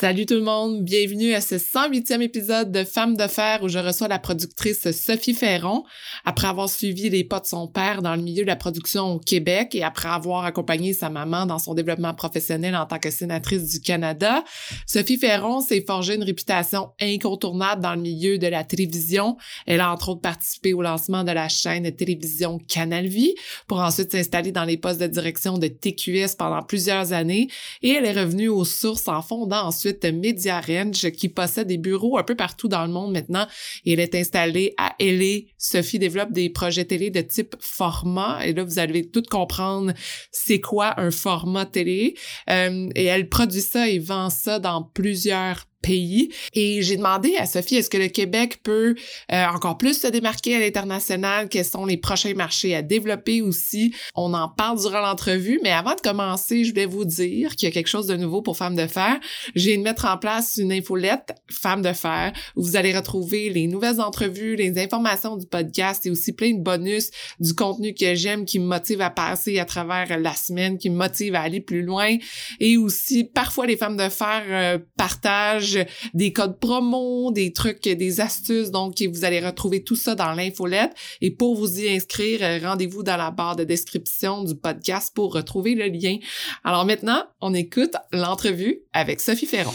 Salut 0.00 0.26
tout 0.26 0.34
le 0.34 0.42
monde, 0.42 0.84
bienvenue 0.84 1.34
à 1.34 1.40
ce 1.40 1.56
108e 1.56 2.20
épisode 2.20 2.70
de 2.70 2.84
Femmes 2.84 3.16
de 3.16 3.26
fer 3.26 3.64
où 3.64 3.68
je 3.68 3.80
reçois 3.80 4.06
la 4.06 4.20
productrice 4.20 4.92
Sophie 4.92 5.34
Ferron. 5.34 5.82
Après 6.24 6.46
avoir 6.46 6.68
suivi 6.68 7.10
les 7.10 7.24
pas 7.24 7.40
de 7.40 7.46
son 7.46 7.66
père 7.66 8.00
dans 8.00 8.14
le 8.14 8.22
milieu 8.22 8.44
de 8.44 8.46
la 8.46 8.54
production 8.54 9.14
au 9.14 9.18
Québec 9.18 9.74
et 9.74 9.82
après 9.82 10.08
avoir 10.08 10.44
accompagné 10.44 10.92
sa 10.92 11.10
maman 11.10 11.46
dans 11.46 11.58
son 11.58 11.74
développement 11.74 12.14
professionnel 12.14 12.76
en 12.76 12.86
tant 12.86 13.00
que 13.00 13.10
sénatrice 13.10 13.70
du 13.70 13.80
Canada, 13.80 14.44
Sophie 14.86 15.18
Ferron 15.18 15.60
s'est 15.60 15.82
forgée 15.84 16.14
une 16.14 16.22
réputation 16.22 16.92
incontournable 17.00 17.82
dans 17.82 17.96
le 17.96 18.00
milieu 18.00 18.38
de 18.38 18.46
la 18.46 18.62
télévision. 18.62 19.36
Elle 19.66 19.80
a 19.80 19.92
entre 19.92 20.10
autres 20.10 20.20
participé 20.20 20.74
au 20.74 20.82
lancement 20.82 21.24
de 21.24 21.32
la 21.32 21.48
chaîne 21.48 21.82
de 21.82 21.90
télévision 21.90 22.60
Canal 22.68 23.08
Vie 23.08 23.34
pour 23.66 23.80
ensuite 23.80 24.12
s'installer 24.12 24.52
dans 24.52 24.62
les 24.62 24.76
postes 24.76 25.00
de 25.00 25.08
direction 25.08 25.58
de 25.58 25.66
TQS 25.66 26.36
pendant 26.38 26.62
plusieurs 26.62 27.12
années 27.12 27.48
et 27.82 27.90
elle 27.90 28.04
est 28.04 28.12
revenue 28.12 28.48
aux 28.48 28.64
sources 28.64 29.08
en 29.08 29.22
fondant 29.22 29.66
ensuite 29.66 29.87
Media 30.12 30.60
Range 30.60 31.10
qui 31.10 31.28
possède 31.28 31.68
des 31.68 31.78
bureaux 31.78 32.18
un 32.18 32.22
peu 32.22 32.34
partout 32.34 32.68
dans 32.68 32.84
le 32.84 32.92
monde 32.92 33.12
maintenant. 33.12 33.46
Et 33.84 33.92
elle 33.92 34.00
est 34.00 34.14
installée 34.14 34.74
à 34.76 34.94
LA. 35.00 35.46
Sophie 35.56 35.98
développe 35.98 36.32
des 36.32 36.50
projets 36.50 36.84
télé 36.84 37.10
de 37.10 37.20
type 37.20 37.54
format. 37.60 38.46
Et 38.46 38.52
là 38.52 38.64
vous 38.64 38.78
allez 38.78 39.08
tout 39.08 39.22
comprendre 39.30 39.92
c'est 40.30 40.60
quoi 40.60 41.00
un 41.00 41.10
format 41.10 41.66
télé. 41.66 42.14
Euh, 42.50 42.88
et 42.94 43.04
elle 43.04 43.28
produit 43.28 43.60
ça 43.60 43.88
et 43.88 43.98
vend 43.98 44.30
ça 44.30 44.58
dans 44.58 44.82
plusieurs 44.82 45.67
Et 45.90 46.82
j'ai 46.82 46.96
demandé 46.96 47.36
à 47.38 47.46
Sophie, 47.46 47.76
est-ce 47.76 47.88
que 47.88 47.96
le 47.96 48.08
Québec 48.08 48.58
peut 48.62 48.94
euh, 49.32 49.44
encore 49.46 49.78
plus 49.78 49.98
se 49.98 50.06
démarquer 50.06 50.56
à 50.56 50.60
l'international? 50.60 51.48
Quels 51.48 51.64
sont 51.64 51.86
les 51.86 51.96
prochains 51.96 52.34
marchés 52.34 52.74
à 52.74 52.82
développer 52.82 53.40
aussi? 53.40 53.94
On 54.14 54.34
en 54.34 54.48
parle 54.48 54.78
durant 54.78 55.00
l'entrevue, 55.00 55.60
mais 55.62 55.70
avant 55.70 55.94
de 55.94 56.00
commencer, 56.00 56.64
je 56.64 56.70
voulais 56.70 56.86
vous 56.86 57.06
dire 57.06 57.56
qu'il 57.56 57.68
y 57.68 57.72
a 57.72 57.72
quelque 57.72 57.88
chose 57.88 58.06
de 58.06 58.16
nouveau 58.16 58.42
pour 58.42 58.56
Femmes 58.56 58.76
de 58.76 58.86
Fer. 58.86 59.18
J'ai 59.54 59.78
de 59.78 59.82
mettre 59.82 60.04
en 60.04 60.18
place 60.18 60.58
une 60.58 60.72
infolette 60.72 61.32
Femmes 61.50 61.82
de 61.82 61.92
Fer 61.94 62.32
où 62.54 62.62
vous 62.62 62.76
allez 62.76 62.94
retrouver 62.94 63.48
les 63.48 63.66
nouvelles 63.66 64.00
entrevues, 64.00 64.56
les 64.56 64.78
informations 64.78 65.36
du 65.36 65.46
podcast 65.46 66.04
et 66.04 66.10
aussi 66.10 66.32
plein 66.32 66.52
de 66.52 66.60
bonus, 66.60 67.10
du 67.40 67.54
contenu 67.54 67.94
que 67.94 68.14
j'aime 68.14 68.44
qui 68.44 68.58
me 68.58 68.66
motive 68.66 69.00
à 69.00 69.10
passer 69.10 69.58
à 69.58 69.64
travers 69.64 70.18
la 70.18 70.34
semaine, 70.34 70.76
qui 70.76 70.90
me 70.90 70.96
motive 70.96 71.34
à 71.34 71.40
aller 71.40 71.60
plus 71.60 71.82
loin. 71.82 72.16
Et 72.60 72.76
aussi, 72.76 73.24
parfois, 73.24 73.66
les 73.66 73.78
Femmes 73.78 73.96
de 73.96 74.08
Fer 74.10 74.42
euh, 74.48 74.78
partagent 74.96 75.67
des 76.14 76.32
codes 76.32 76.58
promo, 76.58 77.32
des 77.32 77.52
trucs, 77.52 77.82
des 77.82 78.20
astuces. 78.20 78.70
Donc, 78.70 79.00
vous 79.02 79.24
allez 79.24 79.40
retrouver 79.40 79.82
tout 79.82 79.96
ça 79.96 80.14
dans 80.14 80.32
l'infolette. 80.32 80.92
Et 81.20 81.30
pour 81.30 81.56
vous 81.56 81.80
y 81.80 81.88
inscrire, 81.88 82.40
euh, 82.42 82.58
rendez-vous 82.62 83.02
dans 83.02 83.16
la 83.16 83.30
barre 83.30 83.56
de 83.56 83.64
description 83.64 84.44
du 84.44 84.54
podcast 84.54 85.12
pour 85.14 85.34
retrouver 85.34 85.74
le 85.74 85.86
lien. 85.86 86.18
Alors 86.64 86.84
maintenant, 86.84 87.24
on 87.40 87.54
écoute 87.54 87.94
l'entrevue 88.12 88.80
avec 88.92 89.20
Sophie 89.20 89.46
Ferron. 89.46 89.74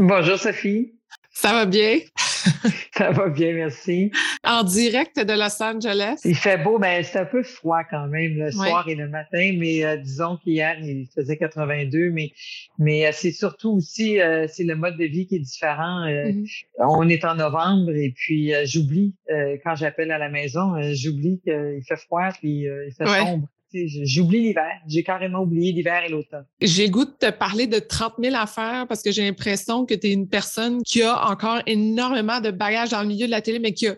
Bonjour 0.00 0.38
Sophie. 0.38 0.92
Ça 1.32 1.52
va 1.52 1.66
bien? 1.66 1.98
Ça 2.96 3.10
va 3.10 3.28
bien, 3.28 3.52
merci. 3.52 4.12
En 4.44 4.62
direct 4.62 5.18
de 5.18 5.32
Los 5.32 5.60
Angeles? 5.60 6.20
Il 6.24 6.36
fait 6.36 6.56
beau, 6.56 6.78
mais 6.78 7.02
c'est 7.02 7.18
un 7.18 7.24
peu 7.24 7.42
froid 7.42 7.82
quand 7.82 8.06
même 8.06 8.36
le 8.36 8.52
soir 8.52 8.88
et 8.88 8.94
le 8.94 9.08
matin, 9.08 9.56
mais 9.58 9.84
euh, 9.84 9.96
disons 9.96 10.36
qu'hier, 10.36 10.78
il 10.80 11.08
faisait 11.12 11.36
82, 11.36 12.10
mais, 12.10 12.30
mais 12.78 13.06
euh, 13.06 13.10
c'est 13.12 13.32
surtout 13.32 13.70
aussi, 13.70 14.20
euh, 14.20 14.46
c'est 14.48 14.62
le 14.62 14.76
mode 14.76 14.96
de 14.98 15.04
vie 15.04 15.26
qui 15.26 15.36
est 15.36 15.40
différent. 15.40 16.06
Mm-hmm. 16.06 16.66
On 16.78 17.08
est 17.08 17.24
en 17.24 17.34
novembre 17.34 17.90
et 17.90 18.12
puis 18.14 18.52
j'oublie, 18.64 19.16
quand 19.64 19.74
j'appelle 19.74 20.12
à 20.12 20.18
la 20.18 20.28
maison, 20.28 20.74
j'oublie 20.92 21.40
qu'il 21.42 21.82
fait 21.86 21.96
froid 21.96 22.28
puis 22.40 22.66
il 22.66 22.92
fait 22.96 23.06
sombre. 23.06 23.48
J'oublie 23.72 24.40
l'hiver. 24.40 24.72
J'ai 24.86 25.02
carrément 25.02 25.40
oublié 25.40 25.72
l'hiver 25.72 26.02
et 26.04 26.08
l'automne. 26.08 26.46
J'ai 26.60 26.88
goût 26.88 27.04
de 27.04 27.10
te 27.10 27.30
parler 27.30 27.66
de 27.66 27.78
30 27.78 28.14
000 28.22 28.34
affaires 28.34 28.86
parce 28.88 29.02
que 29.02 29.10
j'ai 29.10 29.22
l'impression 29.22 29.84
que 29.84 29.94
tu 29.94 30.06
es 30.06 30.12
une 30.12 30.28
personne 30.28 30.82
qui 30.82 31.02
a 31.02 31.28
encore 31.30 31.60
énormément 31.66 32.40
de 32.40 32.50
bagages 32.50 32.90
dans 32.90 33.02
le 33.02 33.08
milieu 33.08 33.26
de 33.26 33.30
la 33.30 33.42
télé, 33.42 33.58
mais 33.58 33.74
qui 33.74 33.88
a 33.88 33.96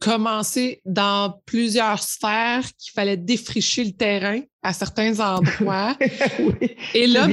commencé 0.00 0.80
dans 0.84 1.40
plusieurs 1.44 2.02
sphères, 2.02 2.64
qu'il 2.78 2.92
fallait 2.92 3.16
défricher 3.16 3.84
le 3.84 3.92
terrain 3.92 4.40
à 4.62 4.72
certains 4.72 5.20
endroits. 5.20 5.96
oui, 6.38 6.76
et 6.94 7.06
là, 7.06 7.28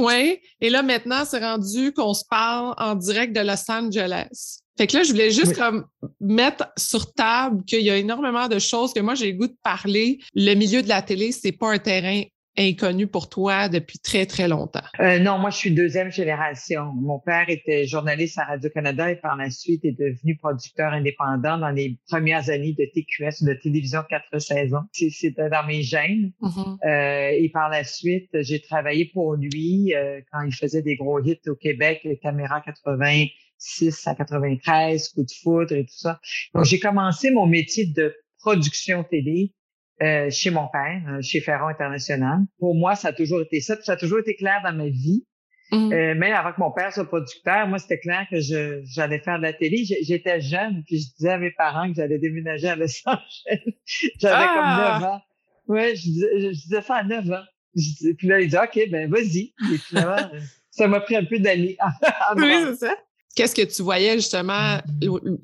ouais, 0.00 0.40
et 0.60 0.70
là 0.70 0.82
maintenant, 0.82 1.24
c'est 1.24 1.38
rendu 1.38 1.92
qu'on 1.92 2.14
se 2.14 2.24
parle 2.28 2.74
en 2.78 2.94
direct 2.94 3.34
de 3.34 3.40
Los 3.40 3.70
Angeles. 3.70 4.60
Fait 4.78 4.86
que 4.86 4.96
là, 4.96 5.02
je 5.02 5.10
voulais 5.10 5.32
juste 5.32 5.56
comme 5.56 5.86
mettre 6.20 6.72
sur 6.76 7.12
table 7.12 7.64
qu'il 7.64 7.82
y 7.82 7.90
a 7.90 7.96
énormément 7.96 8.46
de 8.46 8.60
choses 8.60 8.94
que 8.94 9.00
moi, 9.00 9.16
j'ai 9.16 9.32
le 9.32 9.38
goût 9.38 9.48
de 9.48 9.56
parler. 9.62 10.20
Le 10.34 10.54
milieu 10.54 10.82
de 10.82 10.88
la 10.88 11.02
télé, 11.02 11.32
c'est 11.32 11.52
pas 11.52 11.72
un 11.72 11.78
terrain 11.78 12.22
inconnu 12.58 13.06
pour 13.06 13.28
toi 13.28 13.68
depuis 13.68 13.98
très, 13.98 14.26
très 14.26 14.48
longtemps? 14.48 14.82
Euh, 15.00 15.18
non, 15.18 15.38
moi, 15.38 15.50
je 15.50 15.56
suis 15.56 15.70
deuxième 15.70 16.10
génération. 16.10 16.92
Mon 16.94 17.18
père 17.18 17.48
était 17.48 17.86
journaliste 17.86 18.38
à 18.38 18.44
Radio-Canada 18.44 19.10
et 19.10 19.16
par 19.16 19.36
la 19.36 19.50
suite 19.50 19.84
est 19.84 19.98
devenu 19.98 20.36
producteur 20.36 20.92
indépendant 20.92 21.58
dans 21.58 21.70
les 21.70 21.96
premières 22.08 22.50
années 22.50 22.74
de 22.76 22.84
TQS, 22.84 23.44
de 23.44 23.54
télévision 23.54 24.00
quatre 24.08 24.38
saisons. 24.40 24.82
C'était 24.92 25.48
dans 25.48 25.66
mes 25.66 25.82
gènes. 25.82 26.32
Mm-hmm. 26.42 26.76
euh, 26.84 27.30
et 27.38 27.48
par 27.50 27.68
la 27.68 27.84
suite, 27.84 28.30
j'ai 28.40 28.60
travaillé 28.60 29.06
pour 29.06 29.34
lui 29.34 29.94
euh, 29.94 30.20
quand 30.32 30.42
il 30.42 30.54
faisait 30.54 30.82
des 30.82 30.96
gros 30.96 31.20
hits 31.20 31.40
au 31.46 31.54
Québec, 31.54 32.06
Caméra 32.22 32.60
80, 32.60 33.26
6 33.58 34.06
à 34.06 34.14
93, 34.14 35.08
coup 35.10 35.22
de 35.22 35.32
foudre 35.42 35.74
et 35.74 35.84
tout 35.84 35.98
ça. 35.98 36.20
Donc, 36.54 36.64
j'ai 36.64 36.78
commencé 36.78 37.30
mon 37.30 37.46
métier 37.46 37.86
de 37.86 38.14
production 38.38 39.04
télé 39.04 39.52
euh, 40.00 40.30
chez 40.30 40.50
mon 40.50 40.68
père, 40.68 41.02
euh, 41.08 41.22
chez 41.22 41.40
Ferron 41.40 41.68
International. 41.68 42.38
Pour 42.58 42.74
moi, 42.76 42.94
ça 42.94 43.08
a 43.08 43.12
toujours 43.12 43.40
été 43.40 43.60
ça, 43.60 43.76
ça 43.82 43.92
a 43.92 43.96
toujours 43.96 44.20
été 44.20 44.36
clair 44.36 44.60
dans 44.64 44.72
ma 44.72 44.88
vie. 44.88 45.26
Mmh. 45.72 45.92
Euh, 45.92 46.14
même 46.14 46.32
avant 46.34 46.52
que 46.52 46.60
mon 46.60 46.70
père 46.70 46.92
soit 46.94 47.04
producteur, 47.04 47.66
moi, 47.66 47.78
c'était 47.78 47.98
clair 47.98 48.26
que 48.30 48.40
je, 48.40 48.80
j'allais 48.84 49.18
faire 49.18 49.38
de 49.38 49.42
la 49.42 49.52
télé. 49.52 49.84
J'étais 50.02 50.40
jeune, 50.40 50.82
puis 50.86 51.00
je 51.00 51.14
disais 51.16 51.30
à 51.30 51.38
mes 51.38 51.50
parents 51.50 51.88
que 51.88 51.94
j'allais 51.94 52.18
déménager 52.18 52.68
à 52.68 52.76
Los 52.76 52.86
Angeles. 53.06 53.74
J'avais 54.18 54.46
comme 54.46 54.54
9 54.54 55.02
ah! 55.02 55.10
ans. 55.12 55.22
Ouais, 55.66 55.96
je 55.96 56.02
disais, 56.02 56.40
je 56.40 56.48
disais 56.48 56.80
ça 56.80 56.96
à 56.96 57.04
9 57.04 57.30
ans. 57.32 57.44
puis 57.74 58.28
là, 58.28 58.40
ils 58.40 58.46
disaient, 58.46 58.62
OK, 58.62 58.90
ben 58.90 59.10
vas-y. 59.10 59.52
Et 59.72 59.78
finalement, 59.78 60.30
ça 60.70 60.86
m'a 60.86 61.00
pris 61.00 61.16
un 61.16 61.24
peu 61.24 61.38
d'années. 61.38 61.76
oui, 62.36 62.54
c'est 62.66 62.86
ça. 62.86 62.96
Qu'est-ce 63.36 63.54
que 63.54 63.62
tu 63.62 63.82
voyais 63.82 64.14
justement 64.14 64.78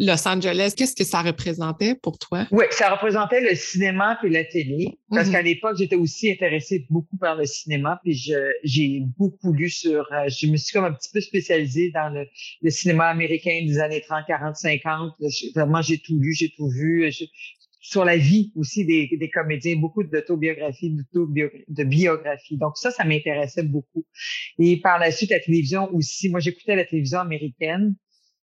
Los 0.01 0.27
Angeles? 0.27 0.75
Qu'est-ce 0.77 0.97
que 0.97 1.05
ça 1.05 1.23
représentait 1.23 1.95
pour 1.95 2.19
toi? 2.19 2.47
Oui, 2.51 2.65
ça 2.71 2.91
représentait 2.91 3.41
le 3.41 3.55
cinéma 3.55 4.19
puis 4.21 4.33
la 4.33 4.45
télé. 4.45 4.99
Parce 5.11 5.29
mm-hmm. 5.29 5.33
qu'à 5.33 5.43
l'époque, 5.43 5.77
j'étais 5.79 5.95
aussi 5.95 6.33
intéressée 6.33 6.87
beaucoup 6.91 7.17
par 7.17 7.37
le 7.37 7.45
cinéma. 7.45 8.01
Puis 8.03 8.15
j'ai 8.65 9.03
beaucoup 9.17 9.53
lu 9.53 9.71
sur... 9.71 10.07
Euh, 10.13 10.29
je 10.29 10.49
me 10.49 10.57
suis 10.57 10.73
comme 10.73 10.85
un 10.85 10.93
petit 10.93 11.11
peu 11.13 11.21
spécialisée 11.21 11.93
dans 11.93 12.13
le, 12.13 12.71
cinéma 12.71 13.07
américain 13.07 13.61
des 13.65 13.79
années 13.79 14.01
30, 14.01 14.25
40, 14.27 14.57
50. 14.57 15.13
Vraiment, 15.55 15.81
j'ai 15.81 15.99
tout 15.99 16.19
lu, 16.19 16.35
j'ai 16.35 16.51
tout 16.51 16.69
vu 16.69 17.09
sur 17.85 18.07
la 18.07 18.17
vie 18.17 18.51
aussi 18.57 18.87
des, 18.87 19.11
des 19.15 19.29
comédiens, 19.29 19.77
beaucoup 19.77 20.03
d'autobiographies, 20.03 20.97
de 21.13 21.85
biographies. 21.85 22.57
Donc 22.57 22.79
ça, 22.79 22.91
ça 22.91 23.05
m'intéressait 23.05 23.63
beaucoup. 23.63 24.07
Et 24.59 24.81
par 24.81 24.99
la 24.99 25.11
suite, 25.11 25.31
la 25.31 25.39
télévision 25.39 25.93
aussi. 25.93 26.31
Moi, 26.31 26.41
j'écoutais 26.41 26.77
la 26.77 26.87
télévision 26.87 27.19
américaine. 27.19 27.95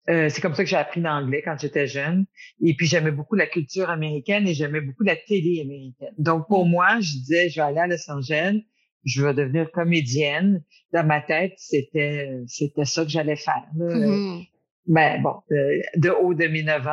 Euh, 0.07 0.30
c'est 0.30 0.39
comme 0.39 0.53
ça 0.53 0.63
que 0.63 0.69
j'ai 0.69 0.75
appris 0.75 1.01
l'anglais 1.01 1.41
quand 1.44 1.57
j'étais 1.59 1.88
jeune. 1.88 2.27
Et 2.62 2.75
puis 2.75 2.85
j'aimais 2.85 3.12
beaucoup 3.12 3.33
la 3.33 3.47
culture 3.47 3.89
américaine 3.89 4.47
et 4.47 4.53
j'aimais 4.53 4.81
beaucoup 4.81 5.03
la 5.03 5.15
télé 5.15 5.62
américaine. 5.62 6.13
Donc 6.19 6.47
pour 6.47 6.68
moi, 6.68 7.00
je 7.00 7.13
disais, 7.13 7.50
je 7.50 7.56
vais 7.56 7.62
aller 7.62 7.80
à 7.80 7.88
Los 7.88 8.12
Angeles, 8.12 8.62
je 9.03 9.25
vais 9.25 9.33
devenir 9.33 9.71
comédienne. 9.71 10.63
Dans 10.91 11.07
ma 11.07 11.21
tête, 11.21 11.53
c'était 11.57 12.38
c'était 12.45 12.85
ça 12.85 13.03
que 13.03 13.09
j'allais 13.09 13.35
faire. 13.35 13.65
Ben 14.85 15.21
bon, 15.21 15.35
de, 15.50 16.09
haut 16.09 16.33
de 16.33 16.47
mes 16.47 16.63
9 16.63 16.88
ans. 16.88 16.91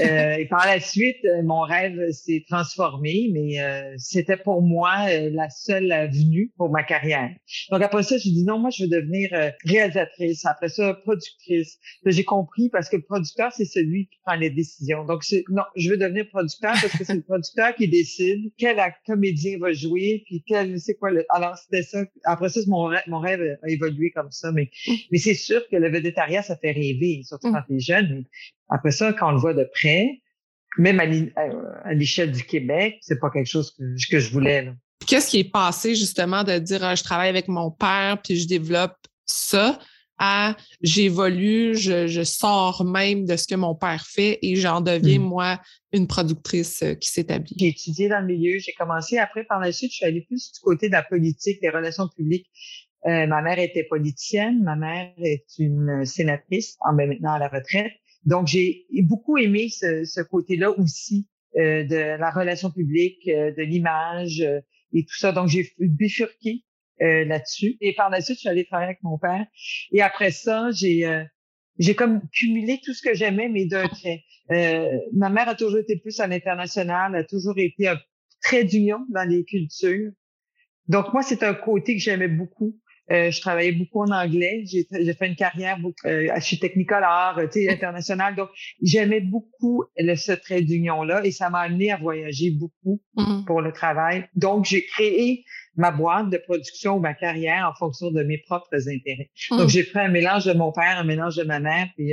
Euh, 0.00 0.36
et 0.38 0.46
par 0.46 0.66
la 0.66 0.80
suite, 0.80 1.22
euh, 1.24 1.42
mon 1.42 1.60
rêve 1.60 2.10
s'est 2.10 2.44
transformé, 2.48 3.28
mais 3.32 3.60
euh, 3.60 3.94
c'était 3.98 4.38
pour 4.38 4.62
moi 4.62 5.06
la 5.30 5.50
seule 5.50 5.92
avenue 5.92 6.52
pour 6.56 6.70
ma 6.70 6.82
carrière. 6.82 7.30
Donc 7.70 7.82
après 7.82 8.02
ça, 8.02 8.16
je 8.16 8.22
dis 8.22 8.44
non, 8.44 8.58
moi 8.58 8.70
je 8.70 8.84
veux 8.84 8.88
devenir 8.88 9.30
réalisatrice. 9.64 10.46
Après 10.46 10.68
ça, 10.68 10.94
productrice. 10.94 11.78
J'ai 12.06 12.24
compris 12.24 12.70
parce 12.70 12.88
que 12.88 12.96
le 12.96 13.02
producteur 13.02 13.52
c'est 13.52 13.66
celui 13.66 14.06
qui 14.06 14.18
prend 14.24 14.36
les 14.36 14.50
décisions. 14.50 15.04
Donc 15.04 15.22
non, 15.50 15.64
je 15.76 15.90
veux 15.90 15.98
devenir 15.98 16.26
producteur 16.30 16.72
parce 16.72 16.96
que 16.96 17.04
c'est 17.04 17.14
le 17.14 17.22
producteur 17.28 17.74
qui 17.74 17.88
décide 17.88 18.50
quel 18.56 18.76
comédien 19.06 19.58
va 19.58 19.72
jouer, 19.72 20.22
puis 20.26 20.42
quel 20.46 20.80
c'est 20.80 20.94
quoi. 20.94 21.10
Le... 21.10 21.26
Alors 21.28 21.56
c'était 21.56 21.82
ça. 21.82 22.04
Après 22.24 22.48
ça, 22.48 22.60
mon 22.66 22.84
rêve, 22.84 23.02
mon 23.08 23.18
rêve 23.18 23.58
a 23.62 23.68
évolué 23.68 24.10
comme 24.10 24.30
ça, 24.30 24.52
mais 24.52 24.70
mais 25.10 25.18
c'est 25.18 25.34
sûr 25.34 25.60
que 25.68 25.76
le 25.76 25.90
végétariat 25.90 26.42
ça 26.42 26.56
fait 26.56 26.72
rêver 26.72 27.22
surtout 27.26 27.52
quand 27.52 27.62
tu 27.68 27.76
es 27.76 27.80
jeune. 27.80 28.24
Après 28.68 28.90
ça, 28.90 29.12
quand 29.12 29.28
on 29.28 29.32
le 29.32 29.38
voit 29.38 29.54
de 29.54 29.68
près, 29.74 30.20
même 30.78 31.00
à 31.00 31.94
l'échelle 31.94 32.32
du 32.32 32.44
Québec, 32.44 32.98
c'est 33.00 33.18
pas 33.18 33.30
quelque 33.30 33.48
chose 33.48 33.74
que, 34.10 34.18
je 34.18 34.30
voulais. 34.30 34.72
Qu'est-ce 35.06 35.30
qui 35.30 35.40
est 35.40 35.50
passé 35.50 35.94
justement 35.94 36.44
de 36.44 36.58
dire 36.58 36.82
ah, 36.82 36.94
je 36.94 37.02
travaille 37.02 37.28
avec 37.28 37.48
mon 37.48 37.70
père 37.70 38.20
puis 38.22 38.36
je 38.36 38.48
développe 38.48 38.96
ça 39.24 39.78
à 40.18 40.56
j'évolue, 40.80 41.76
je, 41.76 42.22
sors 42.24 42.84
même 42.84 43.26
de 43.26 43.36
ce 43.36 43.46
que 43.46 43.54
mon 43.54 43.74
père 43.74 44.06
fait 44.06 44.38
et 44.42 44.56
j'en 44.56 44.80
deviens, 44.80 45.18
mmh. 45.18 45.22
moi, 45.22 45.60
une 45.92 46.06
productrice 46.06 46.82
euh, 46.82 46.94
qui 46.94 47.10
s'établit? 47.10 47.54
J'ai 47.58 47.68
étudié 47.68 48.08
dans 48.08 48.20
le 48.20 48.26
milieu, 48.26 48.58
j'ai 48.58 48.72
commencé 48.72 49.18
après, 49.18 49.44
par 49.44 49.60
la 49.60 49.72
suite, 49.72 49.90
je 49.92 49.96
suis 49.96 50.06
allée 50.06 50.22
plus 50.22 50.52
du 50.52 50.60
côté 50.60 50.88
de 50.88 50.92
la 50.92 51.02
politique, 51.02 51.60
des 51.60 51.68
relations 51.68 52.08
publiques. 52.08 52.46
Euh, 53.06 53.26
ma 53.26 53.40
mère 53.40 53.58
était 53.60 53.84
politicienne, 53.84 54.62
ma 54.64 54.74
mère 54.74 55.12
est 55.18 55.46
une 55.58 56.04
sénatrice, 56.04 56.76
en 56.80 56.92
ben, 56.92 57.08
maintenant 57.08 57.34
à 57.34 57.38
la 57.38 57.48
retraite. 57.48 57.92
Donc, 58.24 58.48
j'ai 58.48 58.86
beaucoup 59.02 59.38
aimé 59.38 59.68
ce, 59.68 60.22
côté-là 60.22 60.72
aussi 60.72 61.28
euh, 61.56 61.84
de 61.84 62.18
la 62.18 62.30
relation 62.30 62.72
publique, 62.72 63.28
euh, 63.28 63.52
de 63.52 63.62
l'image 63.62 64.40
et 64.92 65.04
tout 65.04 65.16
ça. 65.16 65.30
Donc, 65.30 65.48
j'ai 65.48 65.70
bifurqué 65.78 66.64
là-dessus. 66.98 67.76
Et 67.82 67.94
par 67.94 68.08
la 68.08 68.22
suite, 68.22 68.36
je 68.36 68.40
suis 68.40 68.48
allée 68.48 68.64
travailler 68.64 68.88
avec 68.88 69.02
mon 69.02 69.18
père. 69.18 69.46
Et 69.92 70.00
après 70.00 70.30
ça, 70.30 70.70
j'ai 70.72 71.06
j'ai 71.78 71.94
comme 71.94 72.22
cumulé 72.32 72.80
tout 72.82 72.94
ce 72.94 73.02
que 73.02 73.14
j'aimais, 73.14 73.50
mais 73.50 73.66
d'un 73.66 73.86
trait. 73.86 74.24
ma 75.12 75.28
mère 75.28 75.46
a 75.50 75.54
toujours 75.54 75.76
été 75.76 75.98
plus 75.98 76.18
à 76.20 76.26
l'international, 76.26 77.14
a 77.14 77.22
toujours 77.22 77.58
été 77.58 77.88
un 77.88 77.98
trait 78.42 78.64
d'union 78.64 79.00
dans 79.10 79.28
les 79.28 79.44
cultures. 79.44 80.10
Donc 80.88 81.12
moi, 81.12 81.22
c'est 81.22 81.42
un 81.42 81.52
côté 81.52 81.96
que 81.96 82.02
j'aimais 82.02 82.28
beaucoup. 82.28 82.80
Euh, 83.10 83.30
je 83.30 83.40
travaillais 83.40 83.72
beaucoup 83.72 84.02
en 84.02 84.10
anglais. 84.10 84.64
J'ai 84.66 84.84
fait 85.14 85.26
une 85.26 85.36
carrière 85.36 85.78
euh, 86.06 86.28
chez 86.40 86.58
Technicolor, 86.58 87.40
tu 87.52 87.60
sais, 87.64 87.68
international. 87.68 88.34
Donc, 88.34 88.48
j'aimais 88.82 89.20
beaucoup 89.20 89.84
le, 89.96 90.16
ce 90.16 90.32
trait 90.32 90.62
d'union-là 90.62 91.24
et 91.24 91.30
ça 91.30 91.50
m'a 91.50 91.60
amené 91.60 91.92
à 91.92 91.96
voyager 91.96 92.50
beaucoup 92.50 93.00
mm-hmm. 93.16 93.44
pour 93.44 93.60
le 93.60 93.72
travail. 93.72 94.26
Donc, 94.34 94.64
j'ai 94.64 94.84
créé 94.84 95.44
ma 95.76 95.90
boîte 95.90 96.30
de 96.30 96.38
production 96.38 96.96
ou 96.96 97.00
ma 97.00 97.14
carrière 97.14 97.68
en 97.70 97.78
fonction 97.78 98.10
de 98.10 98.22
mes 98.22 98.38
propres 98.38 98.88
intérêts. 98.88 99.30
Mm. 99.50 99.58
Donc, 99.58 99.68
j'ai 99.68 99.84
pris 99.84 100.00
un 100.00 100.08
mélange 100.08 100.44
de 100.46 100.52
mon 100.52 100.72
père, 100.72 100.98
un 100.98 101.04
mélange 101.04 101.36
de 101.36 101.44
ma 101.44 101.60
mère, 101.60 101.88
puis 101.96 102.12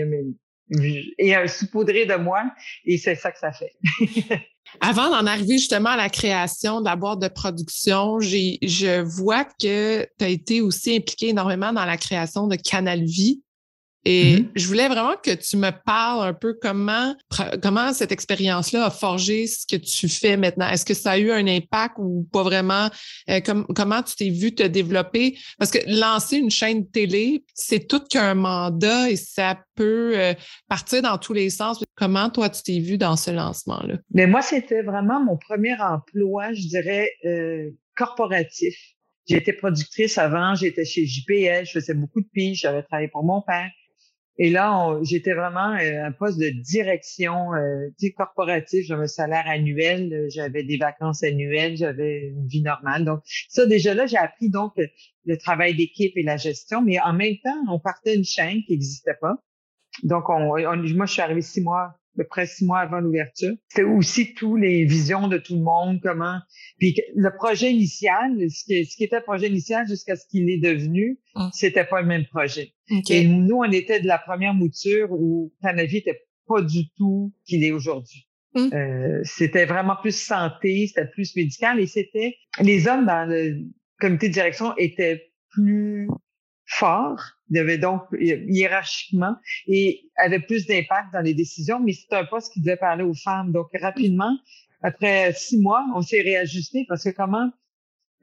et 1.18 1.36
un 1.36 1.48
saupoudré 1.48 2.06
de 2.06 2.16
moi, 2.16 2.44
et 2.86 2.98
c'est 2.98 3.16
ça 3.16 3.32
que 3.32 3.38
ça 3.38 3.52
fait. 3.52 3.74
Avant 4.82 5.10
d'en 5.10 5.26
arriver 5.28 5.58
justement 5.58 5.92
à 5.92 5.98
la 5.98 6.10
création 6.10 6.80
de 6.80 6.86
la 6.86 6.96
boîte 6.96 7.20
de 7.20 7.28
production, 7.28 8.20
je 8.20 9.02
vois 9.02 9.46
que 9.46 10.04
tu 10.18 10.26
as 10.26 10.30
été 10.30 10.62
aussi 10.62 10.96
impliqué 10.96 11.30
énormément 11.30 11.72
dans 11.74 11.86
la 11.86 11.98
création 11.98 12.48
de 12.48 12.56
Canal 12.56 13.04
Vie. 13.04 13.42
Et 14.06 14.36
mm-hmm. 14.36 14.50
je 14.56 14.68
voulais 14.68 14.88
vraiment 14.88 15.16
que 15.22 15.34
tu 15.34 15.58
me 15.58 15.72
parles 15.86 16.28
un 16.28 16.34
peu 16.34 16.58
comment, 16.62 17.16
comment 17.62 17.94
cette 17.94 18.12
expérience-là 18.12 18.86
a 18.86 18.90
forgé 18.90 19.48
ce 19.48 19.66
que 19.66 19.78
tu 19.78 20.10
fais 20.10 20.36
maintenant. 20.36 20.68
Est-ce 20.70 20.86
que 20.86 20.94
ça 20.94 21.12
a 21.12 21.18
eu 21.18 21.32
un 21.32 21.48
impact 21.48 21.96
ou 21.98 22.28
pas 22.32 22.44
vraiment? 22.44 22.90
Euh, 23.30 23.40
comment 23.42 24.04
tu 24.04 24.16
t'es 24.16 24.30
vu 24.30 24.54
te 24.54 24.64
développer? 24.64 25.38
Parce 25.58 25.72
que 25.72 25.80
lancer 25.88 26.38
une 26.38 26.52
chaîne 26.52 26.90
télé, 26.90 27.46
c'est 27.54 27.88
tout 27.88 28.02
qu'un 28.02 28.34
mandat 28.34 29.10
et 29.10 29.16
ça 29.16 29.58
peut 29.76 30.14
euh, 30.16 30.34
partir 30.68 31.02
dans 31.02 31.18
tous 31.18 31.34
les 31.34 31.50
sens. 31.50 31.84
Comment 31.96 32.30
toi, 32.30 32.50
tu 32.50 32.62
t'es 32.62 32.80
vu 32.80 32.98
dans 32.98 33.16
ce 33.16 33.32
lancement-là? 33.32 33.96
Mais 34.12 34.28
moi, 34.28 34.42
c'était 34.42 34.82
vraiment 34.82 35.24
mon 35.24 35.38
premier 35.38 35.80
emploi, 35.80 36.54
je 36.54 36.68
dirais, 36.68 37.10
euh, 37.26 37.70
corporatif. 37.96 38.76
J'étais 39.26 39.54
productrice 39.54 40.18
avant, 40.18 40.54
j'étais 40.56 40.84
chez 40.84 41.06
JPL, 41.06 41.66
je 41.66 41.72
faisais 41.72 41.94
beaucoup 41.94 42.20
de 42.20 42.28
piges, 42.34 42.60
j'avais 42.62 42.84
travaillé 42.84 43.08
pour 43.08 43.24
mon 43.24 43.42
père. 43.42 43.70
Et 44.40 44.50
là, 44.50 44.98
j'étais 45.04 45.34
vraiment 45.34 45.76
euh, 45.76 46.06
un 46.06 46.12
poste 46.12 46.40
de 46.40 46.50
direction 46.50 47.54
euh, 47.54 47.90
corporative. 48.18 48.84
J'avais 48.86 49.04
un 49.04 49.08
salaire 49.08 49.46
annuel, 49.48 50.12
euh, 50.12 50.28
j'avais 50.30 50.64
des 50.64 50.78
vacances 50.78 51.24
annuelles, 51.24 51.78
j'avais 51.78 52.30
une 52.30 52.48
vie 52.48 52.64
normale. 52.64 53.06
Donc, 53.06 53.22
ça, 53.50 53.66
déjà 53.66 53.94
là, 53.94 54.08
j'ai 54.08 54.18
appris 54.18 54.50
donc 54.50 54.74
le 55.26 55.38
travail 55.38 55.76
d'équipe 55.76 56.14
et 56.16 56.24
la 56.24 56.38
gestion. 56.38 56.82
Mais 56.82 57.00
en 57.00 57.14
même 57.14 57.36
temps, 57.44 57.64
on 57.70 57.80
partait 57.80 58.16
d'une 58.16 58.26
chaîne 58.26 58.64
qui 58.64 58.72
n'existait 58.72 59.18
pas. 59.22 59.36
Donc, 60.02 60.30
on, 60.30 60.40
moi, 60.40 61.06
je 61.06 61.12
suis 61.12 61.22
arrivée 61.22 61.42
six 61.42 61.62
mois 61.62 61.96
peu 62.16 62.26
près 62.26 62.46
six 62.46 62.66
mois 62.66 62.80
avant 62.80 63.00
l'ouverture. 63.00 63.54
C'était 63.70 63.88
aussi 63.88 64.34
tous 64.34 64.56
les 64.56 64.86
visions 64.86 65.28
de 65.28 65.38
tout 65.38 65.56
le 65.56 65.62
monde, 65.62 66.00
comment. 66.02 66.40
Puis 66.80 66.96
le 67.16 67.36
projet 67.36 67.72
initial, 67.72 68.32
ce 68.50 68.64
qui, 68.66 68.86
ce 68.86 68.96
qui 68.96 69.04
était 69.04 69.18
le 69.18 69.24
projet 69.24 69.48
initial 69.48 69.88
jusqu'à 69.88 70.16
ce 70.16 70.26
qu'il 70.28 70.50
est 70.50 70.60
devenu, 70.60 71.20
ah. 71.36 71.50
c'était 71.54 71.86
pas 71.86 72.02
le 72.02 72.08
même 72.08 72.26
projet. 72.26 72.73
Et 72.90 73.28
nous, 73.28 73.58
on 73.58 73.72
était 73.72 74.02
de 74.02 74.08
la 74.08 74.18
première 74.18 74.54
mouture 74.54 75.12
où 75.12 75.54
Tanavi 75.62 75.98
était 75.98 76.22
pas 76.48 76.62
du 76.62 76.90
tout 76.98 77.34
qu'il 77.46 77.64
est 77.64 77.72
aujourd'hui. 77.72 78.28
Hum. 78.56 78.70
Euh, 78.74 79.22
c'était 79.24 79.66
vraiment 79.66 79.96
plus 79.96 80.16
santé, 80.16 80.86
c'était 80.88 81.08
plus 81.08 81.36
médical 81.36 81.80
et 81.80 81.88
c'était 81.88 82.36
les 82.60 82.88
hommes 82.88 83.06
dans 83.06 83.28
le 83.28 83.64
comité 84.00 84.28
de 84.28 84.34
direction 84.34 84.76
étaient 84.78 85.32
plus 85.50 86.08
fort, 86.66 87.20
il 87.50 87.58
avait 87.58 87.78
donc 87.78 88.02
hiérarchiquement 88.20 89.36
et 89.68 90.10
avait 90.18 90.40
plus 90.40 90.66
d'impact 90.66 91.14
dans 91.14 91.22
les 91.22 91.34
décisions, 91.34 91.80
mais 91.80 91.94
c'est 91.94 92.16
un 92.16 92.26
poste 92.26 92.54
qui 92.54 92.62
devait 92.62 92.78
parler 92.78 93.04
aux 93.04 93.14
femmes. 93.14 93.52
Donc 93.52 93.68
rapidement, 93.80 94.36
après 94.82 95.34
six 95.34 95.60
mois, 95.60 95.86
on 95.96 96.02
s'est 96.02 96.22
réajusté 96.22 96.86
parce 96.88 97.04
que 97.04 97.10
comment 97.10 97.52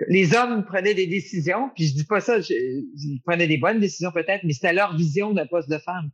les 0.09 0.35
hommes 0.35 0.65
prenaient 0.65 0.95
des 0.95 1.07
décisions, 1.07 1.71
puis 1.75 1.87
je 1.87 1.95
dis 1.95 2.05
pas 2.05 2.21
ça, 2.21 2.39
ils 2.39 3.21
prenaient 3.25 3.49
des 3.49 3.59
bonnes 3.59 3.81
décisions 3.81 4.13
peut-être, 4.13 4.45
mais 4.45 4.53
c'était 4.53 4.73
leur 4.73 4.97
vision 4.97 5.33
d'un 5.33 5.47
poste 5.47 5.71
de 5.71 5.79
femme. 5.79 6.11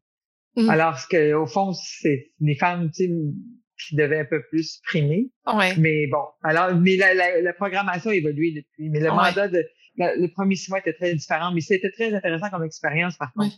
Mmh. 0.57 0.71
Alors 0.71 0.99
que 1.09 1.35
au 1.35 1.47
fond, 1.47 1.73
c'est 1.73 2.33
les 2.41 2.57
femmes 2.57 2.91
qui 2.91 3.95
devaient 3.95 4.21
un 4.21 4.25
peu 4.25 4.43
plus 4.51 4.81
primer. 4.85 5.31
Mais 5.79 6.07
bon, 6.07 6.25
alors 6.43 6.75
mais 6.75 6.97
la, 6.97 7.15
la, 7.43 7.53
programmation 7.53 8.11
a 8.11 8.15
évolué 8.15 8.53
depuis. 8.53 8.89
Mais 8.89 9.01
le 9.01 9.11
mandat 9.11 9.49
de 9.49 9.65
le 9.99 10.27
premier 10.29 10.57
six 10.57 10.71
mois 10.71 10.81
était 10.81 10.93
très 10.93 11.15
différent, 11.15 11.53
mais 11.53 11.61
c'était 11.61 11.91
très 11.91 12.13
intéressant 12.13 12.51
comme 12.51 12.65
expérience, 12.65 13.17
par 13.17 13.33
contre, 13.33 13.57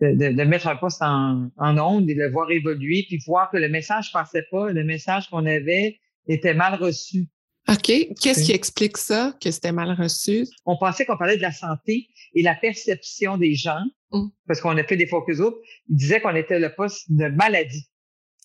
de, 0.00 0.32
de, 0.32 0.44
mettre 0.44 0.68
un 0.68 0.76
poste 0.76 1.00
en, 1.02 1.50
en 1.56 1.78
onde 1.78 2.10
et 2.10 2.14
de 2.14 2.20
le 2.20 2.30
voir 2.30 2.50
évoluer, 2.50 3.04
puis 3.08 3.18
voir 3.26 3.50
que 3.50 3.56
le 3.56 3.68
message 3.68 4.12
passait 4.12 4.44
pas, 4.50 4.70
le 4.70 4.84
message 4.84 5.28
qu'on 5.30 5.46
avait 5.46 5.98
était 6.26 6.54
mal 6.54 6.74
reçu. 6.74 7.26
OK. 7.68 7.92
Qu'est-ce 8.20 8.44
qui 8.44 8.52
explique 8.52 8.96
ça, 8.96 9.34
que 9.40 9.50
c'était 9.50 9.72
mal 9.72 9.92
reçu? 9.92 10.46
On 10.64 10.76
pensait 10.78 11.04
qu'on 11.04 11.16
parlait 11.16 11.36
de 11.36 11.42
la 11.42 11.52
santé 11.52 12.08
et 12.34 12.42
la 12.42 12.54
perception 12.54 13.36
des 13.36 13.54
gens, 13.54 13.82
mmh. 14.12 14.28
parce 14.46 14.60
qu'on 14.60 14.76
a 14.76 14.84
fait 14.84 14.96
des 14.96 15.06
focus 15.06 15.38
group, 15.38 15.56
ils 15.88 15.96
disaient 15.96 16.20
qu'on 16.20 16.34
était 16.34 16.58
le 16.58 16.74
poste 16.74 17.04
de 17.10 17.28
maladie. 17.28 17.86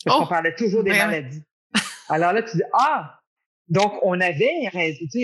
Parce 0.04 0.18
qu'on 0.18 0.26
oh! 0.26 0.30
parlait 0.30 0.56
toujours 0.56 0.84
des 0.84 0.92
maladies. 0.92 1.42
Alors 2.10 2.34
là, 2.34 2.44
tu 2.44 2.58
dis, 2.58 2.64
ah, 2.74 3.20
donc, 3.70 3.94
on 4.04 4.20
avait 4.20 4.70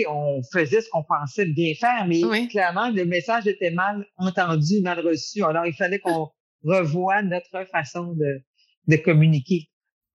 on 0.08 0.40
faisait 0.50 0.80
ce 0.80 0.88
qu'on 0.90 1.04
pensait 1.04 1.46
bien 1.46 1.74
faire, 1.74 2.06
mais 2.06 2.48
clairement, 2.48 2.90
le 2.90 3.04
message 3.04 3.46
était 3.46 3.70
mal 3.70 4.06
entendu, 4.16 4.80
mal 4.82 5.00
reçu. 5.00 5.44
Alors, 5.44 5.66
il 5.66 5.74
fallait 5.74 5.98
qu'on 5.98 6.30
revoie 6.64 7.22
notre 7.22 7.66
façon 7.70 8.14
de, 8.14 8.42
de 8.88 8.96
communiquer. 8.96 9.69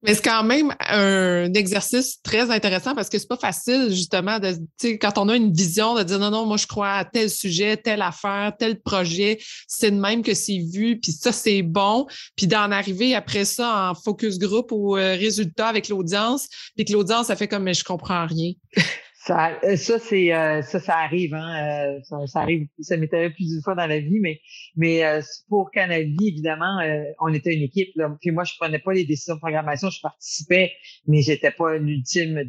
Mais 0.05 0.13
c'est 0.13 0.23
quand 0.23 0.43
même 0.43 0.73
un 0.87 1.51
exercice 1.53 2.21
très 2.21 2.51
intéressant 2.51 2.93
parce 2.93 3.09
que 3.09 3.17
c'est 3.17 3.27
pas 3.27 3.37
facile, 3.37 3.87
justement, 3.89 4.39
de, 4.39 4.55
quand 5.01 5.17
on 5.17 5.29
a 5.29 5.35
une 5.35 5.51
vision, 5.51 5.95
de 5.95 6.03
dire 6.03 6.19
non, 6.19 6.29
non, 6.29 6.45
moi, 6.45 6.57
je 6.57 6.67
crois 6.67 6.91
à 6.91 7.05
tel 7.05 7.29
sujet, 7.29 7.75
telle 7.77 8.01
affaire, 8.01 8.53
tel 8.57 8.79
projet, 8.79 9.39
c'est 9.67 9.91
de 9.91 9.99
même 9.99 10.21
que 10.21 10.33
c'est 10.33 10.59
vu, 10.59 10.99
puis 10.99 11.11
ça, 11.11 11.31
c'est 11.31 11.63
bon, 11.63 12.05
puis 12.35 12.47
d'en 12.47 12.71
arriver 12.71 13.15
après 13.15 13.45
ça 13.45 13.89
en 13.89 13.95
focus 13.95 14.37
group 14.37 14.71
au 14.71 14.95
euh, 14.97 15.15
résultat 15.15 15.67
avec 15.67 15.89
l'audience, 15.89 16.47
puis 16.75 16.85
que 16.85 16.93
l'audience, 16.93 17.27
ça 17.27 17.35
fait 17.35 17.47
comme, 17.47 17.63
mais 17.63 17.73
je 17.73 17.83
comprends 17.83 18.25
rien. 18.27 18.53
Ça, 19.25 19.57
euh, 19.63 19.75
ça 19.75 19.97
c'est 19.97 20.33
euh, 20.35 20.61
ça, 20.61 20.79
ça 20.79 20.97
arrive, 20.97 21.33
hein. 21.33 21.97
Euh, 22.05 22.25
ça, 22.27 22.41
arrive, 22.41 22.67
ça 22.79 22.95
m'est 22.95 23.11
arrivé 23.11 23.33
plus 23.33 23.49
d'une 23.49 23.61
fois 23.63 23.73
dans 23.73 23.87
la 23.87 23.99
vie, 23.99 24.19
mais 24.19 24.39
mais 24.75 25.01
pour 25.49 25.71
Canali, 25.71 26.27
évidemment, 26.27 26.79
on 27.19 27.33
était 27.33 27.55
une 27.55 27.63
équipe. 27.63 27.89
Là. 27.95 28.15
Puis 28.21 28.29
moi, 28.31 28.43
je 28.43 28.53
prenais 28.59 28.77
pas 28.77 28.93
les 28.93 29.05
décisions 29.05 29.35
de 29.35 29.39
programmation, 29.39 29.89
je 29.89 29.99
participais, 30.01 30.73
mais 31.07 31.21
j'étais 31.21 31.49
pas 31.49 31.77
l'ultime 31.77 32.43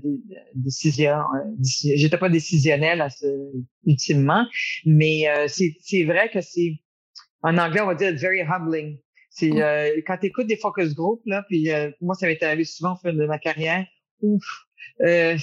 décision, 0.54 1.20
j'étais 1.62 2.18
pas 2.18 2.28
décisionnelle 2.28 3.00
à 3.00 3.08
ce, 3.08 3.26
ultimement. 3.86 4.44
Mais 4.84 5.24
c'est 5.48 6.04
vrai 6.04 6.30
que 6.30 6.42
c'est 6.42 6.78
en 7.42 7.56
anglais 7.58 7.80
on 7.80 7.86
va 7.86 7.94
dire 7.94 8.12
very 8.16 8.42
humbling 8.42 8.98
C'est 9.30 9.62
euh, 9.62 10.00
quand 10.06 10.18
tu 10.18 10.26
écoutes 10.26 10.46
des 10.46 10.56
focus 10.56 10.94
group, 10.94 11.22
là, 11.26 11.44
puis 11.48 11.70
euh, 11.70 11.90
moi, 12.00 12.14
ça 12.14 12.26
m'est 12.26 12.42
arrivé 12.42 12.64
souvent 12.64 12.94
au 12.94 12.96
fil 12.96 13.16
de 13.16 13.26
ma 13.26 13.38
carrière. 13.38 13.86
Ouf. 14.20 14.65
Euh, 15.02 15.36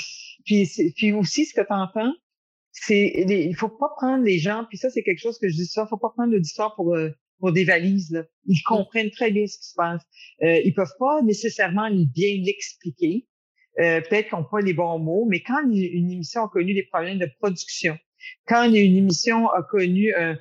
puis, 0.45 0.69
puis 0.95 1.12
aussi, 1.13 1.45
ce 1.45 1.53
que 1.53 1.62
tu 1.62 1.73
entends, 1.73 2.13
c'est 2.71 3.25
il 3.27 3.55
faut 3.55 3.69
pas 3.69 3.89
prendre 3.97 4.23
les 4.23 4.39
gens, 4.39 4.65
puis 4.67 4.77
ça, 4.77 4.89
c'est 4.89 5.03
quelque 5.03 5.21
chose 5.21 5.38
que 5.39 5.47
je 5.47 5.55
dis 5.55 5.65
souvent, 5.65 5.88
faut 5.88 5.97
pas 5.97 6.12
prendre 6.15 6.33
l'auditoire 6.33 6.75
pour 6.75 6.95
pour 7.43 7.51
des 7.51 7.65
valises. 7.65 8.12
Là. 8.12 8.23
Ils 8.45 8.62
comprennent 8.63 9.12
très 9.12 9.29
bien 9.29 9.45
ce 9.45 9.57
qui 9.57 9.67
se 9.67 9.75
passe. 9.75 10.01
Euh, 10.43 10.62
ils 10.63 10.73
peuvent 10.73 10.95
pas 10.97 11.21
nécessairement 11.23 11.89
bien 11.91 12.38
l'expliquer. 12.41 13.27
Euh, 13.79 14.00
peut-être 14.00 14.29
qu'ils 14.29 14.38
n'ont 14.38 14.45
pas 14.45 14.62
les 14.62 14.73
bons 14.73 14.97
mots, 14.97 15.25
mais 15.29 15.41
quand 15.41 15.62
une 15.62 16.09
émission 16.09 16.45
a 16.45 16.47
connu 16.47 16.73
des 16.73 16.83
problèmes 16.83 17.19
de 17.19 17.29
production, 17.41 17.97
quand 18.47 18.63
une 18.63 18.75
émission 18.75 19.50
a 19.50 19.62
connu 19.62 20.13
un, 20.15 20.38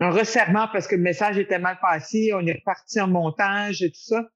un 0.00 0.10
resserrement 0.10 0.66
parce 0.72 0.88
que 0.88 0.96
le 0.96 1.02
message 1.02 1.38
était 1.38 1.60
mal 1.60 1.78
passé, 1.80 2.32
on 2.34 2.44
est 2.44 2.54
reparti 2.54 3.00
en 3.00 3.06
montage 3.06 3.82
et 3.82 3.90
tout 3.90 4.02
ça, 4.02 4.26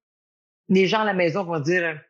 les 0.69 0.87
gens 0.87 1.01
à 1.01 1.07
la 1.07 1.15
maison 1.15 1.43
vont 1.43 1.59
dire 1.59 2.01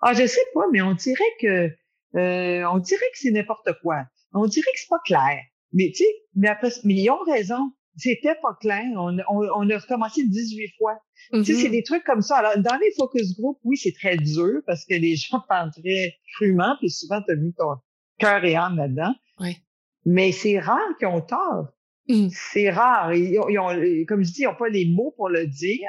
Ah, 0.00 0.14
je 0.14 0.26
sais 0.26 0.40
pas, 0.54 0.64
mais 0.72 0.82
on 0.82 0.94
dirait 0.94 1.24
que 1.40 1.70
euh, 2.16 2.64
on 2.70 2.78
dirait 2.78 3.10
que 3.12 3.18
c'est 3.18 3.30
n'importe 3.30 3.70
quoi. 3.82 4.04
On 4.34 4.46
dirait 4.46 4.70
que 4.72 4.78
c'est 4.78 4.88
pas 4.88 5.00
clair. 5.04 5.38
Mais 5.72 5.90
tu 5.94 6.04
sais, 6.04 6.10
mais 6.34 6.48
après, 6.48 6.70
mais 6.84 6.94
ils 6.94 7.10
ont 7.10 7.22
raison. 7.24 7.72
C'était 7.96 8.34
pas 8.40 8.56
clair. 8.60 8.84
On, 8.96 9.18
on, 9.28 9.70
a 9.70 9.78
recommencé 9.78 10.26
18 10.26 10.72
fois. 10.78 10.98
Tu 11.32 11.44
sais, 11.44 11.54
c'est 11.54 11.68
mm-hmm. 11.68 11.70
des 11.70 11.82
trucs 11.82 12.04
comme 12.04 12.22
ça. 12.22 12.38
Alors, 12.38 12.56
dans 12.56 12.76
les 12.76 12.90
focus 12.96 13.36
group, 13.38 13.58
oui, 13.64 13.76
c'est 13.76 13.92
très 13.92 14.16
dur 14.16 14.62
parce 14.66 14.86
que 14.86 14.94
les 14.94 15.16
gens 15.16 15.40
parlent 15.46 15.70
très 15.72 16.14
crûment, 16.34 16.76
puis 16.78 16.90
souvent, 16.90 17.20
tu 17.22 17.32
as 17.32 17.36
mis 17.36 17.52
ton 17.52 17.76
cœur 18.18 18.44
et 18.44 18.56
âme 18.56 18.76
là-dedans. 18.76 19.14
Oui. 19.40 19.58
Mais 20.06 20.32
c'est 20.32 20.58
rare 20.58 20.96
qu'ils 20.98 21.08
ont 21.08 21.20
tort. 21.20 21.68
Mm. 22.08 22.28
C'est 22.32 22.70
rare. 22.70 23.14
Ils 23.14 23.38
ont, 23.38 24.06
comme 24.06 24.24
je 24.24 24.32
dis, 24.32 24.42
ils 24.42 24.44
n'ont 24.44 24.54
pas 24.54 24.68
les 24.68 24.86
mots 24.86 25.14
pour 25.16 25.28
le 25.28 25.46
dire. 25.46 25.88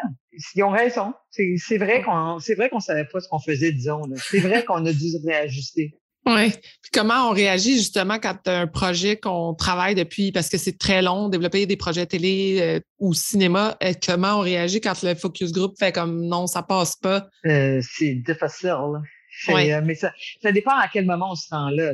Ils 0.56 0.64
ont 0.64 0.70
raison. 0.70 1.14
C'est 1.32 1.78
vrai 1.78 2.02
qu'on 2.02 2.40
c'est 2.40 2.56
vrai 2.56 2.70
qu'on 2.70 2.80
savait 2.80 3.06
pas 3.06 3.20
ce 3.20 3.28
qu'on 3.28 3.40
faisait, 3.40 3.72
disons. 3.72 4.02
C'est 4.30 4.40
vrai 4.40 4.64
qu'on 4.64 4.86
a 4.86 4.94
dû 4.94 5.06
réajuster. 5.26 5.94
Oui. 6.26 6.52
Puis 6.52 6.92
comment 6.94 7.30
on 7.30 7.32
réagit 7.32 7.74
justement 7.74 8.18
quand 8.18 8.48
un 8.48 8.66
projet 8.68 9.18
qu'on 9.18 9.54
travaille 9.54 9.94
depuis, 9.94 10.32
parce 10.32 10.50
que 10.50 10.58
c'est 10.58 10.78
très 10.78 11.02
long, 11.02 11.28
développer 11.28 11.66
des 11.66 11.76
projets 11.76 12.06
télé 12.06 12.60
euh, 12.62 12.80
ou 13.00 13.14
cinéma, 13.14 13.76
et 13.82 13.94
comment 13.94 14.38
on 14.38 14.40
réagit 14.40 14.80
quand 14.80 15.02
le 15.04 15.16
focus 15.16 15.52
group 15.52 15.74
fait 15.78 15.92
comme 15.92 16.26
non, 16.26 16.48
ça 16.48 16.64
passe 16.64 16.96
pas? 16.96 17.28
Euh, 17.46 17.82
c'est 17.82 18.16
difficile. 18.16 19.02
Euh, 19.50 19.82
mais 19.84 19.96
ça, 19.96 20.14
ça 20.42 20.52
dépend 20.52 20.78
à 20.78 20.88
quel 20.88 21.06
moment 21.06 21.32
on 21.32 21.36
se 21.36 21.48
rend 21.50 21.70
là. 21.72 21.94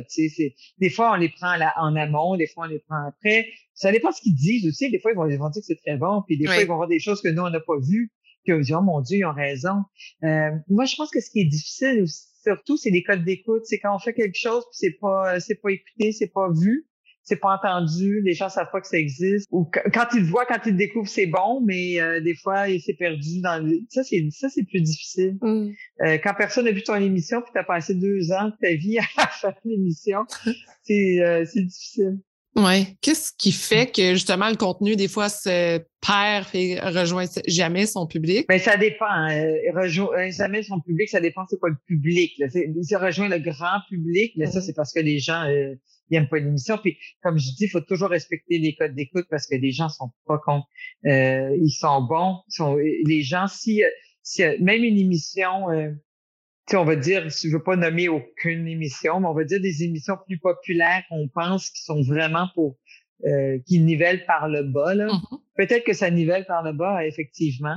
Des 0.78 0.90
fois, 0.90 1.12
on 1.12 1.16
les 1.16 1.30
prend 1.30 1.54
en 1.76 1.96
amont, 1.96 2.36
des 2.36 2.46
fois, 2.46 2.66
on 2.66 2.68
les 2.68 2.80
prend 2.80 3.08
après. 3.08 3.48
Ça 3.80 3.92
dépend 3.92 4.10
de 4.10 4.14
ce 4.14 4.20
qu'ils 4.20 4.34
disent 4.34 4.66
aussi. 4.66 4.90
Des 4.90 4.98
fois, 4.98 5.12
ils 5.12 5.16
vont, 5.16 5.26
dire 5.26 5.60
que 5.60 5.66
c'est 5.66 5.80
très 5.84 5.96
bon, 5.96 6.22
puis 6.26 6.36
des 6.36 6.46
fois, 6.46 6.60
ils 6.60 6.66
vont 6.66 6.76
voir 6.76 6.88
des 6.88 7.00
choses 7.00 7.20
que 7.22 7.28
nous, 7.28 7.42
on 7.42 7.50
n'a 7.50 7.60
pas 7.60 7.78
vues, 7.78 8.12
puis 8.44 8.52
on 8.52 8.60
dit, 8.60 8.74
oh 8.74 8.82
mon 8.82 9.00
Dieu, 9.00 9.18
ils 9.18 9.24
ont 9.24 9.32
raison. 9.32 9.84
Euh, 10.24 10.50
moi, 10.68 10.84
je 10.84 10.96
pense 10.96 11.10
que 11.10 11.20
ce 11.20 11.30
qui 11.30 11.40
est 11.40 11.48
difficile 11.48 12.04
surtout, 12.42 12.76
c'est 12.76 12.90
les 12.90 13.02
codes 13.02 13.24
d'écoute. 13.24 13.62
C'est 13.64 13.78
quand 13.78 13.94
on 13.94 13.98
fait 13.98 14.14
quelque 14.14 14.38
chose, 14.38 14.64
puis 14.70 14.78
c'est 14.78 14.98
pas, 15.00 15.40
c'est 15.40 15.60
pas 15.60 15.70
écouté, 15.70 16.12
c'est 16.12 16.32
pas 16.32 16.50
vu 16.50 16.86
c'est 17.22 17.36
pas 17.36 17.54
entendu, 17.54 18.20
les 18.22 18.34
gens 18.34 18.48
savent 18.48 18.70
pas 18.72 18.80
que 18.80 18.88
ça 18.88 18.98
existe. 18.98 19.46
Ou 19.52 19.70
quand 19.92 20.06
ils 20.14 20.22
le 20.22 20.26
voient, 20.26 20.46
quand 20.46 20.58
ils 20.66 20.72
le 20.72 20.78
découvrent, 20.78 21.08
c'est 21.08 21.26
bon, 21.26 21.60
mais 21.64 22.00
euh, 22.00 22.20
des 22.20 22.34
fois, 22.34 22.68
il 22.68 22.80
s'est 22.80 22.94
perdu 22.94 23.40
dans 23.40 23.64
le... 23.64 23.78
Ça, 23.88 24.02
c'est 24.02 24.26
ça, 24.30 24.48
c'est 24.48 24.64
plus 24.64 24.80
difficile. 24.80 25.38
Mm. 25.40 25.70
Euh, 26.02 26.18
quand 26.22 26.34
personne 26.36 26.64
n'a 26.64 26.72
vu 26.72 26.82
ton 26.82 26.96
émission, 26.96 27.40
puis 27.42 27.52
t'as 27.54 27.62
passé 27.62 27.94
deux 27.94 28.32
ans 28.32 28.48
de 28.48 28.54
ta 28.60 28.74
vie 28.74 28.98
à 29.16 29.26
faire 29.28 29.54
l'émission, 29.64 30.24
c'est 30.82 31.20
euh, 31.20 31.44
c'est 31.44 31.62
difficile. 31.62 32.18
Oui. 32.56 32.96
Qu'est-ce 33.00 33.32
qui 33.36 33.52
fait 33.52 33.90
que 33.90 34.14
justement 34.14 34.50
le 34.50 34.56
contenu, 34.56 34.96
des 34.96 35.08
fois, 35.08 35.28
se 35.28 35.78
perd 36.04 36.46
et 36.54 36.80
rejoint 36.80 37.26
jamais 37.46 37.86
son 37.86 38.06
public? 38.06 38.46
Ben, 38.48 38.58
ça 38.58 38.76
dépend. 38.76 39.06
Hein. 39.08 39.54
rejoint 39.74 40.30
jamais 40.30 40.62
son 40.62 40.80
public, 40.80 41.08
ça 41.08 41.20
dépend 41.20 41.42
c'est 41.48 41.58
quoi 41.58 41.70
le 41.70 41.78
public. 41.86 42.32
Là. 42.38 42.48
C'est, 42.50 42.96
rejoint 42.96 43.28
le 43.28 43.38
grand 43.38 43.80
public, 43.88 44.32
mais 44.36 44.46
ça, 44.46 44.58
mm-hmm. 44.58 44.62
c'est 44.62 44.74
parce 44.74 44.92
que 44.92 45.00
les 45.00 45.20
gens 45.20 45.44
ils 46.10 46.18
n'aiment 46.18 46.28
pas 46.28 46.38
l'émission. 46.38 46.76
Puis 46.78 46.98
comme 47.22 47.38
je 47.38 47.50
dis, 47.54 47.64
il 47.64 47.70
faut 47.70 47.80
toujours 47.80 48.10
respecter 48.10 48.58
les 48.58 48.74
codes 48.74 48.94
d'écoute 48.94 49.26
parce 49.30 49.46
que 49.46 49.56
les 49.56 49.72
gens 49.72 49.88
sont 49.88 50.10
pas 50.26 50.38
cons. 50.38 50.62
Euh, 51.06 51.56
ils 51.60 51.70
sont 51.70 52.02
bons. 52.02 52.40
sont, 52.48 52.76
les 52.76 53.22
gens, 53.22 53.46
si, 53.46 53.82
si 54.22 54.42
même 54.60 54.82
une 54.82 54.98
émission, 54.98 55.70
euh, 55.70 55.90
on 56.74 56.84
va 56.84 56.96
dire, 56.96 57.28
je 57.28 57.48
veux 57.48 57.62
pas 57.62 57.76
nommer 57.76 58.08
aucune 58.08 58.66
émission, 58.66 59.20
mais 59.20 59.26
on 59.26 59.34
va 59.34 59.44
dire 59.44 59.60
des 59.60 59.82
émissions 59.82 60.16
plus 60.26 60.38
populaires 60.38 61.02
qu'on 61.08 61.28
pense 61.28 61.70
qui 61.70 61.82
sont 61.82 62.02
vraiment 62.02 62.48
pour 62.54 62.76
euh, 63.24 63.58
qui 63.66 63.80
nivellent 63.80 64.24
par 64.24 64.48
le 64.48 64.62
bas. 64.62 64.94
Mm-hmm. 64.94 65.40
Peut-être 65.56 65.84
que 65.84 65.92
ça 65.92 66.10
nivelle 66.10 66.46
par 66.46 66.62
le 66.62 66.72
bas, 66.72 67.04
effectivement. 67.06 67.76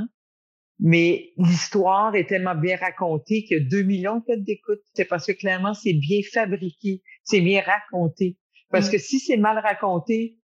Mais 0.80 1.34
l'histoire 1.38 2.16
est 2.16 2.28
tellement 2.28 2.56
bien 2.56 2.78
racontée 2.78 3.44
qu'il 3.44 3.58
y 3.58 3.62
a 3.62 3.64
2 3.64 3.84
millions 3.84 4.20
de 4.20 4.24
codes 4.26 4.44
d'écoute. 4.44 4.82
C'est 4.94 5.06
parce 5.06 5.26
que 5.26 5.32
clairement, 5.34 5.74
c'est 5.74 5.94
bien 5.94 6.22
fabriqué, 6.32 7.02
c'est 7.24 7.42
bien 7.42 7.62
raconté. 7.62 8.38
Parce 8.70 8.88
mm. 8.88 8.92
que 8.92 8.98
si 8.98 9.20
c'est 9.20 9.38
mal 9.38 9.60
raconté, 9.60 10.38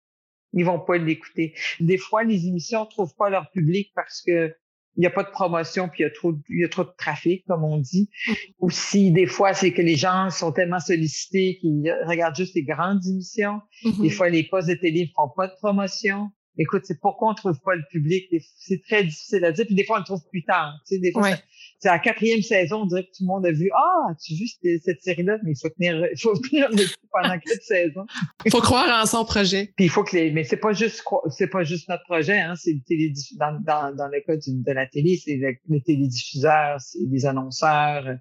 ils 0.52 0.64
vont 0.64 0.80
pas 0.80 0.96
l'écouter. 0.98 1.54
Des 1.80 1.98
fois, 1.98 2.24
les 2.24 2.46
émissions 2.46 2.86
trouvent 2.86 3.14
pas 3.16 3.30
leur 3.30 3.50
public 3.50 3.92
parce 3.94 4.22
que 4.22 4.54
il 4.96 5.00
n'y 5.00 5.06
a 5.06 5.10
pas 5.10 5.22
de 5.22 5.30
promotion 5.30 5.88
puis 5.88 6.00
il 6.00 6.02
y 6.04 6.06
a 6.06 6.10
trop 6.10 6.34
il 6.48 6.60
y 6.60 6.64
a 6.64 6.68
trop 6.68 6.84
de 6.84 6.92
trafic 6.96 7.44
comme 7.46 7.64
on 7.64 7.78
dit. 7.78 8.10
Mm. 8.26 8.32
Aussi 8.60 9.10
des 9.12 9.26
fois 9.26 9.54
c'est 9.54 9.72
que 9.72 9.82
les 9.82 9.96
gens 9.96 10.30
sont 10.30 10.52
tellement 10.52 10.80
sollicités 10.80 11.58
qu'ils 11.60 11.94
regardent 12.06 12.36
juste 12.36 12.54
les 12.54 12.64
grandes 12.64 13.04
émissions. 13.06 13.60
Mm-hmm. 13.84 14.02
Des 14.02 14.10
fois 14.10 14.28
les 14.28 14.44
postes 14.44 14.68
de 14.68 14.74
télé 14.74 15.02
ne 15.02 15.10
font 15.14 15.30
pas 15.34 15.48
de 15.48 15.54
promotion 15.60 16.30
écoute, 16.58 16.82
c'est 16.84 17.00
pourquoi 17.00 17.30
on 17.30 17.34
trouve 17.34 17.58
pas 17.60 17.74
le 17.74 17.84
public? 17.90 18.24
C'est 18.58 18.82
très 18.82 19.04
difficile 19.04 19.44
à 19.44 19.52
dire. 19.52 19.66
Puis 19.66 19.74
des 19.74 19.84
fois, 19.84 19.96
on 19.96 19.98
le 20.00 20.04
trouve 20.04 20.22
plus 20.30 20.44
tard. 20.44 20.72
Tu 20.86 20.94
sais, 20.94 21.00
des 21.00 21.12
fois, 21.12 21.30
c'est 21.78 21.88
la 21.88 21.98
quatrième 21.98 22.42
saison, 22.42 22.82
on 22.82 22.86
dirait 22.86 23.04
que 23.04 23.10
tout 23.10 23.22
le 23.22 23.26
monde 23.26 23.46
a 23.46 23.52
vu 23.52 23.70
Ah, 23.74 24.14
tu 24.22 24.34
as 24.34 24.36
vu 24.36 24.78
cette 24.82 25.02
série-là, 25.02 25.38
mais 25.44 25.52
il 25.52 25.58
faut 25.60 25.68
tenir, 25.68 26.06
il 26.10 26.20
faut 26.20 26.36
tenir 26.50 26.68
le 26.70 26.84
coup 26.84 27.08
pendant 27.12 27.38
quatre 27.38 27.62
saisons. 27.62 28.06
Il 28.44 28.50
faut 28.50 28.60
croire 28.60 29.02
en 29.02 29.06
son 29.06 29.24
projet. 29.24 29.72
Puis 29.76 29.86
il 29.86 29.90
faut 29.90 30.04
que 30.04 30.16
les. 30.16 30.30
Mais 30.30 30.44
c'est 30.44 30.56
pas 30.56 30.72
juste 30.72 31.02
c'est 31.30 31.48
pas 31.48 31.64
juste 31.64 31.88
notre 31.88 32.04
projet, 32.04 32.38
hein. 32.38 32.54
C'est 32.56 32.76
dans, 33.36 33.60
dans, 33.60 33.94
dans 33.94 34.08
le 34.08 34.20
cas 34.20 34.36
de 34.36 34.72
la 34.72 34.86
télé, 34.86 35.16
c'est 35.16 35.38
les 35.68 35.80
télédiffuseurs, 35.82 36.80
c'est 36.80 36.98
les 37.10 37.26
annonceurs. 37.26 38.16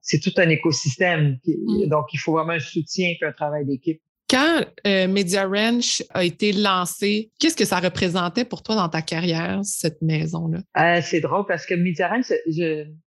C'est 0.00 0.20
tout 0.20 0.32
un 0.38 0.48
écosystème. 0.48 1.38
Mm. 1.46 1.88
Donc, 1.88 2.06
il 2.12 2.18
faut 2.18 2.32
vraiment 2.32 2.52
un 2.52 2.60
soutien 2.60 3.10
et 3.10 3.24
un 3.24 3.32
travail 3.32 3.66
d'équipe. 3.66 4.00
Quand 4.28 4.60
euh, 4.86 5.08
Media 5.08 5.46
Ranch 5.46 6.02
a 6.10 6.22
été 6.22 6.52
lancé, 6.52 7.30
qu'est-ce 7.40 7.56
que 7.56 7.64
ça 7.64 7.80
représentait 7.80 8.44
pour 8.44 8.62
toi 8.62 8.74
dans 8.74 8.88
ta 8.88 9.00
carrière, 9.00 9.60
cette 9.62 10.02
maison-là? 10.02 10.58
Euh, 10.76 11.00
c'est 11.02 11.20
drôle 11.20 11.46
parce 11.46 11.64
que 11.64 11.74
Media 11.74 12.08
Ranch, 12.08 12.30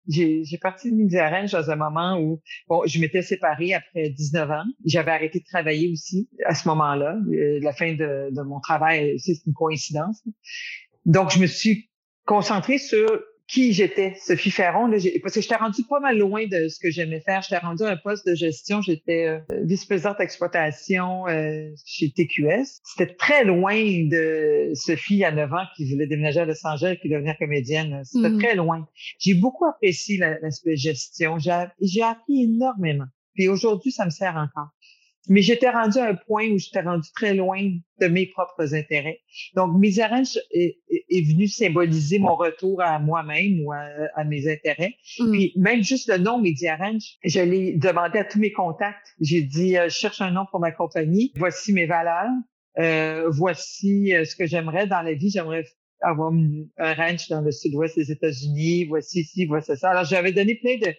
j'ai 0.09 0.59
parti 0.61 0.91
de 0.91 0.97
Media 0.97 1.31
Ranch 1.31 1.53
dans 1.53 1.71
un 1.71 1.77
moment 1.77 2.19
où 2.19 2.41
bon, 2.69 2.83
je 2.87 2.99
m'étais 2.99 3.23
séparée 3.23 3.75
après 3.75 4.11
19 4.11 4.51
ans. 4.51 4.65
J'avais 4.85 5.13
arrêté 5.13 5.39
de 5.39 5.45
travailler 5.45 5.93
aussi 5.93 6.29
à 6.47 6.55
ce 6.55 6.67
moment-là. 6.69 7.17
Euh, 7.33 7.61
la 7.63 7.73
fin 7.73 7.93
de, 7.93 8.35
de 8.35 8.43
mon 8.43 8.59
travail, 8.59 9.17
c'est 9.21 9.37
une 9.47 9.55
coïncidence. 9.55 10.21
Donc, 11.07 11.31
je 11.31 11.39
me 11.39 11.47
suis 11.47 11.91
concentrée 12.27 12.79
sur 12.79 13.07
qui 13.47 13.73
j'étais, 13.73 14.15
Sophie 14.19 14.51
Ferron, 14.51 14.87
là, 14.87 14.97
parce 15.23 15.35
que 15.35 15.41
j'étais 15.41 15.57
rendue 15.57 15.85
pas 15.89 16.01
mal 16.01 16.19
loin 16.19 16.47
de 16.47 16.69
ce 16.69 16.79
que 16.79 16.91
j'aimais 16.91 17.21
faire. 17.21 17.43
J'étais 17.43 17.59
rendue 17.59 17.83
à 17.83 17.91
un 17.91 17.97
poste 17.97 18.27
de 18.27 18.35
gestion. 18.35 18.81
J'étais 18.81 19.27
euh, 19.27 19.39
vice-présidente 19.65 20.19
d'exploitation 20.19 21.29
euh, 21.29 21.69
chez 21.85 22.11
TQS. 22.11 22.81
C'était 22.85 23.15
très 23.15 23.45
loin 23.45 23.75
de 23.75 24.71
Sophie 24.75 25.25
à 25.25 25.33
9 25.33 25.53
ans 25.53 25.65
qui 25.77 25.91
voulait 25.91 26.07
déménager 26.07 26.41
à 26.41 26.47
Los 26.47 26.67
Angeles 26.67 26.97
et 27.03 27.09
devenir 27.09 27.37
comédienne. 27.39 28.01
C'était 28.05 28.31
mm. 28.31 28.39
très 28.39 28.55
loin. 28.55 28.89
J'ai 29.19 29.35
beaucoup 29.35 29.67
apprécié 29.67 30.17
l'aspect 30.17 30.77
gestion. 30.77 31.39
J'ai 31.39 32.03
appris 32.03 32.45
énormément. 32.45 33.07
Puis 33.35 33.49
aujourd'hui, 33.49 33.91
ça 33.91 34.05
me 34.05 34.11
sert 34.11 34.37
encore. 34.37 34.71
Mais 35.29 35.43
j'étais 35.43 35.71
rendu 35.71 35.99
à 35.99 36.09
un 36.09 36.15
point 36.15 36.49
où 36.51 36.59
j'étais 36.59 36.83
rendu 36.83 37.09
très 37.15 37.35
loin 37.35 37.61
de 38.01 38.07
mes 38.07 38.27
propres 38.27 38.75
intérêts. 38.75 39.21
Donc, 39.55 39.79
Misérange 39.79 40.39
est, 40.51 40.79
est, 40.91 41.23
venu 41.27 41.49
symboliser 41.49 42.19
mon 42.19 42.35
retour 42.35 42.83
à 42.83 42.99
moi-même 42.99 43.61
ou 43.65 43.73
à, 43.73 44.25
mes 44.25 44.51
intérêts. 44.51 44.95
Mm. 45.19 45.31
Puis 45.31 45.53
même 45.57 45.83
juste 45.83 46.09
le 46.11 46.19
nom 46.19 46.41
Médiarange, 46.41 47.17
je 47.25 47.41
l'ai 47.41 47.75
demandé 47.75 48.19
à 48.19 48.25
tous 48.25 48.39
mes 48.39 48.53
contacts. 48.53 49.15
J'ai 49.21 49.43
dit, 49.43 49.79
euh, 49.79 49.89
je 49.89 49.95
cherche 49.95 50.21
un 50.21 50.31
nom 50.31 50.45
pour 50.51 50.61
ma 50.61 50.73
compagnie. 50.73 51.33
Voici 51.37 51.73
mes 51.73 51.87
valeurs. 51.87 52.31
Euh, 52.79 53.31
voici 53.31 54.13
euh, 54.15 54.25
ce 54.25 54.35
que 54.37 54.47
j'aimerais 54.47 54.87
dans 54.87 55.03
la 55.03 55.15
vie. 55.15 55.31
J'aimerais 55.31 55.65
avoir 56.01 56.33
un 56.33 56.95
ranch 56.95 57.29
dans 57.29 57.41
le 57.41 57.51
sud-ouest 57.53 57.97
des 57.97 58.11
États-Unis. 58.11 58.85
Voici 58.87 59.21
ici, 59.21 59.47
voici 59.47 59.77
ça. 59.77 59.91
Alors, 59.91 60.05
j'avais 60.05 60.33
donné 60.33 60.57
plein 60.57 60.77
de 60.77 60.95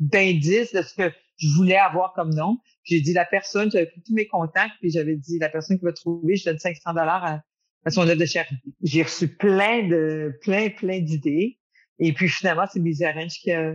d'indices 0.00 0.72
de 0.72 0.82
ce 0.82 0.94
que 0.94 1.12
je 1.40 1.48
voulais 1.56 1.76
avoir 1.76 2.12
comme 2.12 2.34
nom. 2.34 2.58
J'ai 2.84 3.00
dit 3.00 3.12
la 3.12 3.24
personne, 3.24 3.70
j'avais 3.70 3.86
pris 3.86 4.02
tous 4.02 4.14
mes 4.14 4.26
contacts, 4.26 4.74
puis 4.80 4.90
j'avais 4.90 5.16
dit 5.16 5.38
la 5.38 5.48
personne 5.48 5.78
qui 5.78 5.84
va 5.84 5.92
trouver, 5.92 6.36
je 6.36 6.44
donne 6.44 6.58
500 6.58 6.92
dollars 6.94 7.24
à, 7.24 7.90
son 7.90 8.02
œuvre 8.02 8.20
de 8.20 8.26
charité. 8.26 8.56
J'ai 8.82 9.02
reçu 9.02 9.28
plein 9.28 9.88
de, 9.88 10.38
plein, 10.42 10.68
plein 10.68 11.00
d'idées. 11.00 11.58
Et 11.98 12.12
puis 12.12 12.28
finalement, 12.28 12.64
c'est 12.70 12.80
Miss 12.80 13.02
qui 13.42 13.52
a, 13.52 13.74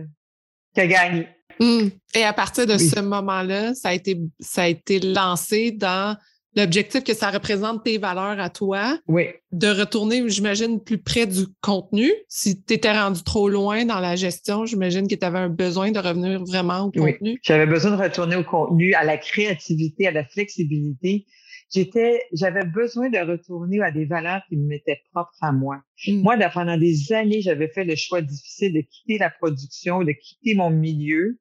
qui 0.74 0.80
a 0.80 0.86
gagné. 0.86 1.28
Hum. 1.60 1.90
Et 2.14 2.22
à 2.22 2.32
partir 2.32 2.66
de 2.66 2.78
ce 2.78 3.00
moment-là, 3.00 3.74
ça 3.74 3.88
a 3.88 3.94
été, 3.94 4.18
ça 4.40 4.62
a 4.62 4.68
été 4.68 5.00
lancé 5.00 5.72
dans 5.72 6.16
l'objectif 6.56 7.04
que 7.04 7.14
ça 7.14 7.30
représente 7.30 7.84
tes 7.84 7.98
valeurs 7.98 8.40
à 8.40 8.50
toi. 8.50 8.98
Oui. 9.06 9.26
De 9.52 9.68
retourner, 9.68 10.28
j'imagine, 10.28 10.80
plus 10.82 10.98
près 10.98 11.26
du 11.26 11.46
contenu. 11.60 12.10
Si 12.28 12.62
tu 12.64 12.74
étais 12.74 12.92
rendu 12.92 13.22
trop 13.22 13.48
loin 13.48 13.84
dans 13.84 14.00
la 14.00 14.16
gestion, 14.16 14.66
j'imagine 14.66 15.06
que 15.06 15.14
tu 15.14 15.24
avais 15.24 15.38
un 15.38 15.48
besoin 15.48 15.92
de 15.92 15.98
revenir 15.98 16.42
vraiment 16.44 16.80
au 16.80 16.90
contenu. 16.90 17.30
Oui. 17.32 17.38
J'avais 17.42 17.66
besoin 17.66 17.96
de 17.96 18.02
retourner 18.02 18.36
au 18.36 18.44
contenu, 18.44 18.94
à 18.94 19.04
la 19.04 19.18
créativité, 19.18 20.08
à 20.08 20.12
la 20.12 20.24
flexibilité. 20.24 21.26
J'étais, 21.72 22.22
j'avais 22.32 22.64
besoin 22.64 23.10
de 23.10 23.18
retourner 23.18 23.80
à 23.82 23.90
des 23.90 24.04
valeurs 24.04 24.40
qui 24.48 24.56
m'étaient 24.56 25.00
propres 25.12 25.36
à 25.40 25.52
moi. 25.52 25.80
Mm. 26.06 26.22
Moi, 26.22 26.36
pendant 26.54 26.78
des 26.78 27.12
années, 27.12 27.40
j'avais 27.42 27.68
fait 27.68 27.84
le 27.84 27.96
choix 27.96 28.22
difficile 28.22 28.72
de 28.72 28.80
quitter 28.80 29.18
la 29.18 29.30
production, 29.30 30.04
de 30.04 30.12
quitter 30.12 30.54
mon 30.54 30.70
milieu 30.70 31.38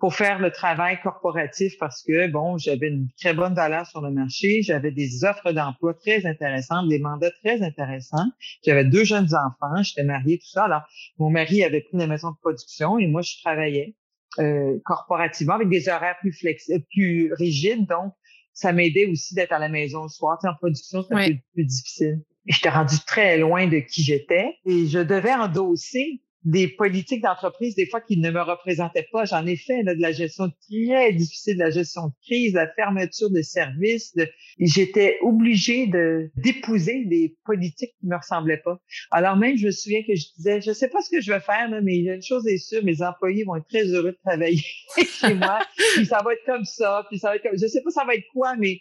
pour 0.00 0.14
faire 0.14 0.38
le 0.38 0.50
travail 0.50 0.98
corporatif 1.02 1.74
parce 1.78 2.02
que, 2.02 2.26
bon, 2.28 2.56
j'avais 2.56 2.88
une 2.88 3.08
très 3.20 3.34
bonne 3.34 3.54
valeur 3.54 3.86
sur 3.86 4.00
le 4.00 4.10
marché, 4.10 4.62
j'avais 4.62 4.90
des 4.90 5.24
offres 5.24 5.52
d'emploi 5.52 5.92
très 5.94 6.24
intéressantes, 6.26 6.88
des 6.88 6.98
mandats 6.98 7.30
très 7.44 7.62
intéressants. 7.62 8.26
J'avais 8.64 8.86
deux 8.86 9.04
jeunes 9.04 9.34
enfants, 9.34 9.82
j'étais 9.82 10.02
mariée, 10.02 10.38
tout 10.38 10.48
ça. 10.48 10.64
Alors, 10.64 10.82
mon 11.18 11.28
mari 11.28 11.62
avait 11.62 11.82
pris 11.82 11.98
la 11.98 12.06
maison 12.06 12.30
de 12.30 12.36
production 12.40 12.98
et 12.98 13.06
moi, 13.06 13.20
je 13.20 13.34
travaillais 13.42 13.94
euh, 14.38 14.78
corporativement 14.86 15.54
avec 15.54 15.68
des 15.68 15.88
horaires 15.90 16.16
plus 16.20 16.32
flexibles, 16.32 16.84
plus 16.90 17.34
rigides. 17.34 17.86
Donc, 17.86 18.14
ça 18.54 18.72
m'aidait 18.72 19.06
aussi 19.06 19.34
d'être 19.34 19.52
à 19.52 19.58
la 19.58 19.68
maison 19.68 20.04
le 20.04 20.08
soir. 20.08 20.38
Tu 20.40 20.48
en 20.48 20.54
production, 20.54 21.02
c'était 21.02 21.34
peu 21.34 21.40
plus 21.52 21.64
difficile. 21.66 22.22
J'étais 22.46 22.70
rendu 22.70 22.96
très 23.06 23.36
loin 23.36 23.66
de 23.66 23.80
qui 23.80 24.02
j'étais 24.02 24.56
et 24.64 24.86
je 24.86 24.98
devais 24.98 25.34
endosser 25.34 26.22
des 26.44 26.68
politiques 26.68 27.22
d'entreprise, 27.22 27.74
des 27.74 27.86
fois 27.86 28.00
qui 28.00 28.16
ne 28.16 28.30
me 28.30 28.40
représentaient 28.40 29.06
pas. 29.12 29.24
J'en 29.26 29.46
ai 29.46 29.56
fait 29.56 29.82
de 29.84 30.00
la 30.00 30.12
gestion 30.12 30.50
très 30.68 31.12
difficile, 31.12 31.54
de 31.54 31.60
la 31.60 31.70
gestion 31.70 32.08
de 32.08 32.12
crise, 32.24 32.54
la 32.54 32.68
fermeture 32.72 33.30
de 33.30 33.42
services. 33.42 34.14
De... 34.14 34.26
J'étais 34.58 35.18
obligée 35.22 35.86
de 35.86 36.30
d'épouser 36.36 37.04
des 37.04 37.36
politiques 37.44 37.92
qui 38.00 38.06
me 38.06 38.16
ressemblaient 38.16 38.62
pas. 38.64 38.80
Alors 39.10 39.36
même, 39.36 39.56
je 39.56 39.66
me 39.66 39.70
souviens 39.70 40.02
que 40.02 40.14
je 40.14 40.26
disais, 40.36 40.60
je 40.62 40.72
sais 40.72 40.88
pas 40.88 41.02
ce 41.02 41.10
que 41.10 41.20
je 41.20 41.30
vais 41.30 41.40
faire, 41.40 41.68
là, 41.68 41.80
mais 41.82 41.98
une 41.98 42.22
chose 42.22 42.46
est 42.46 42.58
sûre, 42.58 42.82
mes 42.84 43.02
employés 43.02 43.44
vont 43.44 43.56
être 43.56 43.68
très 43.68 43.84
heureux 43.84 44.12
de 44.12 44.18
travailler 44.24 44.62
chez 44.96 45.34
moi. 45.34 45.60
Puis 45.94 46.06
ça 46.06 46.22
va 46.22 46.32
être 46.32 46.44
comme 46.46 46.64
ça, 46.64 47.04
puis 47.10 47.18
ça 47.18 47.28
va 47.28 47.36
être 47.36 47.42
comme, 47.42 47.58
je 47.58 47.66
sais 47.66 47.82
pas 47.82 47.90
ça 47.90 48.04
va 48.04 48.14
être 48.14 48.26
quoi, 48.32 48.56
mais 48.56 48.80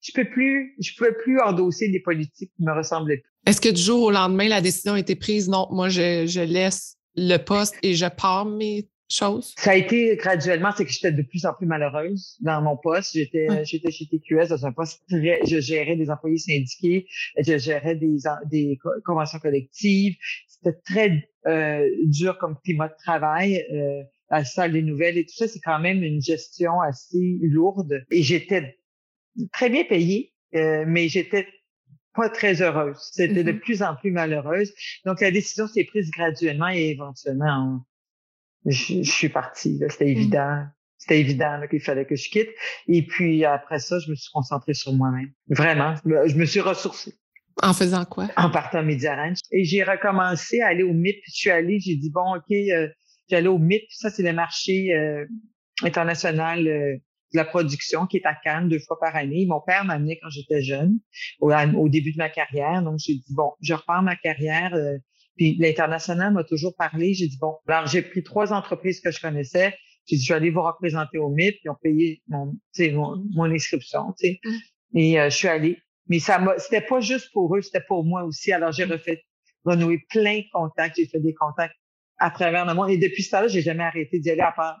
je 0.00 0.12
peux 0.14 0.28
plus, 0.28 0.76
je 0.80 0.92
pouvais 0.96 1.12
plus 1.12 1.40
endosser 1.40 1.88
des 1.88 2.00
politiques 2.00 2.52
qui 2.56 2.62
me 2.62 2.72
ressemblaient. 2.72 3.22
Est-ce 3.48 3.62
que 3.62 3.70
du 3.70 3.80
jour 3.80 4.02
au 4.02 4.10
lendemain, 4.10 4.46
la 4.46 4.60
décision 4.60 4.92
a 4.92 4.98
été 4.98 5.16
prise? 5.16 5.48
Non, 5.48 5.68
moi, 5.70 5.88
je, 5.88 6.26
je 6.26 6.40
laisse 6.40 6.98
le 7.16 7.38
poste 7.38 7.74
et 7.82 7.94
je 7.94 8.04
pars 8.04 8.44
mes 8.44 8.90
choses? 9.10 9.54
Ça 9.56 9.70
a 9.70 9.74
été 9.74 10.16
graduellement, 10.16 10.68
c'est 10.76 10.84
que 10.84 10.90
j'étais 10.90 11.12
de 11.12 11.22
plus 11.22 11.46
en 11.46 11.54
plus 11.54 11.64
malheureuse 11.64 12.36
dans 12.42 12.60
mon 12.60 12.76
poste. 12.76 13.14
J'étais, 13.14 13.46
j'étais 13.64 13.90
chez 13.90 14.04
TQS 14.04 14.48
dans 14.50 14.66
un 14.66 14.72
poste 14.72 15.00
très, 15.08 15.40
je 15.46 15.60
gérais 15.60 15.96
des 15.96 16.10
employés 16.10 16.36
syndiqués, 16.36 17.06
je 17.38 17.56
gérais 17.56 17.96
des, 17.96 18.18
des 18.50 18.78
conventions 19.06 19.38
collectives. 19.38 20.16
C'était 20.46 20.78
très 20.84 21.30
euh, 21.46 21.88
dur 22.04 22.36
comme 22.36 22.58
climat 22.62 22.88
de 22.88 22.96
travail. 23.02 23.64
Euh, 23.72 24.02
la 24.30 24.44
salle 24.44 24.72
des 24.72 24.82
nouvelles 24.82 25.16
et 25.16 25.24
tout 25.24 25.36
ça, 25.36 25.48
c'est 25.48 25.60
quand 25.60 25.78
même 25.78 26.02
une 26.02 26.20
gestion 26.20 26.82
assez 26.82 27.38
lourde. 27.40 28.04
Et 28.10 28.22
j'étais 28.22 28.76
très 29.54 29.70
bien 29.70 29.84
payée, 29.84 30.34
euh, 30.54 30.84
mais 30.86 31.08
j'étais 31.08 31.46
pas 32.14 32.28
très 32.28 32.62
heureuse. 32.62 32.98
C'était 33.12 33.44
de 33.44 33.52
mm-hmm. 33.52 33.60
plus 33.60 33.82
en 33.82 33.94
plus 33.96 34.10
malheureuse. 34.10 34.72
Donc, 35.04 35.20
la 35.20 35.30
décision 35.30 35.66
s'est 35.66 35.84
prise 35.84 36.10
graduellement 36.10 36.68
et 36.68 36.90
éventuellement, 36.90 37.80
je, 38.66 39.02
suis 39.02 39.28
partie. 39.28 39.80
C'était 39.88 40.06
mm. 40.06 40.08
évident. 40.08 40.64
C'était 40.98 41.20
évident 41.20 41.60
qu'il 41.70 41.80
fallait 41.80 42.06
que 42.06 42.16
je 42.16 42.28
quitte. 42.28 42.50
Et 42.88 43.06
puis, 43.06 43.44
après 43.44 43.78
ça, 43.78 43.98
je 44.00 44.10
me 44.10 44.16
suis 44.16 44.30
concentrée 44.32 44.74
sur 44.74 44.92
moi-même. 44.92 45.30
Vraiment. 45.48 45.94
Je 46.04 46.34
me 46.34 46.44
suis 46.44 46.60
ressourcée. 46.60 47.14
En 47.62 47.72
faisant 47.72 48.04
quoi? 48.04 48.28
En 48.36 48.50
partant 48.50 48.78
à 48.78 48.82
Média 48.82 49.16
Et 49.50 49.64
j'ai 49.64 49.82
recommencé 49.82 50.60
à 50.60 50.68
aller 50.68 50.82
au 50.82 50.92
MIP. 50.92 51.16
Je 51.26 51.32
suis 51.32 51.50
allée, 51.50 51.80
j'ai 51.80 51.96
dit, 51.96 52.10
bon, 52.10 52.36
OK, 52.36 52.50
euh, 52.50 52.88
j'allais 53.28 53.48
au 53.48 53.58
MIP. 53.58 53.84
Ça, 53.90 54.10
c'est 54.10 54.22
le 54.22 54.32
marché 54.32 54.94
euh, 54.94 55.24
international 55.82 56.66
euh, 56.66 56.96
de 57.32 57.36
la 57.36 57.44
production 57.44 58.06
qui 58.06 58.18
est 58.18 58.26
à 58.26 58.34
Cannes 58.34 58.68
deux 58.68 58.78
fois 58.78 58.98
par 58.98 59.14
année. 59.16 59.46
Mon 59.46 59.60
père 59.60 59.84
m'a 59.84 59.94
amené 59.94 60.18
quand 60.22 60.30
j'étais 60.30 60.62
jeune, 60.62 60.98
au, 61.40 61.88
début 61.88 62.12
de 62.12 62.18
ma 62.18 62.28
carrière. 62.28 62.82
Donc, 62.82 62.98
j'ai 62.98 63.14
dit, 63.14 63.34
bon, 63.34 63.52
je 63.60 63.74
repars 63.74 64.02
ma 64.02 64.16
carrière. 64.16 64.74
Euh, 64.74 64.96
puis 65.36 65.56
l'international 65.58 66.32
m'a 66.32 66.44
toujours 66.44 66.74
parlé. 66.76 67.14
J'ai 67.14 67.28
dit, 67.28 67.38
bon, 67.38 67.56
alors 67.68 67.86
j'ai 67.86 68.02
pris 68.02 68.22
trois 68.22 68.52
entreprises 68.52 69.00
que 69.00 69.10
je 69.10 69.20
connaissais. 69.20 69.74
J'ai 70.06 70.16
dit, 70.16 70.24
je 70.24 70.32
vais 70.32 70.36
aller 70.36 70.50
vous 70.50 70.62
représenter 70.62 71.18
au 71.18 71.28
MIP. 71.28 71.56
Ils 71.64 71.70
ont 71.70 71.76
payé 71.80 72.22
mon, 72.28 72.54
mon, 72.92 73.24
mon 73.34 73.44
inscription. 73.44 74.14
Mmh. 74.22 74.98
Et 74.98 75.20
euh, 75.20 75.30
je 75.30 75.36
suis 75.36 75.48
allée. 75.48 75.78
Mais 76.08 76.18
ça 76.18 76.38
m'a, 76.38 76.58
c'était 76.58 76.80
pas 76.80 77.00
juste 77.00 77.30
pour 77.32 77.54
eux, 77.54 77.60
c'était 77.60 77.84
pour 77.86 78.04
moi 78.04 78.24
aussi. 78.24 78.50
Alors, 78.52 78.72
j'ai 78.72 78.86
mmh. 78.86 78.92
refait, 78.92 79.22
renoué 79.64 80.00
plein 80.08 80.38
de 80.38 80.50
contacts. 80.52 80.96
J'ai 80.96 81.06
fait 81.06 81.20
des 81.20 81.34
contacts 81.34 81.76
à 82.18 82.30
travers 82.30 82.64
le 82.64 82.74
monde. 82.74 82.90
Et 82.90 82.98
depuis 82.98 83.22
ce 83.22 83.30
temps-là, 83.32 83.48
j'ai 83.48 83.60
jamais 83.60 83.84
arrêté 83.84 84.18
d'y 84.18 84.30
aller 84.30 84.40
à 84.40 84.52
part 84.52 84.80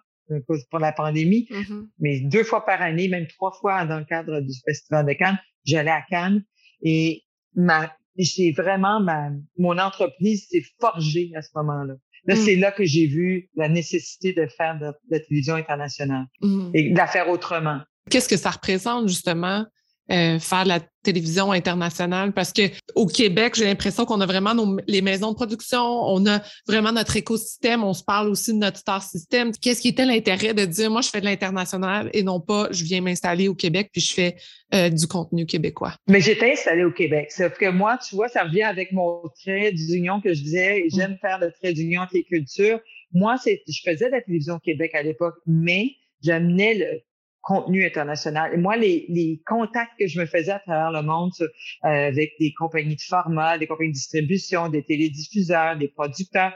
pour 0.70 0.78
la 0.78 0.92
pandémie. 0.92 1.46
Mm-hmm. 1.50 1.88
Mais 1.98 2.20
deux 2.20 2.44
fois 2.44 2.64
par 2.64 2.80
année, 2.82 3.08
même 3.08 3.26
trois 3.26 3.52
fois 3.52 3.84
dans 3.84 3.98
le 3.98 4.04
cadre 4.04 4.40
du 4.40 4.52
Festival 4.66 5.06
de 5.06 5.12
Cannes, 5.12 5.38
j'allais 5.64 5.90
à 5.90 6.02
Cannes 6.02 6.42
et 6.82 7.22
ma, 7.54 7.92
c'est 8.18 8.52
vraiment 8.52 9.00
ma, 9.00 9.30
mon 9.56 9.78
entreprise 9.78 10.46
s'est 10.48 10.64
forgée 10.80 11.30
à 11.34 11.42
ce 11.42 11.50
moment-là. 11.56 11.94
Là, 12.24 12.34
mm. 12.34 12.38
c'est 12.38 12.56
là 12.56 12.72
que 12.72 12.84
j'ai 12.84 13.06
vu 13.06 13.48
la 13.54 13.68
nécessité 13.68 14.32
de 14.32 14.46
faire 14.46 14.78
de, 14.78 14.92
la 15.10 15.20
télévision 15.20 15.54
internationale 15.54 16.26
mm. 16.40 16.70
et 16.74 16.90
de 16.90 16.96
la 16.96 17.06
faire 17.06 17.28
autrement. 17.28 17.80
Qu'est-ce 18.10 18.28
que 18.28 18.36
ça 18.36 18.50
représente 18.50 19.08
justement 19.08 19.66
euh, 20.10 20.38
faire 20.38 20.64
de 20.64 20.68
la 20.68 20.80
télévision 21.02 21.52
internationale 21.52 22.32
parce 22.32 22.52
que 22.52 22.62
au 22.94 23.06
Québec, 23.06 23.54
j'ai 23.56 23.64
l'impression 23.64 24.04
qu'on 24.04 24.20
a 24.20 24.26
vraiment 24.26 24.54
nos, 24.54 24.78
les 24.86 25.02
maisons 25.02 25.30
de 25.30 25.36
production, 25.36 25.82
on 25.82 26.26
a 26.26 26.40
vraiment 26.66 26.92
notre 26.92 27.16
écosystème, 27.16 27.84
on 27.84 27.94
se 27.94 28.02
parle 28.02 28.28
aussi 28.28 28.52
de 28.52 28.58
notre 28.58 28.78
star 28.78 29.02
system. 29.02 29.52
Qu'est-ce 29.52 29.80
qui 29.82 29.88
était 29.88 30.04
l'intérêt 30.04 30.54
de 30.54 30.64
dire 30.64 30.90
moi 30.90 31.02
je 31.02 31.08
fais 31.08 31.20
de 31.20 31.26
l'international 31.26 32.10
et 32.12 32.22
non 32.22 32.40
pas 32.40 32.68
je 32.70 32.84
viens 32.84 33.00
m'installer 33.00 33.48
au 33.48 33.54
Québec 33.54 33.90
puis 33.92 34.00
je 34.00 34.12
fais 34.12 34.36
euh, 34.74 34.90
du 34.90 35.06
contenu 35.06 35.46
québécois? 35.46 35.94
Mais 36.08 36.20
j'étais 36.20 36.52
installée 36.52 36.84
au 36.84 36.92
Québec, 36.92 37.30
sauf 37.30 37.56
que 37.58 37.70
moi, 37.70 37.98
tu 37.98 38.14
vois, 38.14 38.28
ça 38.28 38.44
revient 38.44 38.62
avec 38.62 38.92
mon 38.92 39.22
trait 39.42 39.72
d'union 39.72 40.20
que 40.20 40.32
je 40.34 40.42
disais, 40.42 40.84
j'aime 40.88 41.12
mm. 41.12 41.18
faire 41.18 41.38
le 41.38 41.52
trait 41.52 41.72
d'union 41.72 42.02
entre 42.02 42.14
les 42.14 42.24
cultures. 42.24 42.80
Moi, 43.12 43.36
c'est 43.42 43.62
je 43.68 43.80
faisais 43.84 44.06
de 44.06 44.12
la 44.12 44.20
télévision 44.22 44.54
au 44.54 44.60
Québec 44.60 44.94
à 44.94 45.02
l'époque, 45.02 45.36
mais 45.46 45.92
j'amenais 46.22 46.74
le 46.74 47.00
contenu 47.42 47.84
international. 47.84 48.52
Et 48.54 48.56
moi, 48.56 48.76
les, 48.76 49.06
les, 49.08 49.40
contacts 49.46 49.92
que 49.98 50.06
je 50.06 50.20
me 50.20 50.26
faisais 50.26 50.52
à 50.52 50.58
travers 50.58 50.90
le 50.90 51.06
monde 51.06 51.32
euh, 51.40 51.48
avec 51.82 52.32
des 52.38 52.52
compagnies 52.52 52.96
de 52.96 53.00
format, 53.00 53.58
des 53.58 53.66
compagnies 53.66 53.90
de 53.90 53.94
distribution, 53.94 54.68
des 54.68 54.84
télédiffuseurs, 54.84 55.76
des 55.76 55.88
producteurs, 55.88 56.52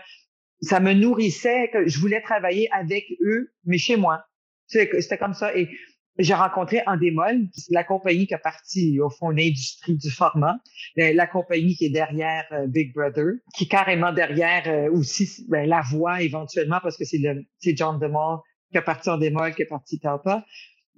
ça 0.60 0.80
me 0.80 0.92
nourrissait. 0.92 1.70
que 1.72 1.86
Je 1.86 1.98
voulais 1.98 2.20
travailler 2.20 2.68
avec 2.72 3.04
eux, 3.22 3.52
mais 3.64 3.78
chez 3.78 3.96
moi. 3.96 4.24
C'était 4.66 5.18
comme 5.18 5.34
ça. 5.34 5.56
Et 5.56 5.68
j'ai 6.18 6.34
rencontré 6.34 6.82
Endemol, 6.86 7.48
la 7.70 7.84
compagnie 7.84 8.26
qui 8.26 8.34
a 8.34 8.38
parti 8.38 9.00
au 9.00 9.08
fond 9.08 9.30
l'industrie 9.30 9.96
du 9.96 10.10
format, 10.10 10.58
la, 10.96 11.26
compagnie 11.26 11.74
qui 11.74 11.86
est 11.86 11.90
derrière 11.90 12.44
euh, 12.52 12.66
Big 12.66 12.92
Brother, 12.94 13.34
qui 13.54 13.64
est 13.64 13.68
carrément 13.68 14.12
derrière 14.12 14.62
euh, 14.66 14.90
aussi 14.92 15.46
ben, 15.48 15.68
la 15.68 15.80
voix 15.80 16.22
éventuellement 16.22 16.80
parce 16.82 16.96
que 16.96 17.04
c'est 17.04 17.76
John 17.76 17.98
DeMol 17.98 18.40
qui 18.70 18.78
a 18.78 18.82
parti 18.82 19.10
Endemol, 19.10 19.54
qui 19.54 19.62
a 19.62 19.66
parti 19.66 19.98
Talpa. 19.98 20.44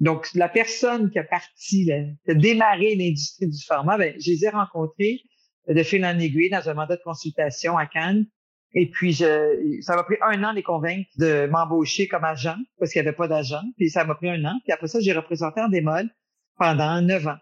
Donc, 0.01 0.29
la 0.35 0.49
personne 0.49 1.11
qui 1.11 1.19
a 1.19 1.25
parti, 1.25 1.87
qui 1.87 2.31
a 2.31 2.35
démarré 2.35 2.95
l'industrie 2.97 3.47
du 3.47 3.65
format, 3.65 3.97
ben, 3.97 4.15
je 4.19 4.31
les 4.31 4.45
ai 4.45 4.49
rencontrés 4.49 5.21
de 5.69 5.83
fil 5.83 6.05
en 6.05 6.19
aiguille 6.19 6.51
dans 6.51 6.69
un 6.69 6.75
mandat 6.75 6.97
de 6.97 7.03
consultation 7.03 7.79
à 7.79 7.87
Cannes. 7.87 8.27
Et 8.75 8.91
puis, 8.91 9.13
je, 9.13 9.81
ça 9.83 9.95
m'a 9.95 10.03
pris 10.03 10.17
un 10.21 10.43
an 10.43 10.51
de 10.51 10.57
les 10.57 10.63
convaincre 10.63 11.09
de 11.17 11.47
m'embaucher 11.47 12.09
comme 12.09 12.25
agent 12.25 12.57
parce 12.79 12.93
qu'il 12.93 13.01
n'y 13.01 13.09
avait 13.09 13.17
pas 13.17 13.29
d'agent. 13.29 13.63
Puis 13.77 13.89
ça 13.89 14.05
m'a 14.05 14.17
pris 14.17 14.29
un 14.29 14.45
an. 14.45 14.59
Puis 14.65 14.73
après 14.73 14.89
ça, 14.89 14.99
j'ai 15.01 15.13
représenté 15.13 15.61
en 15.61 15.69
démol 15.69 16.11
pendant 16.59 17.01
neuf 17.01 17.27
ans. 17.27 17.39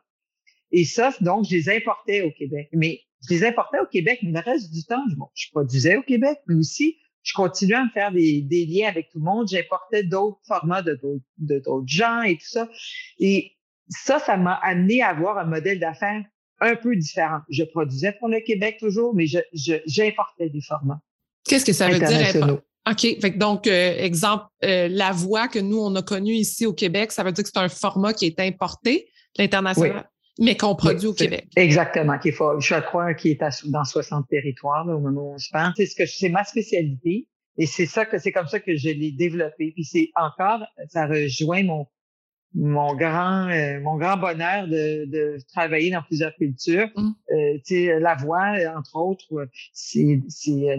Et 0.73 0.85
ça, 0.85 1.13
donc, 1.21 1.47
je 1.47 1.57
les 1.57 1.71
importais 1.71 2.23
au 2.23 2.31
Québec. 2.33 2.69
Mais 2.73 3.01
je 3.29 3.35
les 3.35 3.45
importais 3.45 3.79
au 3.79 3.87
Québec, 3.87 4.19
mais 4.23 4.33
le 4.33 4.41
reste 4.41 4.73
du 4.73 4.85
temps, 4.85 5.03
bon, 5.17 5.29
je 5.35 5.49
produisais 5.53 5.97
au 5.97 6.03
Québec, 6.03 6.39
mais 6.47 6.57
aussi, 6.57 6.97
je 7.23 7.35
continuais 7.35 7.77
à 7.77 7.85
me 7.85 7.91
faire 7.91 8.13
des, 8.13 8.43
des 8.43 8.67
liens 8.67 8.89
avec 8.89 9.11
tout 9.11 9.19
le 9.19 9.25
monde. 9.25 9.49
J'importais 9.49 10.03
d'autres 10.03 10.41
formats 10.47 10.83
de 10.83 11.01
d'autres 11.39 11.83
gens 11.87 12.23
et 12.23 12.37
tout 12.37 12.49
ça. 12.49 12.69
Et 13.19 13.53
ça, 13.89 14.19
ça 14.19 14.37
m'a 14.37 14.55
amené 14.55 15.03
à 15.03 15.09
avoir 15.09 15.39
un 15.39 15.45
modèle 15.45 15.79
d'affaires 15.79 16.23
un 16.61 16.77
peu 16.77 16.95
différent. 16.97 17.41
Je 17.49 17.65
produisais 17.65 18.13
pour 18.13 18.29
le 18.29 18.41
Québec 18.41 18.77
toujours, 18.79 19.15
mais 19.15 19.27
je, 19.27 19.39
j'importais 19.87 20.49
des 20.49 20.61
formats. 20.61 21.01
Qu'est-ce 21.45 21.65
que 21.65 21.73
ça 21.73 21.89
veut 21.89 21.99
dire? 21.99 22.61
OK. 22.89 23.21
Fait 23.21 23.31
donc, 23.31 23.67
euh, 23.67 23.97
exemple, 23.99 24.47
euh, 24.65 24.89
la 24.89 25.13
voix 25.13 25.49
que 25.49 25.59
nous, 25.59 25.79
on 25.79 25.95
a 25.95 26.03
connue 26.03 26.33
ici 26.33 26.67
au 26.67 26.73
Québec, 26.73 27.13
ça 27.13 27.23
veut 27.23 27.33
dire 27.33 27.45
que 27.45 27.51
c'est 27.53 27.61
un 27.61 27.69
format 27.69 28.13
qui 28.13 28.27
est 28.27 28.41
importé, 28.41 29.09
l'international? 29.39 30.09
Mais 30.39 30.57
qu'on 30.57 30.75
produit 30.75 31.07
au 31.07 31.15
Québec. 31.15 31.47
Exactement, 31.57 32.19
qui 32.19 32.29
est 32.29 32.33
fort. 32.33 32.61
Je 32.61 32.75
crois 32.81 33.15
qu'il 33.15 33.33
est 33.33 33.41
dans 33.67 33.85
60 33.85 34.29
territoires 34.29 34.87
au 34.89 34.99
moment 34.99 35.21
où 35.21 35.35
on 35.35 35.39
se 35.39 35.51
parle. 35.51 35.73
C'est 35.77 35.87
ce 35.87 35.95
que 35.95 36.07
c'est 36.07 36.29
ma 36.29 36.45
spécialité 36.45 37.29
et 37.59 37.67
c'est 37.67 37.87
ça 37.87 38.07
que 38.07 38.19
c'est 38.19 38.33
comme 38.33 38.47
ça 38.47 38.61
que 38.61 38.77
je 38.77 38.89
l'ai 38.89 39.13
développé. 39.13 39.73
Puis 39.73 39.85
c'est 39.85 40.11
encore, 40.17 40.63
ça 40.89 41.07
rejoint 41.07 41.63
mon 41.65 41.87
mon 42.55 42.95
grand 42.95 43.49
euh, 43.49 43.81
mon 43.81 43.97
grand 43.97 44.19
bonheur 44.19 44.69
de, 44.69 45.07
de 45.07 45.39
travailler 45.55 45.91
dans 45.91 46.03
plusieurs 46.03 46.35
cultures. 46.35 46.89
Mm. 46.97 47.11
Euh, 47.31 47.55
tu 47.67 47.87
sais, 47.87 47.99
la 47.99 48.15
voix, 48.15 48.55
entre 48.77 48.97
autres, 48.97 49.49
c'est 49.73 50.21
c'est 50.29 50.79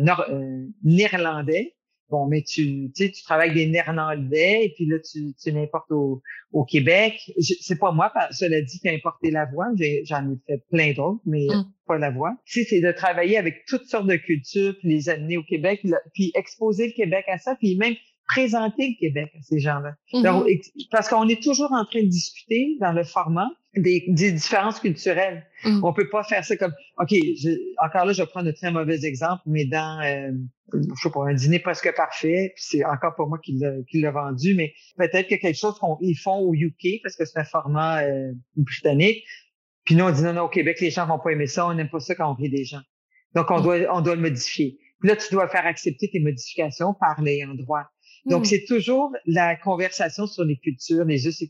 néerlandais. 0.84 1.76
Bon, 2.14 2.28
mais 2.28 2.44
tu, 2.44 2.92
tu 2.96 3.06
sais, 3.06 3.12
tu 3.12 3.24
travailles 3.24 3.50
avec 3.50 3.66
des 3.66 3.72
Néerlandais 3.72 4.66
et 4.66 4.74
puis 4.76 4.86
là, 4.86 4.98
tu, 5.00 5.34
tu 5.34 5.50
l'importes 5.50 5.92
au, 5.92 6.22
au 6.52 6.64
Québec. 6.64 7.16
C'est 7.40 7.80
pas 7.80 7.92
moi, 7.92 8.14
cela 8.30 8.62
dit, 8.62 8.80
qui 8.80 8.88
a 8.88 8.92
importé 8.92 9.32
la 9.32 9.46
voix. 9.46 9.66
J'en 10.06 10.30
ai, 10.32 10.38
fait 10.46 10.62
plein 10.70 10.94
d'autres, 10.94 11.22
mais 11.26 11.48
Mm. 11.50 11.64
pas 11.88 11.98
la 11.98 12.12
voix. 12.12 12.36
Tu 12.46 12.62
sais, 12.62 12.68
c'est 12.70 12.82
de 12.82 12.92
travailler 12.92 13.36
avec 13.38 13.66
toutes 13.66 13.88
sortes 13.88 14.06
de 14.06 14.16
cultures, 14.16 14.76
puis 14.78 14.90
les 14.90 15.10
amener 15.10 15.38
au 15.38 15.44
Québec, 15.44 15.80
puis, 15.82 15.92
puis 16.14 16.32
exposer 16.36 16.86
le 16.86 16.94
Québec 16.94 17.26
à 17.30 17.40
ça, 17.40 17.56
puis 17.56 17.76
même 17.78 17.96
présenter 18.28 18.90
le 18.90 19.00
Québec 19.00 19.32
à 19.38 19.42
ces 19.42 19.60
gens-là. 19.60 19.96
Mhm. 20.14 20.46
Parce 20.92 21.10
qu'on 21.10 21.28
est 21.28 21.42
toujours 21.42 21.72
en 21.72 21.86
train 21.86 22.02
de 22.02 22.08
discuter 22.08 22.78
dans 22.80 22.92
le 22.94 23.04
format 23.04 23.48
des, 23.76 24.06
des 24.08 24.32
différences 24.32 24.80
culturelles. 24.80 25.46
Mhm. 25.66 25.84
On 25.84 25.94
peut 25.94 26.10
pas 26.10 26.24
faire 26.24 26.44
ça 26.46 26.56
comme, 26.56 26.74
OK, 27.00 27.10
je, 27.12 27.50
encore 27.84 28.06
là, 28.06 28.14
je 28.14 28.22
vais 28.22 28.28
prendre 28.28 28.50
un 28.50 28.54
très 28.54 28.72
mauvais 28.72 29.04
exemple, 29.06 29.42
mais 29.46 29.66
dans, 29.66 30.00
euh, 30.04 30.32
je 30.74 31.02
sais 31.02 31.10
pas, 31.12 31.28
un 31.28 31.34
dîner 31.34 31.60
presque 31.60 31.94
parfait, 31.96 32.54
puis 32.56 32.64
c'est 32.68 32.86
encore 32.86 33.16
pas 33.16 33.26
moi 33.26 33.40
qui 33.44 33.58
l'a 34.00 34.12
vendu, 34.12 34.56
mais 34.56 34.74
peut-être 34.98 35.28
que 35.28 35.36
quelque 35.36 35.58
chose 35.58 35.76
qu'ils 36.00 36.18
font 36.18 36.38
au 36.38 36.54
UK, 36.54 37.02
parce 37.04 37.16
que 37.16 37.26
c'est 37.26 37.40
un 37.40 37.44
format 37.44 38.04
euh, 38.04 38.32
britannique, 38.56 39.24
puis 39.86 39.96
nous, 39.96 40.06
on 40.06 40.12
dit 40.12 40.22
non, 40.24 40.34
non, 40.34 40.44
au 40.44 40.50
Québec, 40.50 40.80
les 40.80 40.92
gens 40.92 41.06
vont 41.06 41.20
pas 41.20 41.32
aimer 41.32 41.48
ça, 41.48 41.68
on 41.68 41.74
n'aime 41.74 41.90
pas 41.90 42.00
ça 42.00 42.16
quand 42.16 42.32
on 42.32 42.36
rit 42.36 42.50
des 42.50 42.64
gens. 42.64 42.82
Donc, 43.36 43.50
on 43.52 43.58
Mhm. 43.58 43.64
doit, 43.64 43.78
on 43.98 44.02
doit 44.02 44.16
le 44.16 44.22
modifier. 44.22 44.78
Puis 45.02 45.10
là, 45.10 45.16
tu 45.18 45.34
dois 45.34 45.50
faire 45.50 45.66
accepter 45.66 46.10
tes 46.10 46.20
modifications 46.22 46.94
par 46.94 47.22
l'ayant 47.22 47.54
droit. 47.56 47.84
Donc, 48.26 48.44
Mm. 48.44 48.46
c'est 48.46 48.66
toujours 48.66 49.12
la 49.26 49.56
conversation 49.56 50.28
sur 50.28 50.46
les 50.46 50.58
cultures, 50.58 51.04
les 51.06 51.28
us 51.28 51.44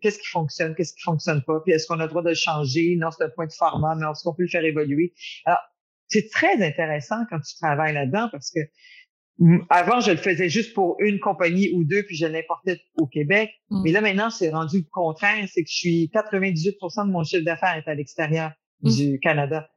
qu'est-ce 0.00 0.18
qui 0.18 0.28
fonctionne, 0.28 0.74
qu'est-ce 0.76 0.94
qui 0.94 1.02
fonctionne 1.02 1.42
pas, 1.42 1.60
puis 1.64 1.72
est-ce 1.72 1.86
qu'on 1.88 1.98
a 1.98 2.04
le 2.04 2.08
droit 2.08 2.22
de 2.22 2.34
changer? 2.34 2.96
Non, 2.96 3.10
c'est 3.10 3.24
un 3.24 3.30
point 3.30 3.46
de 3.46 3.52
format, 3.52 3.94
mais 3.96 4.06
est-ce 4.06 4.22
qu'on 4.22 4.34
peut 4.34 4.44
le 4.44 4.48
faire 4.48 4.64
évoluer? 4.64 5.12
Alors, 5.44 5.58
c'est 6.08 6.30
très 6.30 6.62
intéressant 6.64 7.16
quand 7.30 7.40
tu 7.40 7.56
travailles 7.56 7.94
là-dedans 7.94 8.28
parce 8.30 8.50
que 8.52 8.60
avant, 9.68 9.98
je 10.00 10.12
le 10.12 10.16
faisais 10.16 10.48
juste 10.48 10.74
pour 10.74 10.96
une 11.00 11.18
compagnie 11.18 11.72
ou 11.74 11.82
deux, 11.82 12.04
puis 12.04 12.14
je 12.14 12.26
l'importais 12.26 12.80
au 12.98 13.06
Québec. 13.08 13.50
Mm. 13.70 13.82
Mais 13.82 13.90
là, 13.90 14.00
maintenant, 14.00 14.30
c'est 14.30 14.50
rendu 14.50 14.78
le 14.78 14.86
contraire. 14.92 15.44
C'est 15.52 15.64
que 15.64 15.68
je 15.68 15.74
suis 15.74 16.10
98% 16.14 17.06
de 17.06 17.10
mon 17.10 17.24
chiffre 17.24 17.44
d'affaires 17.44 17.74
est 17.76 17.90
à 17.90 17.94
l'extérieur 17.96 18.52
Mm. 18.82 18.90
du 18.90 19.18
Canada. 19.20 19.68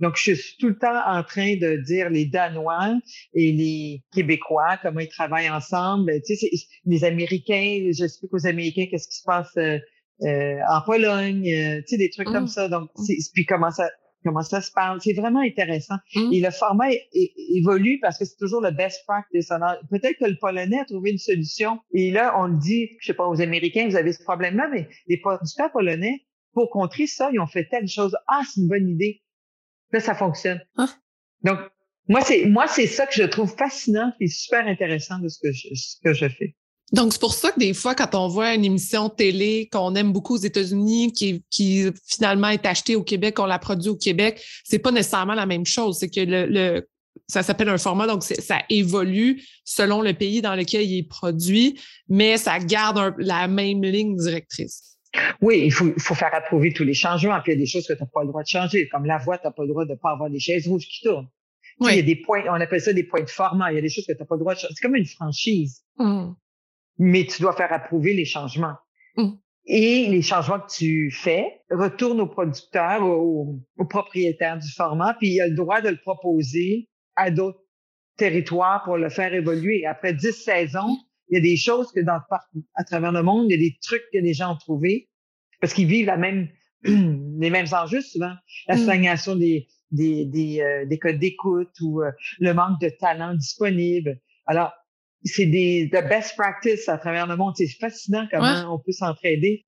Donc, 0.00 0.14
je 0.16 0.32
suis 0.34 0.56
tout 0.58 0.68
le 0.68 0.78
temps 0.78 1.00
en 1.06 1.22
train 1.24 1.56
de 1.56 1.76
dire 1.84 2.08
les 2.10 2.26
Danois 2.26 2.94
et 3.34 3.52
les 3.52 4.02
Québécois, 4.12 4.78
comment 4.82 5.00
ils 5.00 5.08
travaillent 5.08 5.50
ensemble. 5.50 6.12
Tu 6.26 6.36
sais, 6.36 6.48
c'est- 6.50 6.66
les 6.84 7.04
Américains, 7.04 7.88
j'explique 7.90 8.32
aux 8.32 8.46
Américains 8.46 8.86
qu'est-ce 8.90 9.08
qui 9.08 9.16
se 9.18 9.24
passe 9.24 9.50
euh, 9.56 9.78
euh, 10.22 10.56
en 10.70 10.82
Pologne, 10.82 11.48
euh, 11.52 11.78
tu 11.80 11.88
sais, 11.88 11.96
des 11.96 12.10
trucs 12.10 12.28
Mm. 12.28 12.32
comme 12.32 12.46
ça. 12.48 12.68
Donc, 12.68 12.90
c'est, 12.96 13.16
puis 13.34 13.44
comment 13.46 13.70
ça, 13.70 13.88
comment 14.24 14.42
ça 14.42 14.60
se 14.60 14.70
parle. 14.72 15.00
C'est 15.00 15.12
vraiment 15.14 15.40
intéressant. 15.40 15.94
Mm. 16.14 16.32
Et 16.32 16.40
le 16.40 16.50
format 16.50 16.90
é- 16.92 17.08
é- 17.14 17.32
évolue 17.56 17.98
parce 18.00 18.18
que 18.18 18.24
c'est 18.24 18.36
toujours 18.36 18.60
le 18.60 18.70
best 18.72 19.04
practice. 19.06 19.48
Peut-être 19.90 20.18
que 20.18 20.24
le 20.26 20.36
Polonais 20.40 20.78
a 20.80 20.84
trouvé 20.84 21.10
une 21.12 21.18
solution. 21.18 21.78
Et 21.94 22.10
là, 22.10 22.34
on 22.38 22.46
le 22.48 22.58
dit, 22.58 22.90
je 23.00 23.06
sais 23.06 23.14
pas, 23.14 23.26
aux 23.28 23.40
Américains, 23.40 23.86
vous 23.88 23.96
avez 23.96 24.12
ce 24.12 24.22
problème-là, 24.24 24.68
mais 24.72 24.88
les 25.06 25.18
producteurs 25.18 25.70
polonais, 25.72 26.20
pour 26.52 26.70
contrer 26.70 27.06
ça, 27.06 27.30
ils 27.32 27.38
ont 27.38 27.46
fait 27.46 27.66
telle 27.70 27.86
chose. 27.86 28.16
Ah, 28.26 28.40
c'est 28.44 28.60
une 28.60 28.68
bonne 28.68 28.88
idée. 28.88 29.22
Là, 29.92 30.00
ça 30.00 30.14
fonctionne. 30.14 30.60
Ah. 30.76 30.88
Donc, 31.42 31.58
moi, 32.08 32.20
c'est, 32.22 32.46
moi, 32.46 32.66
c'est 32.68 32.86
ça 32.86 33.06
que 33.06 33.14
je 33.14 33.22
trouve 33.24 33.54
fascinant 33.56 34.12
et 34.20 34.28
super 34.28 34.66
intéressant 34.66 35.18
de 35.18 35.28
ce 35.28 35.38
que 35.42 35.52
je, 35.52 35.68
ce 35.74 35.96
que 36.02 36.12
je 36.14 36.28
fais. 36.28 36.54
Donc, 36.92 37.12
c'est 37.12 37.20
pour 37.20 37.34
ça 37.34 37.52
que 37.52 37.58
des 37.58 37.74
fois, 37.74 37.94
quand 37.94 38.14
on 38.14 38.28
voit 38.28 38.54
une 38.54 38.64
émission 38.64 39.10
télé 39.10 39.68
qu'on 39.70 39.94
aime 39.94 40.10
beaucoup 40.12 40.34
aux 40.34 40.38
États-Unis, 40.42 41.12
qui, 41.12 41.44
qui 41.50 41.84
finalement 42.06 42.48
est 42.48 42.64
achetée 42.64 42.96
au 42.96 43.02
Québec, 43.02 43.38
on 43.38 43.44
la 43.46 43.58
produit 43.58 43.90
au 43.90 43.96
Québec, 43.96 44.42
c'est 44.64 44.78
pas 44.78 44.90
nécessairement 44.90 45.34
la 45.34 45.44
même 45.44 45.66
chose. 45.66 45.98
C'est 45.98 46.08
que 46.08 46.20
le, 46.20 46.46
le 46.46 46.88
ça 47.26 47.42
s'appelle 47.42 47.68
un 47.68 47.76
format, 47.76 48.06
donc 48.06 48.22
ça 48.24 48.60
évolue 48.70 49.42
selon 49.64 50.00
le 50.00 50.14
pays 50.14 50.40
dans 50.40 50.54
lequel 50.54 50.82
il 50.88 50.98
est 50.98 51.08
produit, 51.08 51.78
mais 52.08 52.38
ça 52.38 52.58
garde 52.58 52.96
un- 52.96 53.14
la 53.18 53.48
même 53.48 53.82
ligne 53.82 54.16
directrice. 54.16 54.96
Oui, 55.40 55.62
il 55.64 55.72
faut, 55.72 55.86
il 55.86 56.00
faut 56.00 56.14
faire 56.14 56.34
approuver 56.34 56.72
tous 56.72 56.84
les 56.84 56.94
changements. 56.94 57.40
Puis 57.40 57.52
il 57.52 57.54
y 57.54 57.58
a 57.58 57.60
des 57.60 57.66
choses 57.66 57.86
que 57.86 57.92
tu 57.92 58.00
n'as 58.00 58.08
pas 58.08 58.22
le 58.22 58.28
droit 58.28 58.42
de 58.42 58.48
changer. 58.48 58.88
Comme 58.88 59.06
la 59.06 59.18
voix, 59.18 59.38
tu 59.38 59.46
n'as 59.46 59.52
pas 59.52 59.62
le 59.62 59.68
droit 59.68 59.84
de 59.84 59.94
pas 59.94 60.10
avoir 60.10 60.30
des 60.30 60.40
chaises 60.40 60.68
rouges 60.68 60.86
qui 60.86 61.02
tournent. 61.02 61.28
Sais, 61.80 61.92
Il 61.92 61.96
y 61.96 62.00
a 62.00 62.02
des 62.02 62.16
points, 62.16 62.42
on 62.48 62.60
appelle 62.60 62.80
ça 62.80 62.92
des 62.92 63.04
points 63.04 63.22
de 63.22 63.30
format. 63.30 63.72
Il 63.72 63.76
y 63.76 63.78
a 63.78 63.80
des 63.80 63.88
choses 63.88 64.06
que 64.06 64.12
tu 64.12 64.18
n'as 64.18 64.26
pas 64.26 64.34
le 64.34 64.40
droit 64.40 64.54
de 64.54 64.58
changer. 64.58 64.74
C'est 64.74 64.82
comme 64.82 64.96
une 64.96 65.06
franchise. 65.06 65.82
Mm. 65.96 66.32
mais 66.98 67.24
tu 67.26 67.42
dois 67.42 67.52
faire 67.54 67.72
approuver 67.72 68.12
les 68.14 68.24
changements. 68.24 68.74
Mm. 69.16 69.30
Et 69.66 70.06
les 70.06 70.22
changements 70.22 70.60
que 70.60 70.72
tu 70.72 71.10
fais 71.10 71.60
retournent 71.70 72.20
au 72.20 72.26
producteur, 72.26 73.02
au, 73.02 73.58
au 73.76 73.84
propriétaire 73.84 74.58
du 74.58 74.68
format, 74.70 75.14
puis 75.14 75.34
il 75.34 75.40
a 75.40 75.46
le 75.46 75.54
droit 75.54 75.80
de 75.80 75.90
le 75.90 75.98
proposer 75.98 76.88
à 77.16 77.30
d'autres 77.30 77.60
territoires 78.16 78.82
pour 78.84 78.96
le 78.96 79.10
faire 79.10 79.32
évoluer. 79.34 79.86
Après 79.86 80.12
10 80.12 80.32
saisons, 80.32 80.96
il 81.30 81.34
y 81.34 81.38
a 81.38 81.40
des 81.40 81.56
choses 81.56 81.92
que 81.92 82.00
dans 82.00 82.18
à 82.74 82.84
travers 82.84 83.12
le 83.12 83.22
monde, 83.22 83.46
il 83.48 83.52
y 83.52 83.54
a 83.54 83.58
des 83.58 83.76
trucs 83.82 84.04
que 84.12 84.18
les 84.18 84.34
gens 84.34 84.52
ont 84.54 84.58
trouvés 84.58 85.08
parce 85.60 85.72
qu'ils 85.74 85.86
vivent 85.88 86.06
la 86.06 86.16
même 86.16 86.48
les 86.84 87.50
mêmes 87.50 87.66
enjeux 87.72 88.00
souvent, 88.02 88.32
la 88.68 88.76
Mm. 88.76 88.82
stagnation 88.84 89.36
des 89.36 89.66
des 89.90 90.24
des, 90.26 90.60
euh, 90.60 90.84
des 90.86 90.98
codes 90.98 91.18
d'écoute 91.18 91.72
ou 91.80 92.02
euh, 92.02 92.10
le 92.40 92.52
manque 92.54 92.80
de 92.80 92.90
talent 93.00 93.34
disponible. 93.34 94.20
Alors 94.46 94.72
c'est 95.24 95.46
des 95.46 95.88
the 95.92 96.06
best 96.08 96.36
practice 96.36 96.88
à 96.88 96.96
travers 96.98 97.26
le 97.26 97.36
monde. 97.36 97.54
C'est 97.56 97.66
fascinant 97.68 98.26
comment 98.30 98.74
on 98.74 98.78
peut 98.78 98.92
s'entraider. 98.92 99.64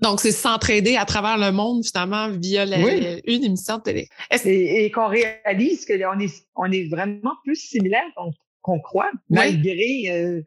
Donc, 0.00 0.20
c'est 0.20 0.32
s'entraider 0.32 0.96
à 0.96 1.04
travers 1.04 1.38
le 1.38 1.52
monde, 1.52 1.84
finalement, 1.84 2.28
via 2.28 2.66
la- 2.66 2.78
Oui. 2.78 3.20
une 3.26 3.44
émission 3.44 3.78
de 3.78 3.82
télé. 3.84 4.08
Et, 4.44 4.84
et 4.84 4.90
qu'on 4.90 5.06
réalise 5.06 5.86
qu'on 5.86 6.18
est, 6.18 6.46
on 6.56 6.70
est 6.70 6.88
vraiment 6.90 7.32
plus 7.44 7.54
similaires 7.56 8.02
qu'on 8.16 8.32
qu'on 8.60 8.80
croit, 8.80 9.10
malgré 9.30 10.04
euh, 10.10 10.42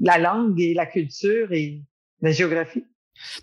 la 0.00 0.18
langue 0.18 0.60
et 0.60 0.74
la 0.74 0.86
culture 0.86 1.52
et 1.52 1.82
la 2.20 2.32
géographie. 2.32 2.84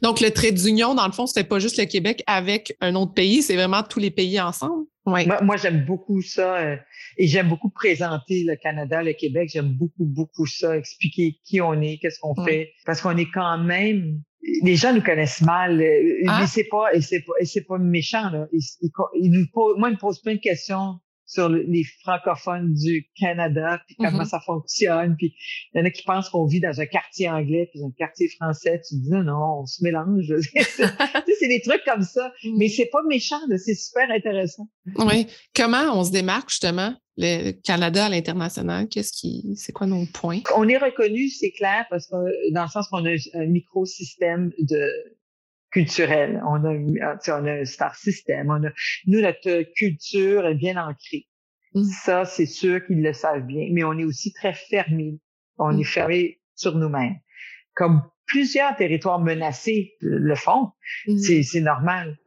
Donc, 0.02 0.22
le 0.22 0.32
trait 0.32 0.54
d'union, 0.54 0.96
dans 0.96 1.06
le 1.06 1.12
fond, 1.12 1.26
c'était 1.28 1.48
pas 1.48 1.60
juste 1.60 1.78
le 1.78 1.86
Québec 1.86 2.24
avec 2.28 2.78
un 2.80 2.96
autre 2.96 3.14
pays, 3.14 3.42
c'est 3.42 3.56
vraiment 3.56 3.84
tous 3.84 4.00
les 4.00 4.12
pays 4.12 4.40
ensemble? 4.40 4.86
Oui. 5.06 5.26
Moi, 5.28 5.42
moi, 5.44 5.58
j'aime 5.58 5.86
beaucoup 5.86 6.22
ça 6.22 6.58
euh, 6.58 6.78
et 7.18 7.28
j'aime 7.28 7.50
beaucoup 7.50 7.70
présenter 7.70 8.44
le 8.44 8.56
Canada, 8.56 9.04
le 9.04 9.14
Québec. 9.14 9.50
J'aime 9.54 9.70
beaucoup, 9.74 10.06
beaucoup 10.06 10.46
ça, 10.48 10.78
expliquer 10.78 11.36
qui 11.44 11.60
on 11.62 11.80
est, 11.82 11.98
qu'est-ce 11.98 12.20
qu'on 12.20 12.36
fait, 12.44 12.72
parce 12.86 13.02
qu'on 13.02 13.16
est 13.18 13.30
quand 13.32 13.58
même. 13.60 14.22
Les 14.64 14.76
gens 14.76 14.94
nous 14.94 15.02
connaissent 15.04 15.42
mal, 15.42 15.82
euh, 15.82 16.24
Ah. 16.28 16.40
mais 16.42 16.48
c'est 16.48 16.68
pas, 16.72 16.94
et 16.94 17.02
c'est 17.02 17.22
pas, 17.22 17.34
et 17.40 17.46
c'est 17.46 17.66
pas 17.66 17.78
méchant 17.78 18.30
là. 18.32 18.48
Ils, 18.54 18.62
ils- 18.82 18.90
ils 19.22 19.32
nous 19.32 19.46
posent- 19.54 19.76
moi, 19.78 19.90
ils 19.90 19.94
me 19.94 19.98
posent 20.00 20.22
plein 20.22 20.36
de 20.36 20.40
questions 20.40 21.00
sur 21.28 21.50
le- 21.50 21.64
les 21.68 21.84
francophones 22.04 22.74
du 22.74 23.10
Canada, 23.20 23.82
puis 23.88 23.96
comment 23.98 24.20
Mhm. 24.20 24.26
ça 24.26 24.40
fonctionne. 24.40 25.16
Puis 25.18 25.34
il 25.74 25.80
y 25.80 25.82
en 25.82 25.86
a 25.86 25.90
qui 25.90 26.04
pensent 26.04 26.30
qu'on 26.30 26.46
vit 26.46 26.60
dans 26.60 26.80
un 26.80 26.86
quartier 26.86 27.30
anglais, 27.30 27.68
puis 27.72 27.80
dans 27.82 27.88
un 27.88 27.92
quartier 27.98 28.28
français. 28.30 28.82
Tu 28.88 28.96
dis 28.96 29.10
non, 29.10 29.62
on 29.62 29.66
se 29.66 29.84
mélange. 29.84 30.26
tu 30.54 30.62
sais, 30.64 31.34
c'est 31.40 31.48
des 31.48 31.62
trucs 31.62 31.84
comme 31.86 32.04
ça, 32.04 32.32
mais 32.58 32.68
c'est 32.70 32.90
pas 32.92 33.02
méchant, 33.08 33.40
c'est 33.58 33.76
super 33.76 34.10
intéressant. 34.12 34.68
Oui. 34.98 35.28
Comment 35.56 35.92
on 36.00 36.04
se 36.04 36.12
démarque, 36.12 36.50
justement, 36.50 36.94
le 37.18 37.52
Canada 37.52 38.06
à 38.06 38.10
l'international? 38.10 38.88
Qu'est-ce 38.88 39.12
qui, 39.14 39.56
c'est 39.56 39.72
quoi 39.72 39.88
nos 39.88 40.06
points? 40.06 40.42
On 40.56 40.68
est 40.68 40.78
reconnu, 40.78 41.30
c'est 41.30 41.52
clair, 41.52 41.86
parce 41.90 42.08
que 42.08 42.54
dans 42.54 42.64
le 42.64 42.70
sens 42.70 42.88
qu'on 42.90 43.06
a 43.06 43.16
un 43.34 43.46
microsystème 43.48 44.52
de 44.60 44.90
culturel. 45.76 46.42
On 46.48 46.64
a, 46.64 47.20
sais, 47.20 47.32
on 47.34 47.46
a 47.46 47.52
un 47.62 47.66
star 47.66 47.94
system. 47.96 48.50
On 48.50 48.64
a, 48.68 48.72
nous, 49.08 49.22
notre 49.22 49.54
culture 49.76 50.46
est 50.46 50.56
bien 50.56 50.76
ancrée. 50.78 51.26
Mm. 51.74 51.84
Ça, 52.06 52.24
c'est 52.26 52.46
sûr 52.46 52.86
qu'ils 52.86 53.02
le 53.04 53.14
savent 53.14 53.46
bien. 53.46 53.68
Mais 53.74 53.84
on 53.84 53.94
est 54.02 54.06
aussi 54.06 54.32
très 54.34 54.54
fermé. 54.54 55.20
On 55.58 55.74
Mm. 55.74 55.80
est 55.82 55.84
fermé 55.98 56.40
sur 56.56 56.74
nous-mêmes. 56.78 57.18
Comme 57.74 58.02
plusieurs 58.26 58.74
territoires 58.78 59.20
menacés 59.20 59.96
le 60.00 60.36
font, 60.36 60.72
Mm. 61.08 61.18
c'est, 61.44 61.62
normal. 61.62 62.18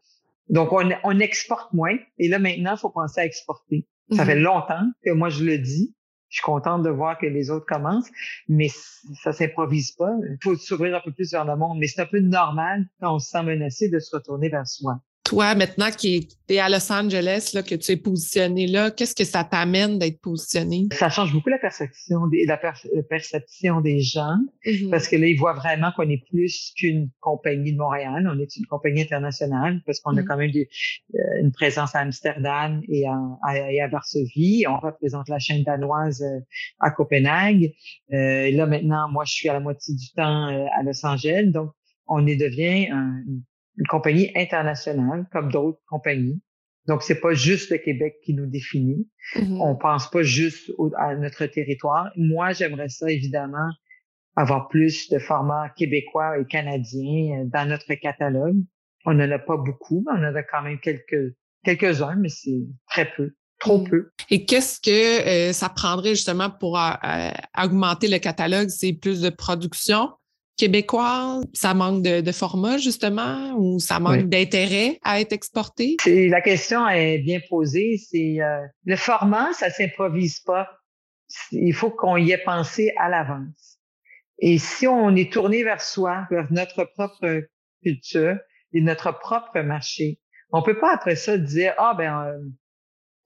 Donc, 0.51 0.73
on, 0.73 0.91
on 1.05 1.19
exporte 1.19 1.73
moins. 1.73 1.97
Et 2.19 2.29
là, 2.29 2.39
maintenant, 2.39 2.75
il 2.77 2.79
faut 2.79 2.91
penser 2.91 3.21
à 3.23 3.25
exporter. 3.25 3.87
Ça 4.13 4.23
Mhm. 4.25 4.29
fait 4.31 4.39
longtemps 4.41 4.87
que 5.05 5.11
moi, 5.11 5.29
je 5.31 5.45
le 5.45 5.59
dis. 5.59 5.95
Je 6.29 6.37
suis 6.37 6.43
contente 6.43 6.83
de 6.83 6.91
voir 6.91 7.19
que 7.19 7.27
les 7.27 7.51
autres 7.51 7.67
commencent, 7.67 8.11
mais 8.49 8.69
ça 9.23 9.33
s'improvise 9.33 9.93
pas. 9.93 10.13
Il 10.31 10.39
faut 10.43 10.57
s'ouvrir 10.57 10.97
un 10.97 11.01
peu 11.01 11.13
plus 11.13 11.31
vers 11.33 11.45
le 11.45 11.57
monde, 11.57 11.79
mais 11.79 11.87
c'est 11.87 12.03
un 12.03 12.07
peu 12.07 12.21
normal 12.21 12.87
quand 13.01 13.15
on 13.15 13.19
se 13.19 13.31
sent 13.31 13.43
menacé 13.43 13.89
de 13.89 13.99
se 13.99 14.15
retourner 14.15 14.49
vers 14.49 14.67
soi. 14.67 15.01
Toi, 15.29 15.55
maintenant 15.55 15.91
qui 15.91 16.27
es 16.49 16.59
à 16.59 16.71
Los 16.71 16.91
Angeles, 16.91 17.51
là, 17.53 17.63
que 17.63 17.75
tu 17.75 17.93
es 17.93 17.97
positionné 17.99 18.67
là, 18.67 18.91
qu'est-ce 18.91 19.15
que 19.15 19.25
ça 19.25 19.45
t'amène 19.45 19.99
d'être 19.99 20.23
positionné? 20.23 20.87
Ça 20.93 21.11
change 21.11 21.35
beaucoup 21.35 21.51
la 21.51 21.59
perception 21.59 22.27
des, 22.29 22.47
la 22.47 22.57
per- 22.57 22.89
la 22.95 23.03
perception 23.03 23.83
des 23.83 24.01
gens 24.01 24.39
Mhm. 24.65 24.89
parce 24.91 25.07
que 25.07 25.17
là, 25.17 25.27
ils 25.27 25.37
voient 25.39 25.53
vraiment 25.53 25.93
qu'on 25.95 26.09
est 26.09 26.25
plus 26.31 26.73
qu'une 26.79 27.11
compagnie 27.21 27.75
de 27.75 27.77
Montréal. 27.77 28.27
On 28.35 28.39
est 28.41 28.57
une 28.57 28.65
compagnie 28.65 29.03
internationale 29.03 29.83
parce 29.85 30.01
qu'on 30.01 30.17
a 30.17 30.23
Mhm. 30.23 30.27
quand 30.27 30.37
même 30.39 30.51
des- 30.51 30.71
euh, 31.15 31.43
une 31.43 31.53
présence 31.53 31.95
à 31.95 31.99
Amsterdam 32.01 32.81
et 32.89 33.07
à, 33.07 33.19
à- 33.47 33.71
et 33.71 33.83
à 33.83 33.89
Varsovie. 33.89 34.65
On 34.67 34.79
représente 34.79 35.29
la 35.29 35.39
chaîne 35.39 35.63
danoise 35.63 36.23
euh, 36.23 36.41
à 36.81 36.91
Copenhague. 36.91 37.75
Euh, 38.15 38.47
et 38.47 38.53
là, 38.53 38.65
maintenant, 38.65 39.11
moi, 39.11 39.25
je 39.27 39.33
suis 39.35 39.51
à 39.51 39.53
la 39.53 39.61
moitié 39.61 39.95
du 39.95 40.11
temps 40.17 40.49
euh, 40.49 40.65
à 40.79 40.83
Los 40.83 41.05
Angeles. 41.05 41.49
Donc, 41.53 41.69
on 42.07 42.27
est 42.27 42.37
devient 42.37 42.89
une 43.79 43.87
compagnie 43.87 44.31
internationale 44.35 45.27
comme 45.33 45.51
d'autres 45.51 45.81
compagnies. 45.89 46.41
Donc, 46.87 47.03
c'est 47.03 47.21
pas 47.21 47.35
juste 47.35 47.71
le 47.71 47.79
Québec 47.79 48.17
qui 48.25 48.35
nous 48.35 48.47
définit. 48.47 49.07
Mm-hmm. 49.35 49.61
On 49.61 49.77
pense 49.77 50.11
pas 50.11 50.23
juste 50.23 50.73
à 50.97 51.15
notre 51.15 51.47
territoire. 51.47 52.11
Moi, 52.17 52.53
j'aimerais 52.53 52.89
ça, 52.89 53.11
évidemment, 53.11 53.71
avoir 54.37 54.69
plus 54.69 55.11
de 55.11 55.19
formats 55.19 55.69
québécois 55.77 56.39
et 56.39 56.47
canadiens 56.47 57.41
euh, 57.41 57.45
dans 57.47 57.69
notre 57.69 57.93
catalogue. 57.95 58.57
On 59.05 59.15
n'en 59.15 59.31
a 59.31 59.39
pas 59.39 59.57
beaucoup, 59.57 60.05
mais 60.07 60.19
on 60.19 60.29
en 60.29 60.35
a 60.35 60.43
quand 60.43 60.63
même 60.63 60.81
quelques, 60.81 61.35
quelques-uns, 61.65 62.17
mais 62.17 62.29
c'est 62.29 62.65
très 62.89 63.11
peu, 63.17 63.35
trop 63.59 63.79
mm. 63.79 63.89
peu. 63.89 64.11
Et 64.31 64.47
qu'est-ce 64.47 64.81
que 64.81 65.51
euh, 65.51 65.53
ça 65.53 65.69
prendrait 65.69 66.11
justement 66.11 66.51
pour 66.51 66.79
euh, 66.79 67.31
augmenter 67.63 68.09
le 68.09 68.19
catalogue? 68.19 68.69
C'est 68.69 68.93
plus 68.93 69.21
de 69.21 69.31
production? 69.31 70.09
Québécois? 70.59 71.41
Ça 71.55 71.73
manque 71.73 72.03
de, 72.03 72.21
de 72.21 72.33
format, 72.33 72.77
justement, 72.77 73.55
ou 73.57 73.79
ça 73.79 73.99
manque 74.01 74.29
d'intérêt 74.29 74.99
à 75.03 75.21
être 75.21 75.33
exporté? 75.33 75.97
La 76.07 76.43
question 76.43 76.87
est 76.89 77.19
bien 77.19 77.41
posée. 77.49 77.97
C'est 77.99 78.43
euh, 78.43 78.67
Le 78.85 78.97
format, 78.97 79.53
ça 79.55 79.71
s'improvise 79.71 80.41
pas. 80.41 80.69
Il 81.53 81.75
faut 81.75 81.91
qu'on 81.91 82.17
y 82.17 82.33
ait 82.33 82.43
pensé 82.45 82.93
à 82.99 83.09
l'avance. 83.09 83.79
Et 84.39 84.59
si 84.59 84.87
on 84.87 85.15
est 85.17 85.33
tourné 85.33 85.65
vers 85.65 85.81
soi, 85.81 86.27
vers 86.31 86.47
notre 86.51 86.85
propre 86.85 87.43
culture 87.83 88.37
et 88.73 88.81
notre 88.81 89.19
propre 89.19 89.61
marché, 89.61 90.21
on 90.53 90.63
peut 90.63 90.79
pas 90.79 90.95
après 90.95 91.17
ça 91.17 91.37
dire 91.37 91.75
ah 91.77 91.95
ben 91.97 92.27
euh, 92.27 92.39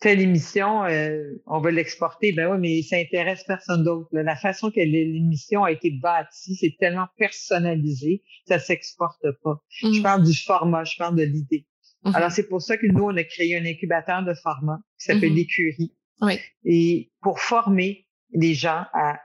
telle 0.03 0.21
émission, 0.21 0.85
euh, 0.85 1.41
on 1.47 1.61
va 1.61 1.71
l'exporter. 1.71 2.33
Ben 2.33 2.51
oui, 2.53 2.59
mais 2.59 2.83
ça 2.83 2.97
intéresse 2.97 3.45
personne 3.45 3.85
d'autre. 3.85 4.09
La 4.13 4.37
façon 4.37 4.71
que 4.71 4.81
l'émission 4.81 5.65
a 5.65 5.71
été 5.71 5.91
bâtie, 5.91 6.57
c'est 6.57 6.77
tellement 6.79 7.07
personnalisé, 7.17 8.23
ça 8.47 8.59
s'exporte 8.59 9.25
pas. 9.43 9.63
Je 9.69 10.01
mm. 10.01 10.03
parle 10.03 10.25
du 10.25 10.35
format, 10.35 10.85
je 10.85 10.97
parle 10.99 11.17
de 11.17 11.23
l'idée. 11.23 11.67
Mm-hmm. 12.05 12.17
Alors, 12.17 12.33
c'est 12.33 12.49
pour 12.49 12.61
ça 12.61 12.77
que 12.77 12.87
nous, 12.87 13.05
on 13.05 13.17
a 13.17 13.25
créé 13.25 13.57
un 13.57 13.65
incubateur 13.65 14.25
de 14.25 14.35
format 14.35 14.81
qui 14.99 15.07
s'appelle 15.07 15.31
mm-hmm. 15.31 15.35
l'écurie. 15.35 15.95
Oui. 16.21 16.39
Et 16.65 17.13
pour 17.23 17.41
former 17.41 18.07
les 18.33 18.55
gens 18.55 18.85
à 18.93 19.21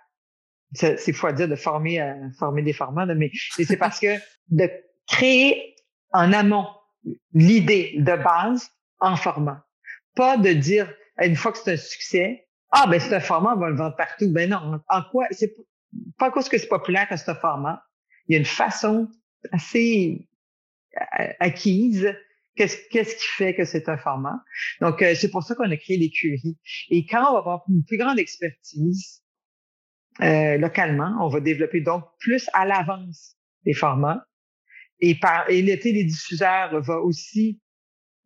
c'est 0.74 1.14
fou 1.14 1.28
à 1.28 1.34
dire 1.34 1.48
de 1.48 1.56
former 1.56 2.00
à 2.00 2.14
former 2.38 2.62
des 2.62 2.74
formats, 2.74 3.06
mais 3.16 3.32
c'est 3.34 3.78
parce 3.78 4.02
que 4.02 4.18
de 4.50 4.70
créer 5.08 5.76
en 6.12 6.34
amont 6.34 6.68
l'idée 7.34 7.96
de 7.98 8.22
base 8.22 8.70
en 9.00 9.16
format. 9.16 9.67
Pas 10.18 10.36
de 10.38 10.52
dire, 10.52 10.94
une 11.22 11.36
fois 11.36 11.54
que 11.54 11.60
c'est 11.60 11.74
un 11.74 11.78
succès, 11.78 12.48
ah, 12.72 12.86
ben, 12.88 13.00
c'est 13.00 13.16
un 13.16 13.22
format, 13.22 13.54
on 13.56 13.60
va 13.60 13.70
le 13.70 13.78
vendre 13.78 13.96
partout. 13.96 14.30
Ben 14.32 14.50
non, 14.50 14.82
en 14.90 15.02
quoi, 15.12 15.28
c'est 15.32 15.54
pas 16.18 16.28
à 16.28 16.32
que 16.32 16.58
c'est 16.58 16.68
populaire 16.68 17.08
que 17.08 17.16
c'est 17.16 17.30
un 17.30 17.36
format. 17.36 17.82
Il 18.28 18.34
y 18.34 18.36
a 18.36 18.40
une 18.40 18.46
façon 18.46 19.08
assez 19.52 20.28
euh, 21.20 21.28
acquise. 21.40 22.14
Qu'est-ce, 22.56 22.78
qu'est-ce 22.90 23.16
qui 23.16 23.28
fait 23.38 23.56
que 23.56 23.66
c'est 23.66 23.88
un 23.88 23.98
format? 23.98 24.44
Donc, 24.82 25.02
euh, 25.02 25.14
c'est 25.16 25.30
pour 25.30 25.44
ça 25.44 25.54
qu'on 25.56 25.70
a 25.70 25.78
créé 25.78 25.98
l'écurie. 25.98 26.58
Et 26.90 27.06
quand 27.06 27.30
on 27.30 27.34
va 27.34 27.40
avoir 27.40 27.64
une 27.70 27.84
plus 27.86 27.98
grande 27.98 28.20
expertise 28.20 29.22
euh, 30.22 30.58
localement, 30.58 31.16
on 31.22 31.30
va 31.30 31.40
développer 31.40 31.82
donc 31.82 32.04
plus 32.20 32.50
à 32.54 32.66
l'avance 32.66 33.36
les 33.64 33.74
formats. 33.74 34.26
Et 35.00 35.14
par 35.20 35.48
et 35.50 35.62
l'été, 35.62 35.94
les 35.94 36.04
diffuseurs 36.04 36.82
va 36.82 37.00
aussi 37.00 37.62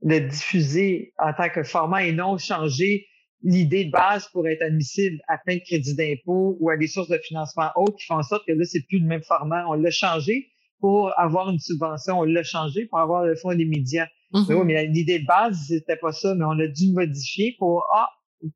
le 0.04 0.20
diffuser 0.20 1.14
en 1.20 1.34
tant 1.34 1.50
que 1.50 1.64
format 1.64 2.06
et 2.06 2.12
non 2.12 2.38
changer 2.38 3.08
l'idée 3.44 3.86
de 3.86 3.92
base 3.92 4.28
pour 4.30 4.48
être 4.48 4.62
admissible 4.62 5.20
à 5.28 5.38
plein 5.38 5.56
de 5.56 5.62
crédits 5.62 5.96
d'impôt 5.96 6.58
ou 6.60 6.70
à 6.70 6.78
des 6.78 6.88
sources 6.88 7.10
de 7.10 7.18
financement 7.18 7.70
autres 7.76 7.96
qui 7.98 8.06
font 8.06 8.16
en 8.16 8.24
sorte 8.24 8.46
que 8.48 8.54
là, 8.54 8.64
c'est 8.66 8.86
plus 8.88 9.00
le 9.00 9.08
même 9.08 9.24
format. 9.24 9.66
On 9.68 9.74
l'a 9.74 9.92
changé 9.92 10.50
pour 10.80 11.18
avoir 11.20 11.50
une 11.50 11.60
subvention. 11.60 12.20
On 12.20 12.24
l'a 12.24 12.44
changé 12.44 12.86
pour 12.86 13.00
avoir 13.00 13.26
le 13.26 13.36
fonds 13.36 13.56
des 13.56 13.66
médias. 13.66 14.08
Mais 14.34 14.56
oui, 14.56 14.66
mais 14.66 14.86
l'idée 14.88 15.20
de 15.20 15.26
base, 15.26 15.66
c'était 15.68 15.98
pas 15.98 16.12
ça, 16.12 16.34
mais 16.36 16.46
on 16.46 16.58
a 16.60 16.68
dû 16.68 16.94
modifier 16.94 17.56
pour, 17.60 17.86
ah, 17.94 18.08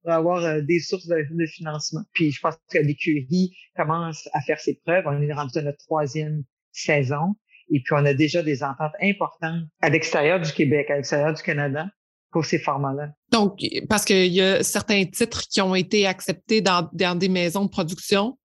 pour 0.02 0.12
avoir 0.12 0.44
euh, 0.44 0.62
des 0.62 0.80
sources 0.80 1.06
de, 1.08 1.26
de, 1.30 1.46
financement. 1.48 2.02
Puis 2.14 2.32
je 2.32 2.40
pense 2.40 2.56
que 2.72 2.78
l'écurie 2.78 3.52
commence 3.76 4.30
à 4.34 4.42
faire 4.42 4.60
ses 4.60 4.80
preuves. 4.86 5.04
On 5.06 5.22
est 5.22 5.34
rendu 5.34 5.58
à 5.58 5.64
notre 5.64 5.80
troisième 5.80 6.44
saison. 6.72 7.36
Et 7.72 7.82
puis, 7.84 7.94
on 7.94 8.06
a 8.06 8.14
déjà 8.14 8.44
des 8.44 8.64
ententes 8.64 8.94
importantes 9.02 9.64
à 9.82 9.90
l'extérieur 9.90 10.40
du 10.40 10.52
Québec, 10.52 10.90
à 10.90 10.96
l'extérieur 10.96 11.34
du 11.34 11.42
Canada 11.42 11.88
pour 12.32 12.46
ces 12.46 12.60
formats-là. 12.60 13.12
Donc, 13.32 13.60
parce 13.88 14.04
qu'il 14.04 14.34
y 14.34 14.42
a 14.42 14.62
certains 14.62 15.06
titres 15.06 15.44
qui 15.50 15.62
ont 15.62 15.74
été 15.74 16.06
acceptés 16.06 16.62
dans, 16.62 16.90
dans 16.94 17.18
des 17.18 17.30
maisons 17.30 17.66
de 17.66 17.70
production 17.70 18.38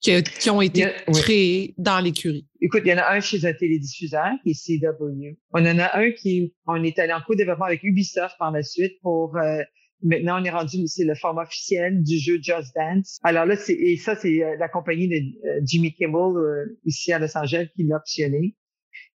qui, 0.00 0.22
qui 0.22 0.50
ont 0.50 0.62
été 0.62 0.86
créés 1.12 1.74
dans 1.78 2.00
l'écurie. 2.00 2.46
Écoute, 2.60 2.82
il 2.84 2.90
y 2.90 2.94
en 2.94 2.98
a 2.98 3.12
un 3.12 3.20
chez 3.20 3.44
un 3.46 3.52
télédiffuseur 3.52 4.30
qui 4.42 4.50
est 4.50 4.80
CW. 4.80 5.36
On 5.52 5.60
en 5.66 5.78
a 5.78 5.98
un 5.98 6.10
qui, 6.12 6.54
on 6.66 6.82
est 6.82 6.98
allé 6.98 7.12
en 7.12 7.20
co-développement 7.20 7.66
avec 7.66 7.82
Ubisoft 7.82 8.36
par 8.38 8.52
la 8.52 8.62
suite 8.62 8.94
pour 9.02 9.36
euh, 9.36 9.62
Maintenant, 10.02 10.40
on 10.40 10.44
est 10.44 10.50
rendu, 10.50 10.86
c'est 10.86 11.04
le 11.04 11.14
format 11.14 11.42
officiel 11.42 12.02
du 12.02 12.18
jeu 12.18 12.38
Just 12.40 12.74
Dance. 12.74 13.18
Alors 13.22 13.46
là, 13.46 13.56
c'est, 13.56 13.72
et 13.72 13.96
ça, 13.96 14.14
c'est 14.14 14.44
euh, 14.44 14.56
la 14.58 14.68
compagnie 14.68 15.08
de 15.08 15.14
euh, 15.14 15.60
Jimmy 15.64 15.92
Kimmel 15.94 16.36
euh, 16.36 16.78
ici 16.84 17.12
à 17.12 17.18
Los 17.18 17.36
Angeles 17.36 17.68
qui 17.74 17.84
l'a 17.84 17.96
optionné. 17.96 18.54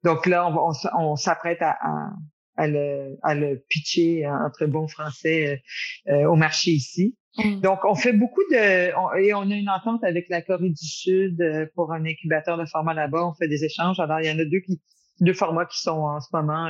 Donc 0.04 0.26
là, 0.26 0.48
on, 0.50 0.72
on, 0.98 1.16
s'apprête 1.18 1.62
à, 1.62 1.72
à, 1.72 2.12
à, 2.56 2.68
le, 2.68 3.18
à 3.24 3.36
le 3.36 3.62
pitcher 3.68 4.26
en 4.26 4.50
très 4.52 4.68
bon 4.68 4.88
français 4.88 5.62
au 6.08 6.36
marché 6.36 6.72
ici. 6.72 7.18
Mm. 7.38 7.60
Donc, 7.60 7.80
on 7.84 7.96
fait 7.96 8.14
beaucoup 8.14 8.44
de... 8.50 9.20
et 9.22 9.34
on 9.34 9.42
a 9.42 9.56
une 9.56 9.70
entente 9.70 10.04
avec 10.06 10.28
la 10.30 10.42
Corée 10.42 10.70
du 10.70 10.86
Sud 10.86 11.38
pour 11.76 11.92
un 11.92 12.06
incubateur 12.06 12.58
de 12.58 12.66
format 12.66 12.94
là-bas. 12.94 13.28
On 13.28 13.34
fait 13.34 13.50
des 13.50 13.66
échanges. 13.66 14.00
Alors, 14.00 14.22
il 14.22 14.28
y 14.28 14.32
en 14.32 14.40
a 14.40 14.46
deux 14.46 14.62
qui 14.62 14.82
deux 15.20 15.34
formats 15.34 15.66
qui 15.66 15.82
sont 15.82 16.00
en 16.00 16.22
ce 16.22 16.30
moment 16.32 16.70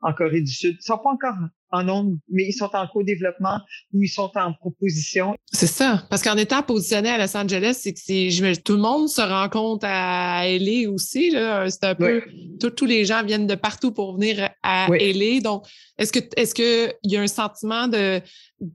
en 0.00 0.12
Corée 0.12 0.40
du 0.40 0.50
Sud. 0.50 0.76
Ils 0.80 0.82
sont 0.82 0.98
pas 0.98 1.10
encore 1.10 1.36
en 1.74 1.84
mais 2.28 2.46
ils 2.48 2.52
sont 2.52 2.70
en 2.72 2.86
co-développement 2.86 3.60
ou 3.92 4.02
ils 4.02 4.08
sont 4.08 4.30
en 4.34 4.52
proposition. 4.52 5.36
C'est 5.52 5.66
ça. 5.66 6.04
Parce 6.10 6.22
qu'en 6.22 6.36
étant 6.36 6.62
positionné 6.62 7.10
à 7.10 7.18
Los 7.18 7.36
Angeles, 7.36 7.78
c'est 7.80 7.92
que 7.92 8.60
tout 8.60 8.74
le 8.74 8.78
monde 8.78 9.08
se 9.08 9.20
rencontre 9.20 9.86
à 9.88 10.46
LA 10.46 10.90
aussi. 10.90 11.30
C'est 11.32 11.84
un 11.84 11.94
peu, 11.94 12.22
tous 12.58 12.86
les 12.86 13.04
gens 13.04 13.22
viennent 13.24 13.46
de 13.46 13.54
partout 13.54 13.92
pour 13.92 14.14
venir 14.14 14.50
à 14.62 14.88
LA. 14.88 15.40
Donc, 15.40 15.66
est-ce 15.98 16.12
que, 16.12 16.20
est-ce 16.36 16.54
que 16.54 16.92
il 17.02 17.12
y 17.12 17.16
a 17.16 17.20
un 17.20 17.26
sentiment 17.26 17.86
de, 17.88 18.20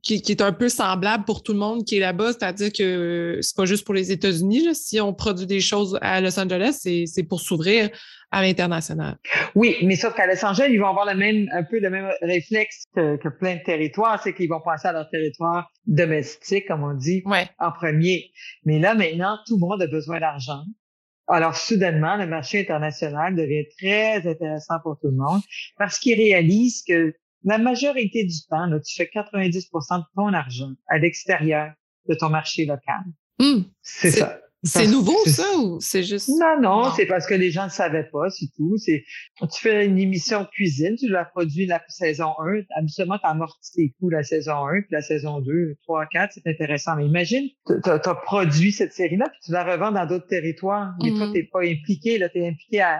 qui, 0.01 0.15
est 0.15 0.41
un 0.41 0.53
peu 0.53 0.69
semblable 0.69 1.25
pour 1.25 1.43
tout 1.43 1.53
le 1.53 1.59
monde 1.59 1.83
qui 1.83 1.97
est 1.97 1.99
là-bas? 1.99 2.33
C'est-à-dire 2.33 2.71
que 2.71 3.39
c'est 3.41 3.55
pas 3.55 3.65
juste 3.65 3.85
pour 3.85 3.93
les 3.93 4.11
États-Unis. 4.11 4.73
Si 4.73 5.01
on 5.01 5.13
produit 5.13 5.47
des 5.47 5.61
choses 5.61 5.97
à 6.01 6.21
Los 6.21 6.39
Angeles, 6.39 6.79
c'est 6.81 7.23
pour 7.23 7.41
s'ouvrir 7.41 7.89
à 8.31 8.41
l'international. 8.41 9.17
Oui, 9.55 9.75
mais 9.83 9.95
sauf 9.95 10.13
qu'à 10.13 10.27
Los 10.27 10.43
Angeles, 10.45 10.67
ils 10.69 10.79
vont 10.79 10.87
avoir 10.87 11.05
le 11.05 11.15
même, 11.15 11.47
un 11.51 11.63
peu 11.63 11.79
le 11.79 11.89
même 11.89 12.11
réflexe 12.21 12.83
que, 12.95 13.17
que 13.17 13.29
plein 13.29 13.55
de 13.55 13.63
territoires, 13.63 14.21
c'est 14.21 14.33
qu'ils 14.33 14.49
vont 14.49 14.61
penser 14.61 14.87
à 14.87 14.93
leur 14.93 15.09
territoire 15.09 15.71
domestique, 15.85 16.67
comme 16.67 16.83
on 16.83 16.93
dit, 16.93 17.23
en 17.59 17.71
premier. 17.71 18.31
Mais 18.65 18.79
là, 18.79 18.93
maintenant, 18.93 19.37
tout 19.47 19.55
le 19.55 19.61
monde 19.61 19.81
a 19.81 19.87
besoin 19.87 20.19
d'argent. 20.19 20.63
Alors, 21.27 21.55
soudainement, 21.55 22.15
le 22.17 22.25
marché 22.25 22.59
international 22.59 23.35
devient 23.35 23.65
très 23.77 24.27
intéressant 24.27 24.75
pour 24.81 24.97
tout 24.99 25.09
le 25.09 25.17
monde 25.17 25.41
parce 25.77 25.99
qu'ils 25.99 26.17
réalisent 26.17 26.83
que 26.87 27.13
la 27.43 27.57
majorité 27.57 28.25
du 28.25 28.45
temps, 28.49 28.65
là, 28.65 28.79
tu 28.79 28.95
fais 28.95 29.09
90% 29.13 29.99
de 29.99 30.03
ton 30.15 30.33
argent 30.33 30.71
à 30.87 30.97
l'extérieur 30.97 31.71
de 32.07 32.15
ton 32.15 32.29
marché 32.29 32.65
local. 32.65 33.03
Hmm. 33.39 33.61
c'est 33.81 34.11
ça. 34.11 34.39
C'est 34.63 34.87
nouveau, 34.87 35.17
ça, 35.25 35.43
ou 35.57 35.79
c'est 35.79 36.03
juste. 36.03 36.29
Non, 36.29 36.59
non, 36.61 36.91
c'est 36.95 37.05
parce 37.05 37.25
que 37.25 37.33
les 37.33 37.49
gens 37.49 37.65
ne 37.65 37.69
savaient 37.69 38.09
pas, 38.11 38.29
c'est 38.29 38.47
tout. 38.57 38.75
C'est, 38.77 39.05
tu 39.39 39.61
fais 39.61 39.85
une 39.85 39.97
émission 39.97 40.45
cuisine, 40.51 40.95
tu 40.97 41.07
l'as 41.07 41.23
produit 41.23 41.65
la 41.65 41.81
saison 41.87 42.33
1, 42.39 42.63
habituellement, 42.75 43.17
tu 43.17 43.25
amortis 43.25 43.71
tes 43.73 43.95
coûts 43.99 44.09
la 44.09 44.23
saison 44.23 44.67
1, 44.67 44.81
puis 44.81 44.89
la 44.91 45.01
saison 45.01 45.39
2, 45.39 45.75
3, 45.83 46.05
4, 46.07 46.33
c'est 46.33 46.47
intéressant. 46.47 46.97
Mais 46.97 47.05
imagine, 47.05 47.47
tu 47.67 47.89
as, 47.89 48.15
produit 48.15 48.73
cette 48.73 48.91
série-là, 48.91 49.29
puis 49.29 49.39
tu 49.45 49.51
la 49.53 49.63
revends 49.63 49.91
dans 49.91 50.05
d'autres 50.05 50.27
territoires, 50.27 50.93
mais 51.01 51.11
toi, 51.11 51.27
mm-hmm. 51.27 51.33
t'es 51.33 51.43
pas 51.43 51.61
impliqué, 51.61 52.17
là, 52.17 52.27
t'es 52.27 52.45
impliqué 52.45 52.81
à, 52.81 52.99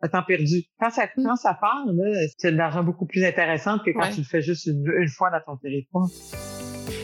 à 0.00 0.08
temps 0.08 0.24
perdu. 0.24 0.64
Quand 0.80 0.90
ça, 0.90 1.06
mm. 1.16 1.22
quand 1.22 1.36
ça 1.36 1.54
part, 1.54 1.84
là, 1.86 2.26
c'est 2.36 2.50
de 2.50 2.56
l'argent 2.56 2.82
beaucoup 2.82 3.06
plus 3.06 3.24
intéressant 3.24 3.78
que 3.78 3.90
quand 3.90 4.10
tu 4.10 4.18
le 4.18 4.26
fais 4.26 4.42
juste 4.42 4.66
une 4.66 5.08
fois 5.08 5.30
dans 5.30 5.40
ton 5.40 5.56
territoire. 5.56 6.08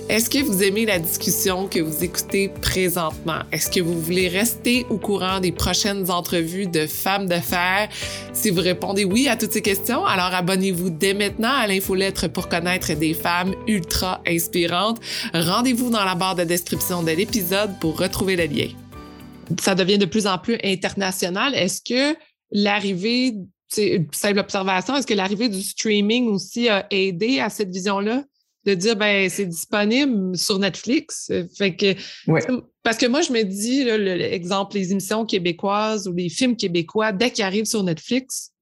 Est-ce 0.08 0.28
que 0.28 0.42
vous 0.42 0.62
aimez 0.62 0.84
la 0.84 0.98
discussion 0.98 1.68
que 1.68 1.80
vous 1.80 2.04
écoutez 2.04 2.48
présentement? 2.48 3.40
Est-ce 3.50 3.70
que 3.70 3.80
vous 3.80 4.00
voulez 4.00 4.28
rester 4.28 4.84
au 4.90 4.98
courant 4.98 5.40
des 5.40 5.52
prochaines 5.52 6.10
entrevues 6.10 6.66
de 6.66 6.86
femmes 6.86 7.26
d'affaires? 7.26 7.88
Si 8.32 8.50
vous 8.50 8.60
répondez 8.60 9.04
oui 9.04 9.28
à 9.28 9.36
toutes 9.36 9.52
ces 9.52 9.62
questions, 9.62 10.04
alors 10.04 10.34
abonnez-vous 10.34 10.90
dès 10.90 11.14
maintenant 11.14 11.52
à 11.52 11.66
l'infolettre 11.66 12.28
pour 12.28 12.48
connaître 12.48 12.92
des 12.94 13.14
femmes 13.14 13.54
ultra 13.66 14.20
inspirantes. 14.26 15.00
Rendez-vous 15.32 15.90
dans 15.90 16.04
la 16.04 16.14
barre 16.14 16.34
de 16.34 16.44
description 16.44 17.02
de 17.02 17.12
l'épisode 17.12 17.70
pour 17.80 17.98
retrouver 17.98 18.36
le 18.36 18.44
lien. 18.44 18.68
Ça 19.60 19.74
devient 19.74 19.98
de 19.98 20.06
plus 20.06 20.26
en 20.26 20.38
plus 20.38 20.58
international. 20.62 21.54
Est-ce 21.54 21.80
que 21.80 22.16
l'arrivée, 22.50 23.34
c'est 23.68 23.88
une 23.96 24.08
simple 24.12 24.38
observation, 24.38 24.96
est-ce 24.96 25.06
que 25.06 25.14
l'arrivée 25.14 25.48
du 25.48 25.62
streaming 25.62 26.28
aussi 26.28 26.68
a 26.68 26.86
aidé 26.90 27.40
à 27.40 27.48
cette 27.48 27.70
vision-là? 27.70 28.24
De 28.64 28.74
dire 28.74 28.96
ben 28.96 29.28
c'est 29.28 29.46
disponible 29.46 30.36
sur 30.36 30.58
Netflix. 30.58 31.32
Fait 31.56 31.74
que 31.74 31.94
parce 32.82 32.96
que 32.96 33.06
moi 33.06 33.22
je 33.22 33.32
me 33.32 33.42
dis 33.42 33.84
l'exemple 33.84 34.76
les 34.76 34.92
émissions 34.92 35.26
québécoises 35.26 36.06
ou 36.06 36.12
les 36.12 36.28
films 36.28 36.56
québécois 36.56 37.12
dès 37.12 37.30
qu'ils 37.30 37.44
arrivent 37.44 37.64
sur 37.64 37.82
Netflix, 37.82 38.52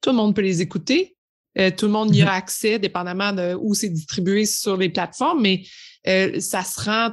tout 0.00 0.10
le 0.10 0.16
monde 0.16 0.34
peut 0.34 0.42
les 0.42 0.60
écouter. 0.60 1.16
Euh, 1.56 1.70
tout 1.70 1.86
le 1.86 1.92
monde 1.92 2.14
y 2.14 2.22
a 2.22 2.26
mm-hmm. 2.26 2.36
accès, 2.36 2.78
dépendamment 2.80 3.32
de 3.32 3.56
où 3.60 3.74
c'est 3.74 3.88
distribué 3.88 4.44
sur 4.44 4.76
les 4.76 4.88
plateformes, 4.88 5.40
mais 5.40 5.62
euh, 6.08 6.40
ça 6.40 6.64
se 6.64 6.80
rend 6.80 7.12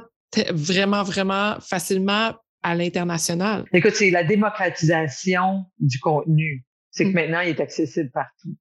vraiment, 0.50 1.02
vraiment 1.02 1.56
facilement 1.60 2.32
à 2.62 2.74
l'international. 2.74 3.64
Écoute, 3.72 3.94
c'est 3.94 4.10
la 4.10 4.24
démocratisation 4.24 5.64
du 5.78 5.98
contenu. 5.98 6.64
C'est 6.90 7.04
que 7.04 7.10
mm. 7.10 7.14
maintenant, 7.14 7.40
il 7.40 7.50
est 7.50 7.60
accessible 7.60 8.10
partout. 8.10 8.56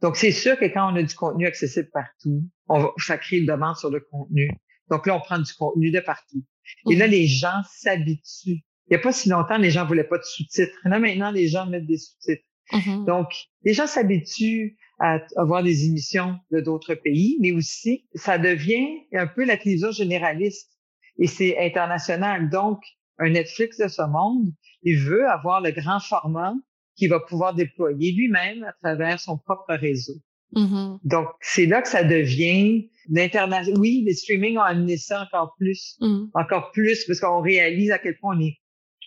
Donc, 0.00 0.16
c'est 0.16 0.32
sûr 0.32 0.58
que 0.58 0.64
quand 0.66 0.92
on 0.92 0.96
a 0.96 1.02
du 1.02 1.14
contenu 1.14 1.46
accessible 1.46 1.88
partout, 1.92 2.42
on 2.72 2.80
va, 2.80 2.92
ça 2.96 3.18
crée 3.18 3.38
une 3.38 3.46
demande 3.46 3.76
sur 3.76 3.90
le 3.90 4.00
contenu. 4.00 4.50
Donc 4.90 5.06
là, 5.06 5.16
on 5.16 5.20
prend 5.20 5.38
du 5.38 5.52
contenu 5.54 5.90
de 5.90 6.00
partout. 6.00 6.42
Et 6.90 6.96
là, 6.96 7.06
mm-hmm. 7.06 7.10
les 7.10 7.26
gens 7.26 7.62
s'habituent. 7.70 8.64
Il 8.88 8.90
n'y 8.90 8.96
a 8.96 8.98
pas 8.98 9.12
si 9.12 9.28
longtemps, 9.28 9.58
les 9.58 9.70
gens 9.70 9.86
voulaient 9.86 10.04
pas 10.04 10.18
de 10.18 10.24
sous-titres. 10.24 10.76
Là, 10.84 10.98
maintenant, 10.98 11.30
les 11.30 11.48
gens 11.48 11.66
mettent 11.66 11.86
des 11.86 11.98
sous-titres. 11.98 12.44
Mm-hmm. 12.72 13.04
Donc, 13.04 13.28
les 13.64 13.74
gens 13.74 13.86
s'habituent 13.86 14.76
à 14.98 15.20
avoir 15.36 15.62
des 15.62 15.86
émissions 15.86 16.38
de 16.50 16.60
d'autres 16.60 16.94
pays, 16.94 17.36
mais 17.40 17.52
aussi, 17.52 18.06
ça 18.14 18.38
devient 18.38 18.86
un 19.12 19.26
peu 19.26 19.44
la 19.44 19.56
télévision 19.56 19.90
généraliste 19.90 20.70
et 21.18 21.26
c'est 21.26 21.58
international. 21.58 22.48
Donc, 22.50 22.80
un 23.18 23.30
Netflix 23.30 23.78
de 23.78 23.88
ce 23.88 24.02
monde, 24.02 24.52
il 24.82 24.98
veut 24.98 25.28
avoir 25.28 25.60
le 25.60 25.70
grand 25.70 26.00
format 26.00 26.54
qu'il 26.96 27.10
va 27.10 27.20
pouvoir 27.20 27.54
déployer 27.54 28.12
lui-même 28.12 28.64
à 28.64 28.72
travers 28.82 29.20
son 29.20 29.38
propre 29.38 29.74
réseau. 29.74 30.14
Mm-hmm. 30.54 30.98
Donc, 31.04 31.28
c'est 31.40 31.66
là 31.66 31.82
que 31.82 31.88
ça 31.88 32.04
devient 32.04 32.88
l'international. 33.08 33.78
Oui, 33.78 34.02
les 34.06 34.14
streaming 34.14 34.58
ont 34.58 34.62
amené 34.62 34.96
ça 34.96 35.22
encore 35.22 35.54
plus, 35.58 35.96
mm. 36.00 36.26
encore 36.34 36.70
plus, 36.72 37.04
parce 37.04 37.20
qu'on 37.20 37.40
réalise 37.40 37.90
à 37.90 37.98
quel 37.98 38.16
point 38.18 38.36
on 38.36 38.40
est 38.40 38.58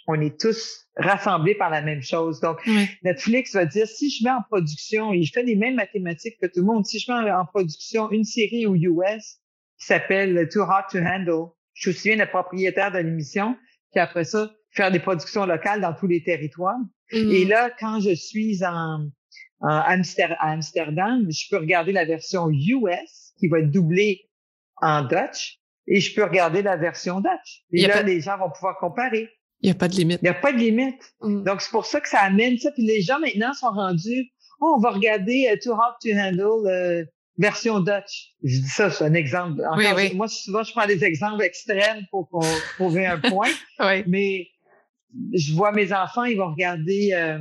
on 0.08 0.22
est 0.22 0.40
tous 0.40 0.88
rassemblés 0.98 1.56
par 1.56 1.70
la 1.70 1.82
même 1.82 2.02
chose. 2.02 2.40
Donc, 2.40 2.60
Netflix 3.04 3.54
va 3.54 3.66
dire, 3.66 3.88
si 3.88 4.10
je 4.10 4.24
mets 4.24 4.32
en 4.32 4.44
production, 4.44 5.12
et 5.14 5.24
je 5.24 5.32
fais 5.32 5.44
les 5.44 5.56
mêmes 5.56 5.76
mathématiques 5.76 6.38
que 6.40 6.46
tout 6.46 6.60
le 6.60 6.66
monde, 6.66 6.86
si 6.86 7.00
je 7.00 7.12
mets 7.12 7.32
en 7.32 7.46
production 7.46 8.12
une 8.12 8.24
série 8.24 8.66
aux 8.66 8.76
US 8.76 9.40
qui 9.80 9.86
s'appelle 9.88 10.48
Too 10.50 10.62
Hard 10.62 10.86
to 10.92 11.00
Handle, 11.00 11.52
je 11.74 11.90
me 11.90 11.96
souviens 11.96 12.16
le 12.18 12.28
propriétaire 12.28 12.92
de 12.92 13.00
l'émission, 13.00 13.56
qui 13.92 14.00
après 14.00 14.24
ça, 14.24 14.52
faire 14.72 14.92
des 14.92 15.00
productions 15.00 15.46
locales 15.46 15.82
dans 15.82 15.94
tous 15.94 16.08
les 16.08 16.24
territoires. 16.24 16.78
Mm. 17.12 17.32
Et 17.32 17.46
là, 17.46 17.72
quand 17.80 18.00
je 18.00 18.14
suis 18.14 18.64
en, 18.64 19.10
à 19.68 19.92
Amsterdam, 20.42 21.26
je 21.30 21.50
peux 21.50 21.58
regarder 21.58 21.92
la 21.92 22.06
version 22.06 22.50
US 22.50 23.34
qui 23.40 23.48
va 23.48 23.60
être 23.60 23.72
doublée 23.72 24.30
en 24.82 25.04
Dutch 25.04 25.60
et 25.88 26.00
je 26.00 26.14
peux 26.14 26.24
regarder 26.24 26.62
la 26.62 26.78
version 26.78 27.20
Dutch. 27.20 27.64
Et 27.72 27.88
là, 27.88 28.02
les 28.04 28.22
gens 28.22 28.38
vont 28.38 28.50
pouvoir 28.50 28.78
comparer. 28.78 29.30
Il 29.62 29.68
n'y 29.68 29.72
a 29.72 29.76
pas 29.76 29.88
de 29.88 29.96
limite. 29.96 30.20
Il 30.22 30.26
n'y 30.26 30.30
a 30.30 30.34
pas 30.34 30.52
de 30.52 30.58
limite. 30.58 31.14
Mm. 31.22 31.44
Donc, 31.44 31.62
c'est 31.62 31.72
pour 31.72 31.86
ça 31.86 32.02
que 32.02 32.10
ça 32.10 32.20
amène 32.20 32.58
ça. 32.58 32.72
Puis 32.72 32.84
les 32.84 33.02
gens 33.02 33.20
maintenant 33.20 33.54
sont 33.54 33.72
rendus, 33.72 34.32
oh, 34.60 34.76
on 34.78 34.80
va 34.80 34.92
regarder 34.92 35.50
uh, 35.52 35.60
Too 35.60 35.74
Hard 35.74 35.96
to 36.02 36.10
Handle 36.12 36.68
euh, 36.68 37.06
version 37.38 37.80
Dutch. 37.80 38.34
Je 38.44 38.60
dis 38.60 38.68
ça, 38.68 38.90
c'est 38.90 39.04
un 39.04 39.14
exemple. 39.14 39.62
oui, 39.78 39.86
oui. 39.96 40.14
Moi, 40.16 40.28
souvent, 40.28 40.64
je 40.64 40.72
prends 40.72 40.88
des 40.88 41.04
exemples 41.04 41.44
extrêmes 41.44 42.06
pour, 42.12 42.28
pour 42.30 42.46
prouver 42.76 43.06
un 43.06 43.20
point. 43.20 43.50
oui. 43.80 44.04
Mais 44.08 44.48
je 45.34 45.54
vois 45.54 45.72
mes 45.72 45.94
enfants, 45.94 46.26
ils 46.26 46.38
vont 46.38 46.52
regarder 46.52 47.12
euh, 47.14 47.40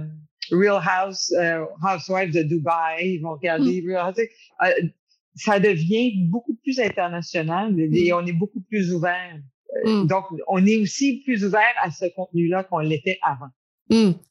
Real 0.50 0.82
House, 0.84 1.32
euh, 1.38 1.64
Housewives 1.82 2.32
de 2.32 2.42
Dubaï, 2.42 3.14
ils 3.14 3.20
vont 3.20 3.32
regarder 3.32 3.82
mm. 3.82 3.88
Real 3.88 4.06
House. 4.06 4.16
ça 5.34 5.58
devient 5.58 6.12
beaucoup 6.28 6.54
plus 6.62 6.78
international 6.78 7.78
et 7.78 8.10
mm. 8.10 8.14
on 8.14 8.26
est 8.26 8.32
beaucoup 8.32 8.60
plus 8.60 8.92
ouvert. 8.92 9.38
Mm. 9.84 10.06
Donc, 10.06 10.24
on 10.48 10.64
est 10.66 10.78
aussi 10.78 11.22
plus 11.24 11.44
ouvert 11.44 11.74
à 11.82 11.90
ce 11.90 12.06
contenu-là 12.14 12.64
qu'on 12.64 12.78
l'était 12.78 13.18
avant. 13.22 13.50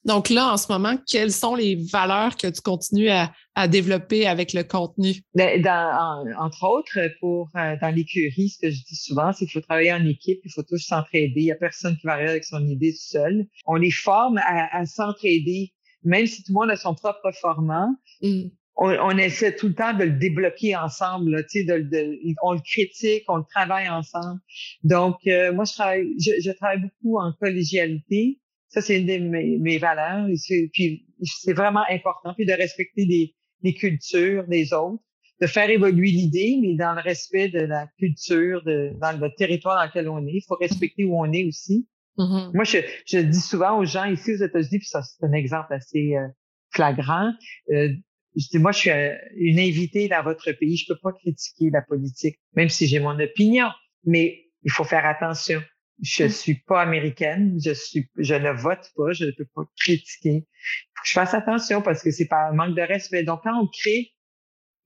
Donc 0.05 0.29
là, 0.29 0.51
en 0.51 0.57
ce 0.57 0.71
moment, 0.71 0.97
quelles 1.07 1.31
sont 1.31 1.55
les 1.55 1.75
valeurs 1.75 2.35
que 2.35 2.47
tu 2.47 2.61
continues 2.61 3.09
à, 3.09 3.31
développer 3.67 4.25
avec 4.25 4.53
le 4.53 4.63
contenu? 4.63 5.13
Ben, 5.35 5.61
dans, 5.61 6.25
entre 6.39 6.63
autres, 6.63 6.99
pour 7.19 7.49
euh, 7.55 7.75
dans 7.79 7.93
l'écurie, 7.93 8.49
ce 8.49 8.57
que 8.59 8.71
je 8.71 8.83
dis 8.83 8.95
souvent, 8.95 9.31
c'est 9.31 9.45
qu'il 9.45 9.53
faut 9.53 9.61
travailler 9.61 9.93
en 9.93 10.05
équipe, 10.05 10.39
il 10.43 10.51
faut 10.51 10.63
tous 10.63 10.79
s'entraider. 10.79 11.33
Il 11.35 11.43
n'y 11.45 11.51
a 11.51 11.55
personne 11.55 11.95
qui 11.97 12.07
va 12.07 12.13
arriver 12.13 12.31
avec 12.31 12.45
son 12.45 12.67
idée 12.67 12.91
tout 12.91 12.97
seul. 12.99 13.45
On 13.67 13.75
les 13.75 13.91
forme 13.91 14.39
à, 14.43 14.85
s'entraider, 14.85 15.71
même 16.03 16.25
si 16.25 16.43
tout 16.43 16.51
le 16.51 16.59
monde 16.59 16.71
a 16.71 16.75
son 16.75 16.95
propre 16.95 17.31
format. 17.31 17.89
Mm 18.21 18.49
on, 18.75 19.17
essaie 19.17 19.55
tout 19.55 19.67
le 19.67 19.75
temps 19.75 19.93
de 19.93 20.03
le 20.03 20.11
débloquer 20.11 20.75
ensemble, 20.75 21.45
tu 21.49 21.59
sais, 21.59 21.63
de, 21.63 22.17
on 22.41 22.53
le 22.53 22.59
critique, 22.59 23.23
on 23.27 23.37
le 23.37 23.43
travaille 23.49 23.87
ensemble. 23.89 24.39
Donc, 24.83 25.15
euh, 25.27 25.53
moi, 25.53 25.65
je 25.65 25.73
travaille, 25.73 26.07
je, 26.19 26.51
travaille 26.51 26.81
beaucoup 26.81 27.19
en 27.19 27.33
collégialité. 27.33 28.39
Ça, 28.69 28.81
c'est 28.81 28.99
une 28.99 29.05
de 29.05 29.59
mes, 29.59 29.77
valeurs. 29.77 30.27
Et 30.27 30.69
puis, 30.73 31.05
c'est 31.23 31.53
vraiment 31.53 31.83
important. 31.89 32.33
Puis 32.33 32.45
de 32.45 32.53
respecter 32.53 33.05
les, 33.05 33.35
les 33.61 33.75
cultures 33.75 34.47
des 34.47 34.73
autres, 34.73 35.03
de 35.39 35.47
faire 35.47 35.69
évoluer 35.69 36.09
l'idée, 36.09 36.57
mais 36.61 36.75
dans 36.75 36.93
le 36.93 37.01
respect 37.01 37.49
de 37.49 37.59
la 37.59 37.87
culture, 37.99 38.63
de, 38.63 38.93
dans 38.99 39.17
le 39.19 39.29
territoire 39.35 39.75
dans 39.75 39.85
lequel 39.85 40.09
on 40.09 40.25
est. 40.25 40.33
Il 40.33 40.45
faut 40.47 40.55
respecter 40.55 41.05
où 41.05 41.19
on 41.19 41.31
est 41.31 41.45
aussi. 41.45 41.87
Mm-hmm. 42.17 42.51
Moi, 42.53 42.63
je, 42.63 42.77
je 43.07 43.17
dis 43.19 43.41
souvent 43.41 43.77
aux 43.79 43.85
gens 43.85 44.05
ici 44.05 44.33
aux 44.33 44.43
États-Unis, 44.43 44.79
puis 44.79 44.87
ça, 44.87 45.01
c'est 45.01 45.25
un 45.25 45.33
exemple 45.33 45.73
assez 45.73 46.15
euh, 46.15 46.27
flagrant. 46.71 47.31
Euh, 47.71 47.89
je 48.35 48.47
dis, 48.49 48.59
moi, 48.59 48.71
je 48.71 48.79
suis 48.79 48.89
euh, 48.89 49.15
une 49.35 49.59
invitée 49.59 50.07
dans 50.07 50.23
votre 50.23 50.51
pays. 50.53 50.77
Je 50.77 50.93
peux 50.93 50.99
pas 51.01 51.11
critiquer 51.13 51.69
la 51.71 51.81
politique, 51.81 52.39
même 52.55 52.69
si 52.69 52.87
j'ai 52.87 52.99
mon 52.99 53.19
opinion. 53.19 53.67
Mais 54.05 54.45
il 54.63 54.71
faut 54.71 54.83
faire 54.83 55.05
attention. 55.05 55.61
Je 56.01 56.25
mm. 56.25 56.29
suis 56.29 56.55
pas 56.55 56.81
américaine. 56.81 57.57
Je 57.63 57.71
suis, 57.71 58.09
je 58.17 58.35
ne 58.35 58.51
vote 58.51 58.89
pas. 58.95 59.13
Je 59.13 59.25
ne 59.25 59.31
peux 59.31 59.47
pas 59.53 59.63
critiquer. 59.79 60.47
Faut 60.95 61.03
que 61.03 61.07
je 61.09 61.13
fasse 61.13 61.33
attention 61.33 61.81
parce 61.81 62.01
que 62.01 62.11
c'est 62.11 62.27
pas 62.27 62.49
un 62.49 62.53
manque 62.53 62.75
de 62.75 62.81
respect. 62.81 63.23
Donc, 63.23 63.41
quand 63.43 63.59
on 63.61 63.67
crée 63.67 64.11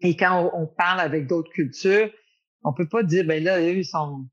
et 0.02 0.16
quand 0.16 0.52
on, 0.54 0.68
parle 0.68 1.00
avec 1.00 1.28
d'autres 1.28 1.52
cultures, 1.52 2.10
on 2.64 2.74
peut 2.74 2.88
pas 2.88 3.04
dire, 3.04 3.26
ben 3.26 3.44
là, 3.44 3.60
eux, 3.60 3.78
ils 3.78 3.86
sont, 3.86 4.28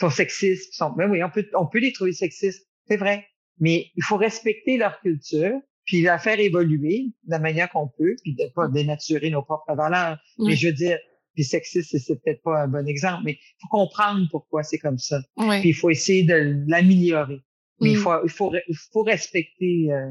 sont 0.00 0.10
sexistes. 0.10 0.74
sont, 0.74 0.94
oui, 0.96 1.22
on 1.22 1.30
peut, 1.30 1.46
on 1.54 1.66
peut 1.66 1.78
les 1.78 1.92
trouver 1.92 2.12
sexistes. 2.12 2.66
C'est 2.86 2.96
vrai. 2.96 3.26
Mais 3.58 3.86
il 3.96 4.02
faut 4.02 4.16
respecter 4.16 4.76
leur 4.76 5.00
culture 5.00 5.60
puis 5.84 6.02
la 6.02 6.18
faire 6.18 6.38
évoluer 6.38 7.06
de 7.24 7.30
la 7.30 7.40
manière 7.40 7.68
qu'on 7.68 7.88
peut, 7.88 8.14
puis 8.22 8.34
de 8.34 8.44
pas 8.54 8.68
dénaturer 8.68 9.30
nos 9.30 9.42
propres 9.42 9.74
valeurs. 9.74 10.18
Mais 10.38 10.54
je 10.54 10.68
veux 10.68 10.72
dire, 10.72 10.98
puis 11.34 11.44
sexiste, 11.44 11.98
c'est 11.98 12.22
peut-être 12.22 12.42
pas 12.42 12.62
un 12.62 12.68
bon 12.68 12.86
exemple, 12.86 13.22
mais 13.24 13.32
il 13.32 13.56
faut 13.62 13.68
comprendre 13.68 14.26
pourquoi 14.30 14.62
c'est 14.62 14.78
comme 14.78 14.98
ça. 14.98 15.20
Puis 15.36 15.70
il 15.70 15.74
faut 15.74 15.90
essayer 15.90 16.22
de 16.22 16.64
l'améliorer. 16.68 17.40
Mais 17.80 17.92
il 17.92 17.98
mm. 17.98 18.00
faut, 18.00 18.12
il 18.24 18.30
faut, 18.30 18.52
il 18.68 18.76
faut 18.92 19.02
respecter 19.02 19.88
euh, 19.90 20.10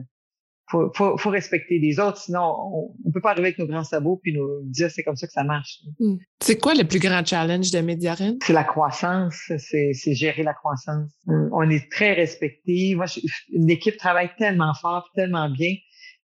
faut, 0.69 0.91
faut, 0.95 1.17
faut, 1.17 1.29
respecter 1.29 1.79
les 1.79 1.99
autres, 1.99 2.17
sinon 2.17 2.41
on, 2.41 2.95
on 3.05 3.11
peut 3.11 3.21
pas 3.21 3.31
arriver 3.31 3.47
avec 3.47 3.59
nos 3.59 3.67
grands 3.67 3.83
sabots 3.83 4.19
puis 4.21 4.33
nous 4.33 4.61
dire 4.63 4.89
c'est 4.91 5.03
comme 5.03 5.15
ça 5.15 5.27
que 5.27 5.33
ça 5.33 5.43
marche. 5.43 5.79
Hmm. 5.99 6.15
C'est 6.41 6.59
quoi 6.59 6.73
le 6.73 6.83
plus 6.83 6.99
grand 6.99 7.25
challenge 7.25 7.71
de 7.71 7.79
Mediarine? 7.79 8.37
C'est 8.43 8.53
la 8.53 8.63
croissance, 8.63 9.35
c'est 9.57 10.13
gérer 10.13 10.43
la 10.43 10.53
croissance. 10.53 11.11
Hmm. 11.25 11.49
On 11.51 11.69
est 11.69 11.91
très 11.91 12.13
respecté. 12.13 12.95
Moi, 12.95 13.05
une 13.51 13.69
équipe 13.69 13.97
travaille 13.97 14.29
tellement 14.37 14.73
fort, 14.73 15.09
tellement 15.15 15.49
bien 15.49 15.75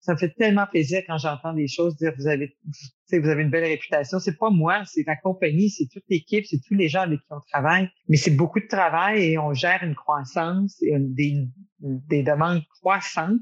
ça 0.00 0.14
me 0.14 0.18
fait 0.18 0.30
tellement 0.30 0.66
plaisir 0.66 1.02
quand 1.06 1.18
j'entends 1.18 1.52
des 1.52 1.68
choses 1.68 1.96
dire 1.96 2.12
vous 2.18 2.26
avez 2.26 2.56
vous 3.12 3.28
avez 3.28 3.42
une 3.42 3.50
belle 3.50 3.64
réputation. 3.64 4.18
C'est 4.18 4.38
pas 4.38 4.50
moi, 4.50 4.82
c'est 4.86 5.04
la 5.06 5.16
compagnie, 5.16 5.68
c'est 5.70 5.88
toute 5.92 6.04
l'équipe, 6.08 6.46
c'est 6.46 6.60
tous 6.66 6.74
les 6.74 6.88
gens 6.88 7.02
avec 7.02 7.20
qui 7.20 7.26
on 7.30 7.40
travaille. 7.40 7.88
Mais 8.08 8.16
c'est 8.16 8.30
beaucoup 8.30 8.60
de 8.60 8.68
travail 8.68 9.24
et 9.24 9.38
on 9.38 9.52
gère 9.52 9.82
une 9.82 9.94
croissance 9.94 10.80
et 10.82 10.94
des, 10.98 11.48
des 11.80 12.22
demandes 12.22 12.62
croissantes, 12.80 13.40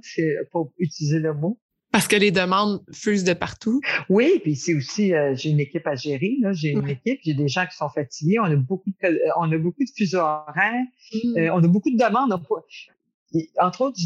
pour 0.51 0.73
utiliser 0.79 1.18
le 1.18 1.35
mot. 1.35 1.59
Parce 1.90 2.07
que 2.07 2.16
les 2.16 2.31
demandes 2.31 2.83
fusent 2.92 3.25
de 3.25 3.33
partout. 3.33 3.81
Oui, 4.11 4.40
puis 4.42 4.57
c'est 4.57 4.75
aussi 4.75 5.14
euh, 5.14 5.35
j'ai 5.35 5.51
une 5.51 5.61
équipe 5.61 5.87
à 5.87 5.94
gérer. 5.94 6.37
Là, 6.40 6.53
j'ai 6.53 6.73
une 6.73 6.88
équipe, 6.88 7.18
j'ai 7.25 7.35
des 7.35 7.49
gens 7.49 7.64
qui 7.66 7.77
sont 7.77 7.88
fatigués. 7.88 8.38
On 8.38 8.44
a 8.44 8.57
beaucoup 8.57 8.90
de, 8.90 9.09
euh, 9.09 9.31
on 9.38 9.51
a 9.51 9.59
beaucoup 9.59 9.83
de 9.83 9.90
fuseaux 9.97 10.18
horaires. 10.18 10.85
Mm. 11.12 11.38
Euh, 11.38 11.51
on 11.55 11.64
a 11.64 11.68
beaucoup 11.68 11.90
de 11.90 11.97
demandes. 11.97 12.33
entre 12.33 13.81
autres, 13.81 13.99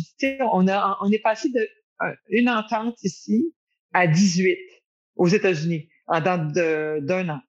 on 0.52 0.68
a, 0.68 0.98
on 1.02 1.10
est 1.10 1.18
passé 1.18 1.48
de 1.48 1.68
une 2.28 2.48
entente 2.48 3.02
ici 3.02 3.54
à 3.92 4.06
18 4.06 4.58
aux 5.16 5.28
États-Unis 5.28 5.88
en 6.06 6.20
dans 6.20 6.52
d'un 7.00 7.28
an. 7.28 7.40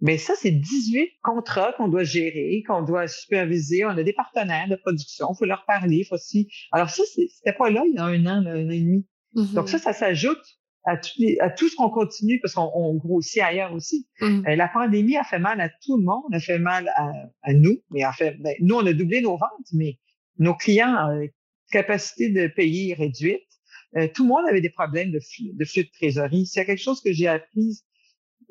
Mais 0.00 0.16
ça, 0.16 0.34
c'est 0.36 0.52
18 0.52 1.10
contrats 1.22 1.72
qu'on 1.76 1.88
doit 1.88 2.04
gérer, 2.04 2.62
qu'on 2.66 2.82
doit 2.82 3.08
superviser. 3.08 3.84
On 3.84 3.88
a 3.90 4.02
des 4.02 4.12
partenaires 4.12 4.68
de 4.68 4.76
production, 4.76 5.28
il 5.32 5.36
faut 5.36 5.44
leur 5.44 5.64
parler, 5.66 6.04
faut 6.04 6.14
aussi. 6.14 6.48
Alors 6.70 6.90
ça, 6.90 7.02
c'était 7.14 7.52
pas 7.52 7.70
là 7.70 7.82
il 7.86 7.94
y 7.94 7.98
a 7.98 8.04
un 8.04 8.26
an, 8.26 8.46
un 8.46 8.66
an 8.66 8.70
et 8.70 8.80
demi. 8.80 9.06
Mm-hmm. 9.34 9.54
Donc 9.54 9.68
ça, 9.68 9.78
ça 9.78 9.92
s'ajoute 9.92 10.42
à, 10.84 10.92
à 11.40 11.50
tout 11.50 11.68
ce 11.68 11.74
qu'on 11.74 11.90
continue 11.90 12.38
parce 12.40 12.54
qu'on 12.54 12.94
grossit 12.94 13.42
ailleurs 13.42 13.72
aussi. 13.72 14.06
Mm-hmm. 14.20 14.48
Euh, 14.48 14.56
la 14.56 14.68
pandémie 14.68 15.16
a 15.16 15.24
fait 15.24 15.40
mal 15.40 15.60
à 15.60 15.68
tout 15.68 15.96
le 15.96 16.04
monde, 16.04 16.32
a 16.32 16.38
fait 16.38 16.60
mal 16.60 16.88
à, 16.94 17.10
à 17.42 17.52
nous, 17.52 17.78
mais 17.90 18.06
en 18.06 18.12
fait, 18.12 18.36
ben, 18.38 18.54
nous 18.60 18.76
on 18.76 18.86
a 18.86 18.92
doublé 18.92 19.20
nos 19.20 19.36
ventes, 19.36 19.72
mais 19.72 19.98
nos 20.38 20.54
clients, 20.54 21.10
euh, 21.10 21.26
capacité 21.72 22.30
de 22.30 22.46
payer 22.46 22.94
réduite, 22.94 23.47
euh, 23.96 24.08
tout 24.14 24.24
le 24.24 24.28
monde 24.28 24.44
avait 24.48 24.60
des 24.60 24.70
problèmes 24.70 25.10
de 25.10 25.20
flux, 25.20 25.52
de, 25.54 25.64
flux 25.64 25.84
de 25.84 25.90
trésorerie. 25.90 26.46
C'est 26.46 26.66
quelque 26.66 26.82
chose 26.82 27.00
que 27.00 27.12
j'ai 27.12 27.26
appris 27.26 27.82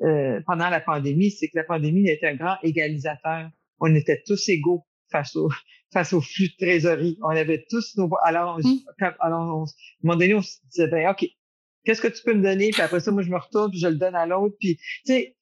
euh, 0.02 0.40
pendant 0.46 0.68
la 0.68 0.80
pandémie, 0.80 1.30
c'est 1.30 1.48
que 1.48 1.56
la 1.56 1.64
pandémie 1.64 2.08
était 2.08 2.26
un 2.26 2.36
grand 2.36 2.56
égalisateur. 2.62 3.50
On 3.80 3.94
était 3.94 4.22
tous 4.26 4.48
égaux 4.48 4.84
face 5.10 5.36
au 5.36 5.48
face 5.92 6.12
au 6.12 6.20
flux 6.20 6.48
de 6.48 6.56
trésorerie. 6.58 7.18
On 7.22 7.30
avait 7.30 7.64
tous 7.70 7.96
nos 7.96 8.10
alors, 8.22 8.58
on, 8.62 8.68
mmh. 8.68 9.14
alors 9.20 9.40
on, 9.40 9.64
à 9.64 9.66
un 9.66 9.66
moment 10.02 10.18
donné, 10.18 10.34
on 10.34 10.42
se 10.42 10.58
disait 10.70 10.88
ben, 10.88 11.08
ok, 11.10 11.26
qu'est-ce 11.84 12.02
que 12.02 12.08
tu 12.08 12.22
peux 12.22 12.34
me 12.34 12.42
donner? 12.42 12.70
Puis 12.70 12.82
après 12.82 13.00
ça, 13.00 13.10
moi 13.10 13.22
je 13.22 13.30
me 13.30 13.38
retourne 13.38 13.70
puis 13.70 13.80
je 13.80 13.88
le 13.88 13.96
donne 13.96 14.14
à 14.14 14.26
l'autre. 14.26 14.56
Puis 14.60 14.76
tu 14.76 14.84
sais, 15.04 15.36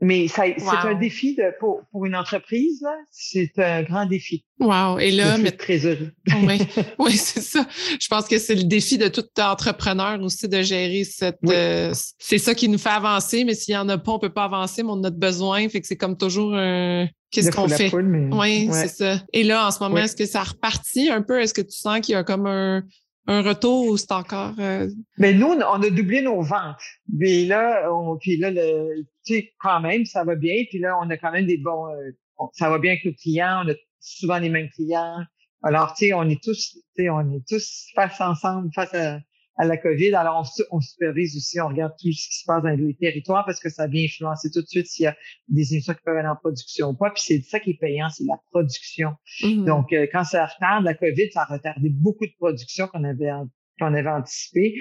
mais 0.00 0.28
ça, 0.28 0.42
c'est 0.56 0.88
un 0.88 0.94
défi 0.94 1.34
de, 1.34 1.52
pour, 1.58 1.82
pour 1.90 2.04
une 2.04 2.16
entreprise, 2.16 2.84
c'est 3.10 3.52
un 3.58 3.82
grand 3.84 4.06
défi. 4.06 4.44
Wow. 4.58 4.98
Et 4.98 5.10
là, 5.10 5.38
mais 5.38 5.52
trésorerie. 5.52 6.10
oui, 6.42 6.58
oui 6.98 7.12
c'est 7.12 7.40
ça. 7.40 7.66
Je 8.00 8.08
pense 8.08 8.26
que 8.26 8.38
c'est 8.38 8.54
le 8.54 8.64
défi 8.64 8.98
de 8.98 9.08
tout 9.08 9.24
entrepreneur 9.40 10.20
aussi 10.20 10.48
de 10.48 10.62
gérer 10.62 11.04
cette. 11.04 11.38
Euh, 11.48 11.92
c'est 12.18 12.38
ça 12.38 12.54
qui 12.54 12.68
nous 12.68 12.78
fait 12.78 12.90
avancer, 12.90 13.44
mais 13.44 13.54
s'il 13.54 13.74
n'y 13.74 13.78
en 13.78 13.88
a 13.88 13.96
pas, 13.98 14.12
on 14.12 14.18
peut 14.18 14.32
pas 14.32 14.44
avancer, 14.44 14.82
mais 14.82 14.90
on 14.92 15.02
a 15.04 15.10
besoin. 15.10 15.68
Fait 15.68 15.80
que 15.80 15.86
c'est 15.86 15.96
comme 15.96 16.16
toujours 16.16 16.54
un. 16.54 17.08
Qu'est-ce 17.30 17.50
qu'on 17.50 17.68
fait? 17.68 17.92
Oui, 17.92 18.68
c'est 18.72 18.88
ça. 18.88 19.22
Et 19.32 19.42
là, 19.42 19.66
en 19.66 19.70
ce 19.70 19.82
moment, 19.82 19.98
est-ce 19.98 20.16
que 20.16 20.26
ça 20.26 20.42
repartit 20.42 21.08
un 21.08 21.22
peu? 21.22 21.40
Est-ce 21.40 21.54
que 21.54 21.62
tu 21.62 21.76
sens 21.76 22.00
qu'il 22.00 22.12
y 22.12 22.16
a 22.16 22.22
comme 22.22 22.46
un, 22.46 22.84
un 23.26 23.42
retour 23.42 23.86
ou 23.86 23.96
c'est 23.96 24.12
encore. 24.12 24.52
Euh... 24.58 24.88
Mais 25.18 25.32
nous, 25.32 25.46
on 25.46 25.82
a 25.82 25.90
doublé 25.90 26.22
nos 26.22 26.42
ventes. 26.42 26.76
Mais 27.12 27.44
là, 27.44 27.90
on, 27.92 28.16
puis 28.18 28.36
là, 28.36 28.50
le, 28.50 29.04
tu 29.24 29.34
sais, 29.34 29.52
quand 29.58 29.80
même, 29.80 30.04
ça 30.04 30.24
va 30.24 30.34
bien. 30.34 30.64
Puis 30.68 30.78
là, 30.78 30.98
on 31.00 31.08
a 31.10 31.16
quand 31.16 31.32
même 31.32 31.46
des 31.46 31.58
bons. 31.58 31.88
Euh, 31.88 32.48
ça 32.52 32.68
va 32.68 32.78
bien 32.78 32.92
avec 32.92 33.04
nos 33.04 33.14
clients. 33.14 33.62
On 33.64 33.70
a 33.70 33.74
souvent 34.00 34.38
les 34.38 34.50
mêmes 34.50 34.68
clients. 34.70 35.20
Alors, 35.62 35.94
tu 35.94 36.06
sais, 36.06 36.12
on 36.12 36.28
est 36.28 36.42
tous, 36.42 36.72
tu 36.74 36.80
sais, 36.96 37.08
on 37.08 37.32
est 37.32 37.46
tous 37.48 37.86
face 37.94 38.20
ensemble, 38.20 38.70
face 38.74 38.92
à, 38.94 39.18
à 39.56 39.64
la 39.64 39.76
COVID. 39.76 40.14
Alors, 40.14 40.46
on, 40.70 40.80
supervise 40.80 41.36
aussi, 41.36 41.60
on 41.60 41.68
regarde 41.68 41.92
tout 41.92 42.10
ce 42.12 42.28
qui 42.28 42.38
se 42.38 42.44
passe 42.46 42.62
dans 42.62 42.70
les 42.70 42.94
territoires 42.96 43.44
parce 43.44 43.60
que 43.60 43.68
ça 43.68 43.86
vient 43.86 44.04
influencer 44.04 44.50
tout 44.50 44.62
de 44.62 44.66
suite 44.66 44.86
s'il 44.86 45.04
y 45.04 45.06
a 45.06 45.16
des 45.48 45.72
émissions 45.72 45.94
qui 45.94 46.00
peuvent 46.04 46.16
aller 46.16 46.28
en 46.28 46.36
production 46.36 46.88
ou 46.88 46.94
pas. 46.94 47.10
Puis 47.10 47.22
c'est 47.24 47.40
ça 47.42 47.60
qui 47.60 47.70
est 47.70 47.78
payant, 47.80 48.08
c'est 48.10 48.24
la 48.24 48.38
production. 48.50 49.14
Mm-hmm. 49.42 49.64
Donc, 49.64 49.92
euh, 49.92 50.06
quand 50.10 50.24
ça 50.24 50.46
retarde, 50.46 50.84
la 50.84 50.94
COVID, 50.94 51.30
ça 51.32 51.42
a 51.42 51.52
retardé 51.54 51.88
beaucoup 51.88 52.26
de 52.26 52.32
production 52.38 52.88
qu'on 52.88 53.04
avait, 53.04 53.30
qu'on 53.78 53.94
avait 53.94 54.10
anticipé. 54.10 54.74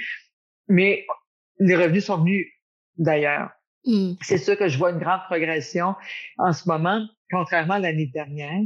Mais 0.67 1.05
les 1.59 1.75
revenus 1.75 2.05
sont 2.05 2.17
venus 2.17 2.47
d'ailleurs. 2.97 3.51
Mm. 3.85 4.13
C'est 4.21 4.37
sûr 4.37 4.57
que 4.57 4.67
je 4.67 4.77
vois 4.77 4.91
une 4.91 4.99
grande 4.99 5.21
progression 5.27 5.95
en 6.37 6.53
ce 6.53 6.67
moment, 6.67 7.05
contrairement 7.29 7.75
à 7.75 7.79
l'année 7.79 8.07
dernière. 8.07 8.61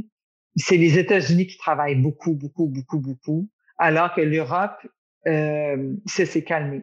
C'est 0.56 0.76
les 0.76 0.98
États-Unis 0.98 1.46
qui 1.46 1.56
travaillent 1.58 2.00
beaucoup, 2.00 2.34
beaucoup, 2.34 2.66
beaucoup, 2.66 2.98
beaucoup, 2.98 3.48
alors 3.76 4.14
que 4.14 4.20
l'Europe 4.20 4.78
euh, 5.28 5.94
ça 6.06 6.26
s'est 6.26 6.44
calmé. 6.44 6.82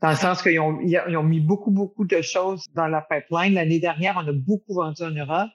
Dans 0.00 0.10
le 0.10 0.16
sens 0.16 0.42
qu'ils 0.42 0.58
ont, 0.58 0.80
ils 0.80 1.16
ont 1.16 1.22
mis 1.22 1.40
beaucoup, 1.40 1.70
beaucoup 1.70 2.04
de 2.04 2.20
choses 2.22 2.64
dans 2.74 2.88
la 2.88 3.02
pipeline. 3.02 3.54
L'année 3.54 3.78
dernière, 3.78 4.16
on 4.16 4.26
a 4.26 4.32
beaucoup 4.32 4.74
vendu 4.74 5.02
en 5.02 5.10
Europe, 5.10 5.50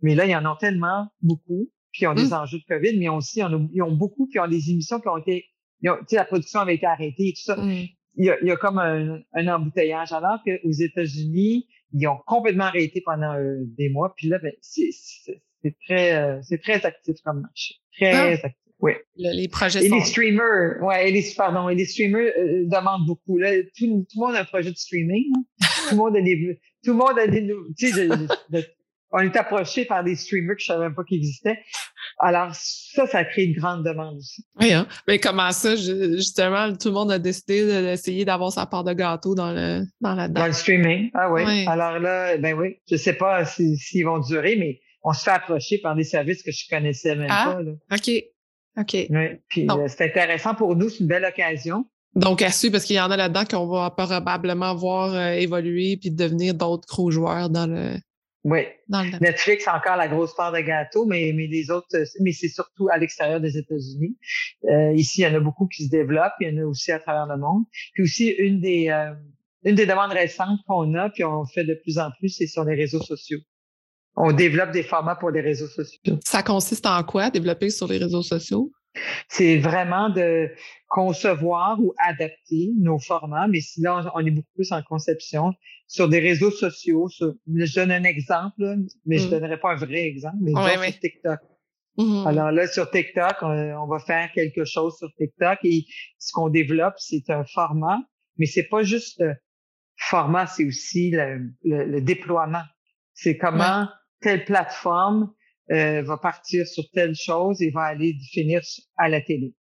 mais 0.00 0.14
là, 0.14 0.24
ils 0.24 0.34
en 0.34 0.50
ont 0.50 0.56
tellement 0.56 1.08
beaucoup, 1.20 1.70
puis 1.92 2.02
ils 2.02 2.06
ont 2.06 2.14
des 2.14 2.30
mmh. 2.30 2.32
enjeux 2.32 2.58
de 2.58 2.64
COVID, 2.64 2.98
mais 2.98 3.10
aussi, 3.10 3.40
ils 3.40 3.82
ont 3.82 3.92
beaucoup, 3.92 4.26
puis 4.26 4.38
ils 4.38 4.40
ont 4.40 4.48
des 4.48 4.70
émissions 4.70 5.00
qui 5.00 5.08
ont 5.08 5.18
été, 5.18 5.44
tu 5.82 5.90
sais, 6.06 6.16
la 6.16 6.24
production 6.24 6.60
avait 6.60 6.76
été 6.76 6.86
arrêtée 6.86 7.28
et 7.28 7.32
tout 7.32 7.42
ça. 7.42 7.56
Mmh. 7.56 7.88
Il, 8.16 8.24
y 8.24 8.30
a, 8.30 8.40
il, 8.40 8.48
y 8.48 8.50
a, 8.50 8.56
comme 8.56 8.78
un, 8.78 9.20
un 9.34 9.48
embouteillage, 9.48 10.12
alors 10.12 10.42
qu'aux 10.44 10.72
États-Unis, 10.72 11.68
ils 11.92 12.06
ont 12.06 12.18
complètement 12.26 12.64
arrêté 12.64 13.02
pendant 13.04 13.34
euh, 13.34 13.58
des 13.76 13.90
mois, 13.90 14.14
puis 14.16 14.28
là, 14.28 14.38
ben, 14.38 14.52
c'est 14.60 15.76
très, 15.84 16.16
euh, 16.16 16.40
c'est 16.42 16.62
très 16.62 16.86
actif 16.86 17.16
comme 17.24 17.42
marché. 17.42 17.74
Très 17.98 18.14
ah. 18.14 18.46
actif. 18.46 18.69
Oui. 18.82 18.92
les 19.16 19.48
projets 19.48 19.84
et 19.84 19.88
les 19.88 20.04
streamers, 20.04 20.82
ouais, 20.82 21.08
et 21.08 21.12
les, 21.12 21.24
pardon, 21.36 21.68
et 21.68 21.74
les 21.74 21.84
streamers 21.84 22.32
euh, 22.38 22.64
demandent 22.64 23.06
beaucoup. 23.06 23.38
Là, 23.38 23.52
tout, 23.76 23.86
tout, 24.10 24.20
le 24.20 24.26
monde 24.26 24.34
a 24.34 24.40
un 24.40 24.44
projet 24.44 24.70
de 24.70 24.76
streaming. 24.76 25.26
tout 25.60 25.90
le 25.92 25.96
monde 25.96 26.16
a 26.16 26.22
des, 26.22 26.58
tout 26.84 26.92
le 26.92 26.96
monde 26.96 27.18
a 27.18 27.26
des, 27.26 27.46
tu 27.76 27.90
sais, 27.90 28.08
on 29.12 29.20
est 29.20 29.36
approché 29.36 29.84
par 29.84 30.04
des 30.04 30.14
streamers 30.14 30.56
que 30.56 30.62
je 30.62 30.66
savais 30.66 30.84
même 30.84 30.94
pas 30.94 31.04
qu'ils 31.04 31.18
existaient. 31.18 31.58
Alors 32.18 32.54
ça, 32.54 33.06
ça 33.06 33.24
crée 33.24 33.44
une 33.44 33.58
grande 33.58 33.84
demande 33.84 34.18
aussi. 34.18 34.44
Oui, 34.60 34.72
hein? 34.72 34.86
mais 35.08 35.18
comment 35.18 35.50
ça, 35.52 35.74
justement, 35.74 36.72
tout 36.76 36.88
le 36.88 36.94
monde 36.94 37.10
a 37.10 37.18
décidé 37.18 37.64
d'essayer 37.66 38.24
d'avoir 38.24 38.52
sa 38.52 38.66
part 38.66 38.84
de 38.84 38.92
gâteau 38.92 39.34
dans 39.34 39.52
le 39.52 39.84
dans 40.00 40.14
la 40.14 40.28
Dans 40.28 40.46
le 40.46 40.52
streaming, 40.52 41.10
ah 41.14 41.30
oui. 41.32 41.66
Alors 41.66 41.98
là, 41.98 42.36
ben 42.36 42.56
oui, 42.56 42.76
je 42.90 42.96
sais 42.96 43.14
pas 43.14 43.44
s'ils 43.44 44.04
vont 44.04 44.18
durer, 44.20 44.56
mais 44.56 44.80
on 45.02 45.12
se 45.12 45.24
fait 45.24 45.30
approcher 45.30 45.78
par 45.78 45.96
des 45.96 46.04
services 46.04 46.42
que 46.42 46.52
je 46.52 46.68
connaissais 46.68 47.16
même 47.16 47.30
ah, 47.30 47.54
pas. 47.54 47.62
Là. 47.62 47.72
OK. 47.92 48.10
OK. 48.78 48.94
Oui, 48.94 49.26
puis 49.48 49.66
euh, 49.70 49.88
c'est 49.88 50.04
intéressant 50.04 50.54
pour 50.54 50.76
nous, 50.76 50.88
c'est 50.88 51.00
une 51.00 51.06
belle 51.06 51.24
occasion. 51.24 51.84
Donc, 52.14 52.42
à 52.42 52.50
suivre, 52.50 52.72
parce 52.72 52.84
qu'il 52.84 52.96
y 52.96 53.00
en 53.00 53.10
a 53.10 53.16
là-dedans 53.16 53.44
qu'on 53.44 53.66
va 53.66 53.90
probablement 53.90 54.74
voir 54.74 55.14
euh, 55.14 55.32
évoluer 55.32 55.96
puis 55.96 56.10
devenir 56.10 56.54
d'autres 56.54 56.88
gros 56.88 57.10
joueurs 57.10 57.50
dans 57.50 57.66
le. 57.66 57.94
Oui. 58.42 58.60
Dans 58.88 59.02
le... 59.02 59.10
Netflix 59.20 59.68
encore 59.68 59.96
la 59.96 60.08
grosse 60.08 60.34
part 60.34 60.52
de 60.52 60.60
gâteau, 60.60 61.04
mais, 61.04 61.32
mais 61.34 61.46
les 61.46 61.70
autres, 61.70 61.88
mais 62.20 62.32
c'est 62.32 62.48
surtout 62.48 62.88
à 62.90 62.96
l'extérieur 62.96 63.40
des 63.40 63.58
États-Unis. 63.58 64.16
Euh, 64.64 64.92
ici, 64.94 65.20
il 65.20 65.24
y 65.24 65.26
en 65.26 65.34
a 65.34 65.40
beaucoup 65.40 65.66
qui 65.66 65.84
se 65.84 65.90
développent, 65.90 66.32
il 66.40 66.48
y 66.48 66.58
en 66.58 66.62
a 66.62 66.66
aussi 66.66 66.90
à 66.90 66.98
travers 66.98 67.26
le 67.26 67.36
monde. 67.36 67.64
Puis 67.92 68.04
aussi, 68.04 68.28
une 68.28 68.60
des, 68.60 68.88
une 69.64 69.74
des 69.74 69.86
demandes 69.86 70.12
récentes 70.12 70.58
qu'on 70.66 70.94
a, 70.94 71.10
puis 71.10 71.22
on 71.22 71.44
fait 71.44 71.64
de 71.64 71.74
plus 71.74 71.98
en 71.98 72.10
plus, 72.18 72.30
c'est 72.30 72.46
sur 72.46 72.64
les 72.64 72.74
réseaux 72.74 73.02
sociaux 73.02 73.40
on 74.16 74.32
développe 74.32 74.70
des 74.72 74.82
formats 74.82 75.16
pour 75.16 75.30
les 75.30 75.40
réseaux 75.40 75.68
sociaux. 75.68 76.18
Ça 76.24 76.42
consiste 76.42 76.86
en 76.86 77.02
quoi, 77.02 77.30
développer 77.30 77.70
sur 77.70 77.88
les 77.88 77.98
réseaux 77.98 78.22
sociaux? 78.22 78.70
C'est 79.28 79.58
vraiment 79.58 80.10
de 80.10 80.50
concevoir 80.88 81.78
ou 81.80 81.94
adapter 82.04 82.72
nos 82.76 82.98
formats, 82.98 83.46
mais 83.46 83.60
sinon, 83.60 84.00
on 84.14 84.26
est 84.26 84.30
beaucoup 84.30 84.52
plus 84.54 84.72
en 84.72 84.82
conception 84.82 85.52
sur 85.86 86.08
des 86.08 86.18
réseaux 86.18 86.50
sociaux. 86.50 87.08
je 87.18 87.74
donne 87.74 87.92
un 87.92 88.04
exemple, 88.04 88.76
mais 89.06 89.18
je 89.18 89.24
ne 89.24 89.28
mm. 89.28 89.30
donnerai 89.30 89.60
pas 89.60 89.72
un 89.72 89.76
vrai 89.76 90.02
exemple, 90.06 90.38
mais 90.40 90.52
sur 90.52 91.00
TikTok. 91.00 91.38
Mm-hmm. 91.98 92.26
Alors 92.26 92.50
là, 92.50 92.66
sur 92.66 92.90
TikTok, 92.90 93.36
on, 93.42 93.86
va 93.86 93.98
faire 94.00 94.30
quelque 94.32 94.64
chose 94.64 94.96
sur 94.98 95.08
TikTok 95.16 95.58
et 95.64 95.84
ce 96.18 96.32
qu'on 96.32 96.48
développe, 96.48 96.94
c'est 96.98 97.28
un 97.30 97.44
format, 97.44 97.98
mais 98.38 98.46
c'est 98.46 98.68
pas 98.68 98.82
juste 98.82 99.20
le 99.20 99.34
format, 99.96 100.46
c'est 100.46 100.64
aussi 100.64 101.10
le, 101.12 102.00
déploiement. 102.00 102.62
C'est 103.14 103.36
comment 103.36 103.88
telle 104.20 104.44
plateforme 104.44 105.32
euh, 105.70 106.02
va 106.02 106.16
partir 106.16 106.66
sur 106.66 106.84
telle 106.92 107.14
chose 107.14 107.62
et 107.62 107.70
va 107.70 107.82
aller 107.82 108.16
finir 108.32 108.60
à 108.96 109.08
la 109.08 109.20
télé. 109.20 109.54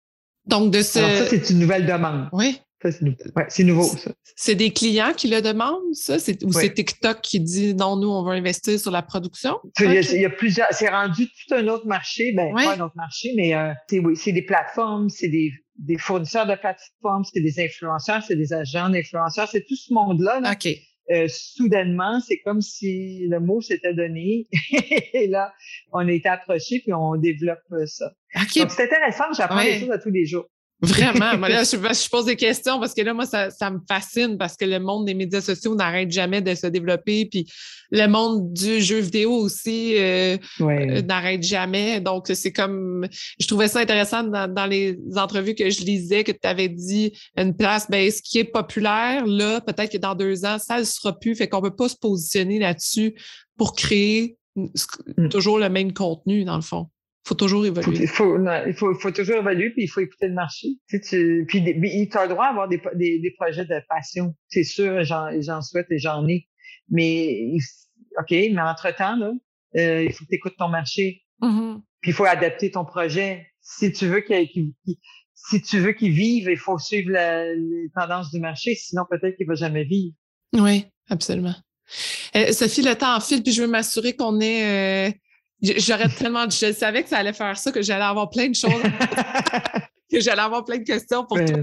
Donc, 0.46 0.72
de 0.72 0.80
ce... 0.80 0.98
Alors 0.98 1.10
ça, 1.10 1.26
c'est 1.26 1.50
une 1.50 1.58
nouvelle 1.58 1.84
demande. 1.84 2.28
Oui. 2.32 2.58
c'est 3.48 3.64
nouveau, 3.64 3.82
ça. 3.82 4.12
C'est 4.34 4.54
des 4.54 4.70
clients 4.70 5.12
qui 5.14 5.28
le 5.28 5.42
demandent, 5.42 5.92
ça? 5.92 6.16
Ou 6.44 6.52
c'est 6.52 6.72
TikTok 6.72 7.20
qui 7.20 7.40
dit 7.40 7.74
non, 7.74 7.96
nous, 7.96 8.08
on 8.08 8.22
va 8.22 8.32
investir 8.32 8.80
sur 8.80 8.90
la 8.90 9.02
production? 9.02 9.58
Il, 9.80 9.92
y 9.92 10.24
a, 10.24 10.30
plusieurs. 10.30 10.68
C'est 10.70 10.88
rendu 10.88 11.26
tout 11.26 11.54
un 11.54 11.68
autre 11.68 11.86
marché. 11.86 12.32
Ben, 12.34 12.54
pas 12.54 12.76
un 12.76 12.80
autre 12.80 12.96
marché, 12.96 13.32
mais 13.36 13.54
euh, 13.54 13.72
c'est 14.14 14.32
des 14.32 14.42
plateformes, 14.42 15.10
c'est 15.10 15.28
des, 15.28 15.52
des, 15.76 15.98
fournisseurs 15.98 16.46
de 16.46 16.54
plateformes, 16.54 17.24
c'est 17.24 17.42
des 17.42 17.60
influenceurs, 17.60 18.22
c'est 18.22 18.36
des 18.36 18.54
agents 18.54 18.88
d'influenceurs, 18.88 19.48
c'est 19.48 19.66
tout 19.66 19.76
ce 19.76 19.92
monde-là. 19.92 20.40
Là, 20.40 20.52
OK. 20.52 20.68
Euh, 21.10 21.26
soudainement, 21.28 22.20
c'est 22.20 22.38
comme 22.38 22.60
si 22.60 23.26
le 23.28 23.40
mot 23.40 23.60
s'était 23.60 23.94
donné. 23.94 24.46
et 25.12 25.26
là, 25.26 25.52
on 25.92 26.06
a 26.06 26.12
été 26.12 26.28
approché 26.28 26.80
puis 26.80 26.92
on 26.92 27.16
développe 27.16 27.62
ça. 27.86 28.12
Donc, 28.34 28.70
c'est 28.70 28.84
intéressant, 28.84 29.24
j'apprends 29.36 29.62
des 29.62 29.80
choses 29.80 29.90
à 29.90 29.98
tous 29.98 30.10
les 30.10 30.26
jours. 30.26 30.46
Vraiment. 30.80 31.36
moi, 31.38 31.48
là, 31.48 31.64
je, 31.64 31.76
je, 31.76 32.08
pose 32.08 32.26
des 32.26 32.36
questions 32.36 32.78
parce 32.78 32.94
que 32.94 33.02
là, 33.02 33.12
moi, 33.12 33.26
ça, 33.26 33.50
ça 33.50 33.70
me 33.70 33.80
fascine 33.88 34.38
parce 34.38 34.56
que 34.56 34.64
le 34.64 34.78
monde 34.78 35.06
des 35.06 35.14
médias 35.14 35.40
sociaux 35.40 35.74
n'arrête 35.74 36.10
jamais 36.10 36.40
de 36.40 36.54
se 36.54 36.66
développer. 36.66 37.26
Puis 37.26 37.46
le 37.90 38.06
monde 38.06 38.52
du 38.52 38.80
jeu 38.80 38.98
vidéo 38.98 39.32
aussi 39.32 39.96
euh, 39.98 40.36
euh, 40.60 41.02
n'arrête 41.02 41.42
jamais. 41.42 42.00
Donc, 42.00 42.30
c'est 42.32 42.52
comme. 42.52 43.08
Je 43.40 43.46
trouvais 43.46 43.68
ça 43.68 43.80
intéressant 43.80 44.22
dans, 44.22 44.52
dans, 44.52 44.66
les 44.66 44.98
entrevues 45.16 45.54
que 45.54 45.68
je 45.70 45.80
lisais 45.82 46.22
que 46.22 46.32
tu 46.32 46.46
avais 46.46 46.68
dit 46.68 47.12
une 47.36 47.56
place, 47.56 47.88
ben, 47.90 48.10
ce 48.10 48.22
qui 48.22 48.38
est 48.38 48.44
populaire, 48.44 49.26
là, 49.26 49.60
peut-être 49.60 49.92
que 49.92 49.98
dans 49.98 50.14
deux 50.14 50.44
ans, 50.44 50.58
ça 50.58 50.78
ne 50.78 50.84
sera 50.84 51.18
plus. 51.18 51.34
Fait 51.34 51.48
qu'on 51.48 51.60
ne 51.60 51.68
peut 51.68 51.76
pas 51.76 51.88
se 51.88 51.96
positionner 51.96 52.58
là-dessus 52.58 53.14
pour 53.56 53.74
créer 53.74 54.36
mm. 54.56 55.28
toujours 55.30 55.58
le 55.58 55.68
même 55.68 55.92
contenu, 55.92 56.44
dans 56.44 56.56
le 56.56 56.62
fond 56.62 56.88
faut 57.28 57.34
toujours 57.34 57.66
évoluer. 57.66 57.98
Il 58.00 58.08
faut, 58.08 58.38
il 58.66 58.72
faut, 58.74 58.94
faut, 58.94 59.10
toujours 59.10 59.36
évoluer, 59.36 59.70
puis 59.70 59.84
il 59.84 59.88
faut 59.88 60.00
écouter 60.00 60.28
le 60.28 60.34
marché. 60.34 60.68
Tu, 60.88 61.00
tu, 61.00 61.44
puis 61.46 61.62
tu 61.62 62.18
as 62.18 62.22
le 62.22 62.30
droit 62.30 62.48
d'avoir 62.48 62.68
des, 62.68 62.80
des, 62.94 63.18
des, 63.18 63.30
projets 63.32 63.66
de 63.66 63.80
passion. 63.88 64.34
C'est 64.48 64.64
sûr, 64.64 65.04
j'en 65.04 65.62
souhaite 65.62 65.86
et 65.90 65.98
j'en 65.98 66.26
ai. 66.26 66.48
Mais, 66.90 67.52
OK, 68.18 68.30
mais 68.30 68.60
entre-temps, 68.60 69.16
là, 69.16 69.32
euh, 69.76 70.04
il 70.04 70.12
faut 70.12 70.24
que 70.24 70.30
tu 70.30 70.36
écoutes 70.36 70.56
ton 70.56 70.68
marché. 70.68 71.22
Mm-hmm. 71.42 71.82
Puis 72.00 72.10
il 72.12 72.14
faut 72.14 72.24
adapter 72.24 72.70
ton 72.70 72.86
projet. 72.86 73.46
Si 73.60 73.92
tu 73.92 74.06
veux 74.06 74.20
qu'il 74.20 74.72
si 75.34 75.62
tu 75.62 75.78
veux 75.78 75.92
qu'il 75.92 76.12
vive, 76.12 76.48
il 76.50 76.56
faut 76.56 76.78
suivre 76.78 77.10
les 77.10 77.90
tendances 77.94 78.30
du 78.30 78.40
marché, 78.40 78.74
sinon 78.74 79.02
peut-être 79.08 79.36
qu'il 79.36 79.46
va 79.46 79.54
jamais 79.54 79.84
vivre. 79.84 80.14
Oui, 80.54 80.86
absolument. 81.10 81.54
Euh, 82.36 82.52
Sophie, 82.52 82.82
le 82.82 82.94
temps 82.94 83.16
en 83.16 83.20
file, 83.20 83.42
puis 83.42 83.52
je 83.52 83.62
veux 83.62 83.68
m'assurer 83.68 84.14
qu'on 84.14 84.40
euh, 84.40 85.10
J'aurais 85.60 86.08
tellement, 86.08 86.48
je 86.48 86.72
savais 86.72 87.02
que 87.02 87.08
ça 87.08 87.18
allait 87.18 87.32
faire 87.32 87.56
ça, 87.56 87.72
que 87.72 87.82
j'allais 87.82 88.04
avoir 88.04 88.30
plein 88.30 88.48
de 88.48 88.54
choses. 88.54 88.70
que 90.10 90.20
j'allais 90.20 90.42
avoir 90.42 90.64
plein 90.64 90.78
de 90.78 90.84
questions 90.84 91.24
pour 91.26 91.38
toi. 91.44 91.58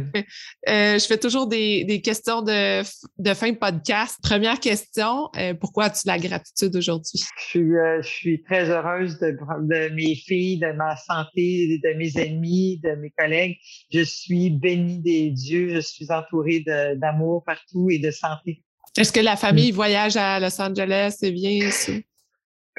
Euh, 0.70 1.00
je 1.00 1.06
fais 1.06 1.18
toujours 1.18 1.48
des, 1.48 2.02
questions 2.04 2.42
de, 2.42 2.82
de, 3.18 3.34
fin 3.34 3.52
de 3.52 3.58
podcast. 3.58 4.18
Première 4.22 4.60
question, 4.60 5.30
euh, 5.38 5.54
pourquoi 5.54 5.86
as-tu 5.86 6.08
la 6.08 6.20
gratitude 6.20 6.76
aujourd'hui? 6.76 7.24
Je 7.38 7.44
suis, 7.44 7.76
euh, 7.76 8.02
je 8.02 8.08
suis 8.08 8.44
très 8.44 8.70
heureuse 8.70 9.18
de, 9.20 9.32
de 9.32 9.94
mes 9.94 10.16
filles, 10.16 10.60
de 10.60 10.72
ma 10.74 10.96
santé, 10.96 11.80
de 11.84 11.98
mes 11.98 12.18
ennemis, 12.18 12.80
de 12.84 12.92
mes 12.96 13.12
collègues. 13.18 13.58
Je 13.92 14.02
suis 14.02 14.52
bénie 14.52 15.00
des 15.00 15.32
dieux. 15.32 15.70
Je 15.70 15.80
suis 15.80 16.12
entourée 16.12 16.64
d'amour 16.98 17.44
partout 17.46 17.90
et 17.90 18.00
de 18.00 18.12
santé. 18.12 18.64
Est-ce 18.98 19.12
que 19.12 19.20
la 19.20 19.36
famille 19.36 19.72
mm. 19.72 19.76
voyage 19.76 20.18
à 20.18 20.40
Los 20.40 20.62
Angeles 20.62 21.18
et 21.22 21.32
vient 21.32 21.68
ici? 21.68 22.06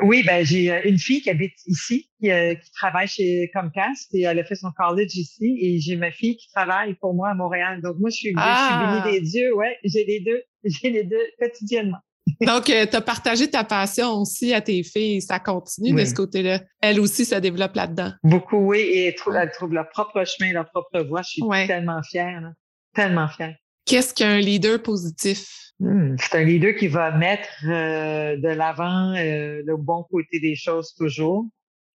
Oui, 0.03 0.22
ben 0.24 0.44
j'ai 0.44 0.70
euh, 0.70 0.80
une 0.84 0.99
fille 0.99 1.22
qui 1.22 1.30
habite 1.30 1.55
ici, 1.66 2.11
qui, 2.20 2.30
euh, 2.30 2.55
qui, 2.55 2.70
travaille 2.72 3.09
chez 3.09 3.51
Comcast 3.55 4.14
et 4.14 4.22
elle 4.22 4.38
a 4.38 4.44
fait 4.44 4.55
son 4.55 4.70
college 4.76 5.16
ici. 5.16 5.59
Et 5.61 5.80
j'ai 5.80 5.97
ma 5.97 6.11
fille 6.11 6.36
qui 6.36 6.51
travaille 6.53 6.94
pour 6.94 7.14
moi 7.14 7.30
à 7.30 7.34
Montréal. 7.34 7.80
Donc 7.82 7.97
moi, 7.99 8.11
je 8.11 8.16
suis, 8.16 8.34
ah. 8.36 9.03
bénie 9.05 9.18
des 9.18 9.26
dieux. 9.26 9.55
Ouais, 9.55 9.78
j'ai 9.84 10.05
les 10.05 10.20
deux, 10.20 10.42
j'ai 10.64 10.90
les 10.90 11.05
deux 11.05 11.26
quotidiennement. 11.38 11.99
Donc, 12.40 12.68
euh, 12.68 12.84
tu 12.86 12.97
as 12.97 13.01
partagé 13.01 13.49
ta 13.49 13.64
passion 13.64 14.12
aussi 14.20 14.53
à 14.53 14.61
tes 14.61 14.82
filles. 14.82 15.22
Ça 15.22 15.38
continue 15.38 15.92
de 15.92 16.05
ce 16.05 16.12
côté-là. 16.12 16.61
Elle 16.82 17.01
aussi 17.01 17.24
se 17.24 17.36
développe 17.36 17.74
là-dedans. 17.74 18.12
Beaucoup, 18.22 18.59
oui. 18.59 18.80
Et 18.80 19.07
elle 19.07 19.51
trouve, 19.53 19.72
leur 19.72 19.88
propre 19.88 20.24
chemin, 20.24 20.53
leur 20.53 20.68
propre 20.70 21.01
voie. 21.01 21.22
Je 21.22 21.28
suis 21.28 21.42
tellement 21.66 22.03
fière. 22.03 22.53
Tellement 22.94 23.28
fière. 23.28 23.55
Qu'est-ce 23.87 24.12
qu'un 24.12 24.39
leader 24.39 24.82
positif? 24.82 25.72
Hmm, 25.78 26.16
c'est 26.18 26.39
un 26.39 26.45
leader 26.45 26.74
qui 26.74 26.89
va 26.89 27.16
mettre 27.16 27.49
euh, 27.64 28.37
de 28.37 28.49
l'avant 28.49 29.14
euh, 29.14 29.62
le 29.64 29.76
bon 29.76 30.05
côté 30.11 30.41
des 30.41 30.57
choses 30.57 30.93
toujours. 30.95 31.47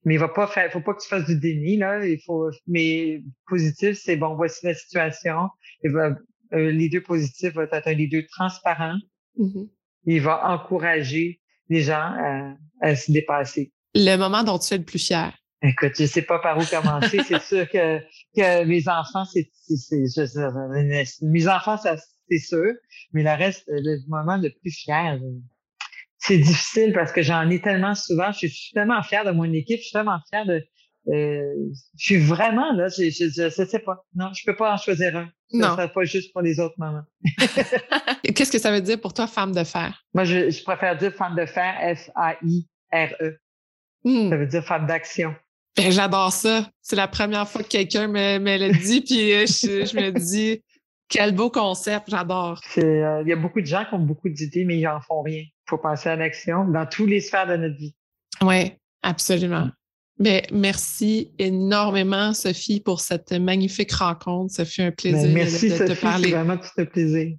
Mais 0.04 0.16
il 0.16 0.20
va 0.20 0.30
pas 0.30 0.48
faire, 0.48 0.72
faut 0.72 0.82
pas 0.82 0.94
que 0.94 1.02
tu 1.02 1.08
fasses 1.08 1.26
du 1.26 1.38
déni, 1.38 1.78
là. 1.78 2.04
Il 2.06 2.20
faut, 2.26 2.50
mais 2.66 3.22
positif, 3.48 4.00
c'est 4.02 4.16
bon, 4.16 4.36
voici 4.36 4.66
la 4.66 4.74
situation. 4.74 5.50
Il 5.84 5.92
va, 5.92 6.16
un 6.52 6.72
leader 6.72 7.04
positif 7.04 7.54
va 7.54 7.64
être 7.64 7.88
un 7.88 7.94
leader 7.94 8.24
transparent. 8.32 8.96
Mm-hmm. 9.38 9.70
Il 10.06 10.22
va 10.22 10.50
encourager 10.52 11.40
les 11.70 11.82
gens 11.82 12.14
à, 12.82 12.96
se 12.96 13.12
dépasser. 13.12 13.72
Le 13.94 14.16
moment 14.18 14.44
dont 14.44 14.58
tu 14.58 14.74
es 14.74 14.78
le 14.78 14.84
plus 14.84 15.06
fier. 15.06 15.34
Écoute, 15.64 15.92
je 15.98 16.06
sais 16.06 16.24
pas 16.24 16.40
par 16.40 16.58
où 16.58 16.66
commencer. 16.66 17.20
c'est 17.28 17.42
sûr 17.42 17.70
que, 17.70 18.00
que 18.36 18.64
mes 18.66 18.88
enfants, 18.88 19.26
c'est, 19.26 19.50
c'est, 19.54 20.06
je, 20.06 21.26
mes 21.26 21.48
enfants, 21.48 21.78
ça, 21.78 21.98
c'est 22.30 22.40
sûr. 22.40 22.74
Mais 23.14 23.24
le 23.24 23.30
reste, 23.30 23.64
le 23.68 23.98
moment 24.08 24.38
le 24.38 24.50
plus 24.50 24.72
fier, 24.72 25.20
c'est 26.18 26.38
difficile 26.38 26.94
parce 26.94 27.12
que 27.12 27.22
j'en 27.22 27.50
ai 27.50 27.62
tellement 27.62 27.96
souvent. 27.96 28.32
Je 28.32 28.48
suis 28.48 28.74
tellement 28.74 29.02
fière 29.04 29.26
de 29.26 29.32
mon 29.32 29.52
équipe. 29.52 29.80
Je 29.80 29.84
suis 29.84 29.94
tellement 29.94 30.20
fière 30.30 30.46
de. 30.46 30.64
Euh, 31.08 31.54
je 31.98 32.06
suis 32.06 32.20
vraiment 32.20 32.72
là. 32.74 32.88
Je, 32.88 33.10
je, 33.10 33.50
sais 33.50 33.80
pas. 33.80 34.06
Non, 34.16 34.32
je 34.34 34.44
peux 34.46 34.56
pas 34.56 34.74
en 34.74 34.78
choisir 34.78 35.16
un. 35.16 35.30
Non. 35.54 35.76
Ça 35.76 35.88
pas 35.88 36.04
juste 36.04 36.32
pour 36.32 36.42
les 36.42 36.60
autres 36.60 36.76
moments. 36.78 37.04
Qu'est-ce 38.36 38.52
que 38.52 38.60
ça 38.60 38.72
veut 38.72 38.82
dire 38.82 39.00
pour 39.02 39.14
toi, 39.14 39.28
femme 39.28 39.54
de 39.54 39.64
fer? 39.64 40.06
Moi, 40.14 40.24
je, 40.24 40.64
préfère 40.64 40.98
dire 40.98 41.14
femme 41.14 41.36
de 41.36 41.46
fer, 41.46 41.98
F-A-I-R-E. 41.98 43.38
Hmm. 44.04 44.30
Ça 44.30 44.38
veut 44.38 44.48
dire 44.48 44.64
femme 44.64 44.88
d'action. 44.88 45.36
Ben, 45.78 45.92
j'adore 45.92 46.32
ça. 46.32 46.70
C'est 46.82 46.96
la 46.96 47.08
première 47.08 47.48
fois 47.48 47.64
que 47.64 47.70
quelqu'un 47.70 48.08
me, 48.08 48.40
me 48.40 48.58
le 48.58 48.78
dit, 48.78 49.02
puis 49.02 49.34
euh, 49.34 49.46
je, 49.46 49.96
me 49.96 50.12
dis, 50.12 50.62
quel 51.08 51.34
beau 51.34 51.50
concept, 51.50 52.10
j'adore. 52.10 52.60
Euh, 52.78 53.22
il 53.24 53.30
y 53.30 53.34
a 53.34 53.38
beaucoup 53.38 53.62
de 53.62 53.66
gens 53.66 53.86
qui 53.86 53.94
ont 53.94 54.00
beaucoup 54.00 54.30
d'idées, 54.30 54.66
mais 54.66 54.78
ils 54.78 54.84
n'en 54.84 55.00
font 55.02 55.22
rien. 55.22 55.42
Il 55.42 55.70
faut 55.70 55.78
passer 55.78 56.10
à 56.10 56.16
l'action 56.16 56.66
dans 56.66 56.86
tous 56.86 57.06
les 57.06 57.22
sphères 57.22 57.48
de 57.48 57.56
notre 57.56 57.78
vie. 57.78 57.96
Oui, 58.42 58.74
absolument. 59.02 59.70
Ben, 60.20 60.42
merci 60.52 61.32
énormément, 61.40 62.34
Sophie, 62.34 62.80
pour 62.80 63.00
cette 63.00 63.32
magnifique 63.32 63.92
rencontre. 63.92 64.54
Ça 64.54 64.66
fait 64.66 64.84
un 64.84 64.92
plaisir 64.92 65.24
ben, 65.24 65.34
merci, 65.34 65.70
de, 65.70 65.78
te 65.78 66.00
parler. 66.00 66.32
Merci, 66.32 66.32
vraiment 66.32 66.58
tout 66.58 66.70
un 66.78 66.86
plaisir. 66.86 67.38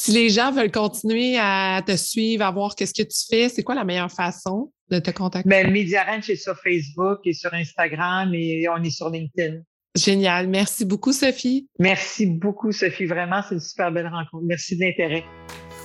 Si 0.00 0.12
les 0.12 0.30
gens 0.30 0.52
veulent 0.52 0.70
continuer 0.70 1.36
à 1.40 1.82
te 1.84 1.96
suivre, 1.96 2.44
à 2.44 2.52
voir 2.52 2.76
qu'est-ce 2.76 2.94
que 2.94 3.02
tu 3.02 3.26
fais, 3.28 3.48
c'est 3.48 3.64
quoi 3.64 3.74
la 3.74 3.82
meilleure 3.82 4.12
façon 4.12 4.72
de 4.92 5.00
te 5.00 5.10
contacter? 5.10 5.48
Ben, 5.48 5.72
Media 5.72 6.04
Ranch 6.04 6.30
est 6.30 6.36
sur 6.36 6.56
Facebook 6.56 7.18
et 7.24 7.32
sur 7.32 7.52
Instagram 7.52 8.32
et 8.32 8.68
on 8.68 8.80
est 8.80 8.90
sur 8.90 9.10
LinkedIn. 9.10 9.56
Génial. 9.96 10.46
Merci 10.46 10.84
beaucoup, 10.84 11.12
Sophie. 11.12 11.68
Merci 11.80 12.26
beaucoup, 12.26 12.70
Sophie. 12.70 13.06
Vraiment, 13.06 13.42
c'est 13.48 13.56
une 13.56 13.60
super 13.60 13.90
belle 13.90 14.06
rencontre. 14.06 14.44
Merci 14.44 14.76
de 14.76 14.84
l'intérêt. 14.84 15.24